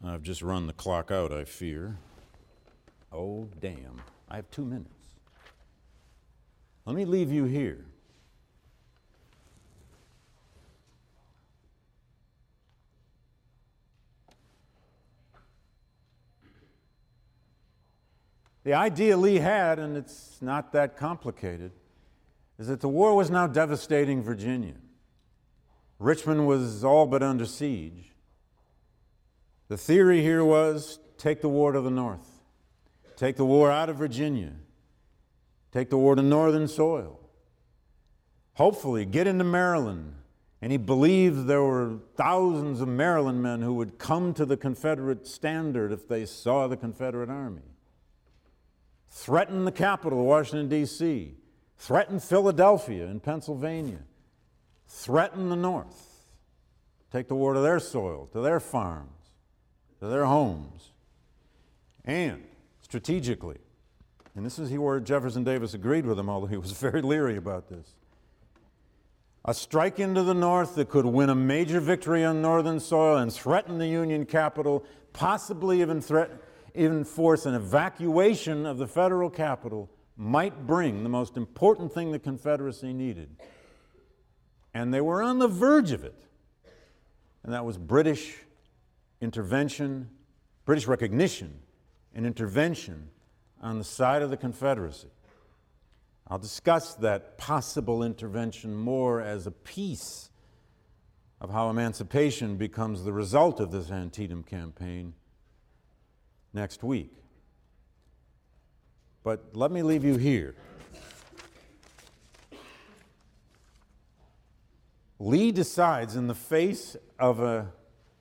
I've 0.05 0.22
just 0.22 0.43
run 0.43 0.66
the 0.66 0.72
clock 0.72 1.12
out, 1.12 1.33
I 1.33 1.45
fear. 1.45 1.99
Oh, 3.12 3.47
damn. 3.61 4.03
I 4.28 4.35
have 4.37 4.51
two 4.51 4.64
minutes. 4.64 4.91
Let 6.85 6.97
me 6.97 7.05
leave 7.05 7.31
you 7.31 7.45
here 7.45 7.85
The 18.62 18.74
idea 18.74 19.16
Lee 19.16 19.36
had, 19.36 19.78
and 19.78 19.96
it's 19.96 20.42
not 20.42 20.72
that 20.72 20.96
complicated, 20.96 21.72
is 22.58 22.66
that 22.66 22.80
the 22.80 22.88
war 22.88 23.16
was 23.16 23.30
now 23.30 23.46
devastating 23.46 24.22
Virginia. 24.22 24.74
Richmond 25.98 26.46
was 26.46 26.84
all 26.84 27.06
but 27.06 27.22
under 27.22 27.46
siege. 27.46 28.12
The 29.68 29.78
theory 29.78 30.20
here 30.20 30.44
was 30.44 30.98
take 31.16 31.40
the 31.40 31.48
war 31.48 31.72
to 31.72 31.80
the 31.80 31.90
north, 31.90 32.42
take 33.16 33.36
the 33.36 33.46
war 33.46 33.70
out 33.70 33.88
of 33.88 33.96
Virginia, 33.96 34.52
take 35.72 35.88
the 35.88 35.98
war 35.98 36.14
to 36.14 36.22
northern 36.22 36.68
soil. 36.68 37.18
Hopefully, 38.54 39.06
get 39.06 39.26
into 39.26 39.44
Maryland. 39.44 40.14
And 40.62 40.70
he 40.70 40.76
believed 40.76 41.46
there 41.46 41.62
were 41.62 42.00
thousands 42.16 42.82
of 42.82 42.88
Maryland 42.88 43.42
men 43.42 43.62
who 43.62 43.72
would 43.74 43.98
come 43.98 44.34
to 44.34 44.44
the 44.44 44.58
Confederate 44.58 45.26
standard 45.26 45.90
if 45.90 46.06
they 46.06 46.26
saw 46.26 46.66
the 46.66 46.76
Confederate 46.76 47.30
army 47.30 47.69
threaten 49.11 49.64
the 49.64 49.72
capital, 49.72 50.24
Washington, 50.24 50.68
D.C., 50.68 51.34
threaten 51.76 52.20
Philadelphia 52.20 53.06
in 53.06 53.20
Pennsylvania, 53.20 54.00
threaten 54.86 55.48
the 55.50 55.56
North, 55.56 56.26
take 57.12 57.28
the 57.28 57.34
war 57.34 57.54
to 57.54 57.61
their 57.61 57.80
soil, 57.80 58.28
to 58.32 58.40
their 58.40 58.61
farms, 58.61 59.30
to 59.98 60.06
their 60.06 60.24
homes, 60.24 60.92
and 62.04 62.44
strategically, 62.82 63.58
and 64.36 64.46
this 64.46 64.58
is 64.58 64.70
where 64.70 65.00
Jefferson 65.00 65.44
Davis 65.44 65.74
agreed 65.74 66.06
with 66.06 66.18
him, 66.18 66.28
although 66.28 66.46
he 66.46 66.56
was 66.56 66.72
very 66.80 67.02
leery 67.02 67.36
about 67.36 67.68
this. 67.68 67.94
A 69.44 69.54
strike 69.54 69.98
into 69.98 70.22
the 70.22 70.34
North 70.34 70.74
that 70.74 70.90
could 70.90 71.06
win 71.06 71.30
a 71.30 71.34
major 71.34 71.80
victory 71.80 72.24
on 72.24 72.42
Northern 72.42 72.78
soil 72.78 73.16
and 73.16 73.32
threaten 73.32 73.78
the 73.78 73.86
Union 73.86 74.26
capital, 74.26 74.84
possibly 75.14 75.80
even 75.80 76.00
threaten 76.00 76.38
even 76.74 77.04
force 77.04 77.46
an 77.46 77.54
evacuation 77.54 78.66
of 78.66 78.78
the 78.78 78.86
federal 78.86 79.30
capital 79.30 79.90
might 80.16 80.66
bring 80.66 81.02
the 81.02 81.08
most 81.08 81.36
important 81.36 81.92
thing 81.92 82.12
the 82.12 82.18
Confederacy 82.18 82.92
needed. 82.92 83.36
And 84.74 84.92
they 84.92 85.00
were 85.00 85.22
on 85.22 85.38
the 85.38 85.48
verge 85.48 85.92
of 85.92 86.04
it. 86.04 86.26
And 87.42 87.52
that 87.52 87.64
was 87.64 87.78
British 87.78 88.36
intervention, 89.20 90.10
British 90.64 90.86
recognition 90.86 91.60
and 92.14 92.26
intervention 92.26 93.08
on 93.62 93.78
the 93.78 93.84
side 93.84 94.22
of 94.22 94.30
the 94.30 94.36
Confederacy. 94.36 95.08
I'll 96.28 96.38
discuss 96.38 96.94
that 96.96 97.38
possible 97.38 98.02
intervention 98.02 98.74
more 98.74 99.20
as 99.20 99.46
a 99.46 99.50
piece 99.50 100.30
of 101.40 101.50
how 101.50 101.70
emancipation 101.70 102.56
becomes 102.56 103.04
the 103.04 103.12
result 103.12 103.58
of 103.58 103.72
this 103.72 103.90
Antietam 103.90 104.42
campaign 104.42 105.14
next 106.53 106.82
week. 106.82 107.12
But 109.22 109.55
let 109.55 109.70
me 109.70 109.82
leave 109.82 110.05
you 110.05 110.16
here. 110.16 110.55
Lee 115.18 115.53
decides, 115.53 116.16
in 116.16 116.26
the 116.26 116.34
face 116.34 116.96
of 117.18 117.40
a 117.40 117.70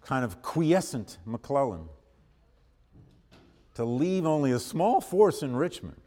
kind 0.01 0.25
of 0.25 0.41
quiescent 0.41 1.17
McClellan, 1.25 1.87
to 3.75 3.85
leave 3.85 4.25
only 4.25 4.51
a 4.51 4.59
small 4.59 4.99
force 4.99 5.41
in 5.41 5.55
Richmond 5.55 6.01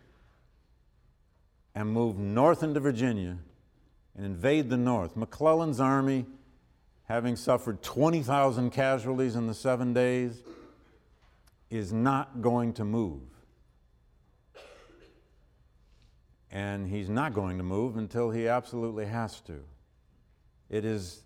and 1.74 1.88
move 1.88 2.18
north 2.18 2.62
into 2.62 2.80
Virginia 2.80 3.38
and 4.14 4.26
invade 4.26 4.68
the 4.68 4.76
North. 4.76 5.16
McClellan's 5.16 5.80
army, 5.80 6.26
having 7.04 7.36
suffered 7.36 7.82
20,000 7.82 8.70
casualties 8.70 9.36
in 9.36 9.46
the 9.46 9.54
seven 9.54 9.94
days, 9.94 10.42
is 11.72 11.90
not 11.90 12.42
going 12.42 12.74
to 12.74 12.84
move. 12.84 13.22
And 16.50 16.86
he's 16.86 17.08
not 17.08 17.32
going 17.32 17.56
to 17.56 17.64
move 17.64 17.96
until 17.96 18.30
he 18.30 18.46
absolutely 18.46 19.06
has 19.06 19.40
to. 19.42 19.64
It 20.68 20.84
is 20.84 21.22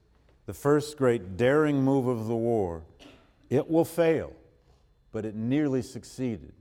the 0.47 0.55
first 0.55 0.97
great 0.97 1.37
daring 1.37 1.83
move 1.83 2.07
of 2.07 2.29
the 2.29 2.37
war. 2.37 2.85
It 3.51 3.69
will 3.69 3.85
fail, 3.85 4.33
but 5.11 5.25
it 5.25 5.35
nearly 5.35 5.83
succeeded. 5.83 6.53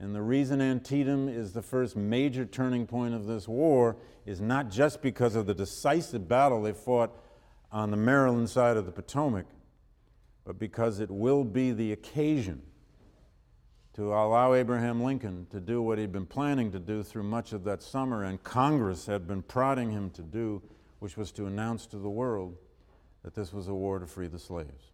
And 0.00 0.16
the 0.16 0.22
reason 0.22 0.60
Antietam 0.60 1.28
is 1.28 1.52
the 1.52 1.62
first 1.62 1.96
major 1.96 2.44
turning 2.44 2.88
point 2.88 3.14
of 3.14 3.26
this 3.26 3.46
war 3.46 3.96
is 4.26 4.40
not 4.40 4.68
just 4.68 5.00
because 5.00 5.36
of 5.36 5.46
the 5.46 5.54
decisive 5.54 6.26
battle 6.26 6.60
they 6.62 6.72
fought 6.72 7.12
on 7.70 7.92
the 7.92 7.96
Maryland 7.96 8.50
side 8.50 8.76
of 8.76 8.84
the 8.84 8.92
Potomac, 8.92 9.46
but 10.44 10.58
because 10.58 10.98
it 10.98 11.10
will 11.10 11.44
be 11.44 11.70
the 11.70 11.92
occasion 11.92 12.62
to 13.98 14.14
allow 14.14 14.54
Abraham 14.54 15.02
Lincoln 15.02 15.48
to 15.50 15.58
do 15.58 15.82
what 15.82 15.98
he'd 15.98 16.12
been 16.12 16.24
planning 16.24 16.70
to 16.70 16.78
do 16.78 17.02
through 17.02 17.24
much 17.24 17.52
of 17.52 17.64
that 17.64 17.82
summer 17.82 18.22
and 18.22 18.40
Congress 18.44 19.06
had 19.06 19.26
been 19.26 19.42
prodding 19.42 19.90
him 19.90 20.08
to 20.10 20.22
do, 20.22 20.62
which 21.00 21.16
was 21.16 21.32
to 21.32 21.46
announce 21.46 21.84
to 21.84 21.96
the 21.98 22.08
world 22.08 22.56
that 23.24 23.34
this 23.34 23.52
was 23.52 23.66
a 23.66 23.74
war 23.74 23.98
to 23.98 24.06
free 24.06 24.28
the 24.28 24.38
slaves. 24.38 24.92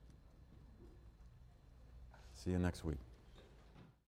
See 2.34 2.52
you 2.52 2.58
next 2.58 2.82
week. 2.82 3.03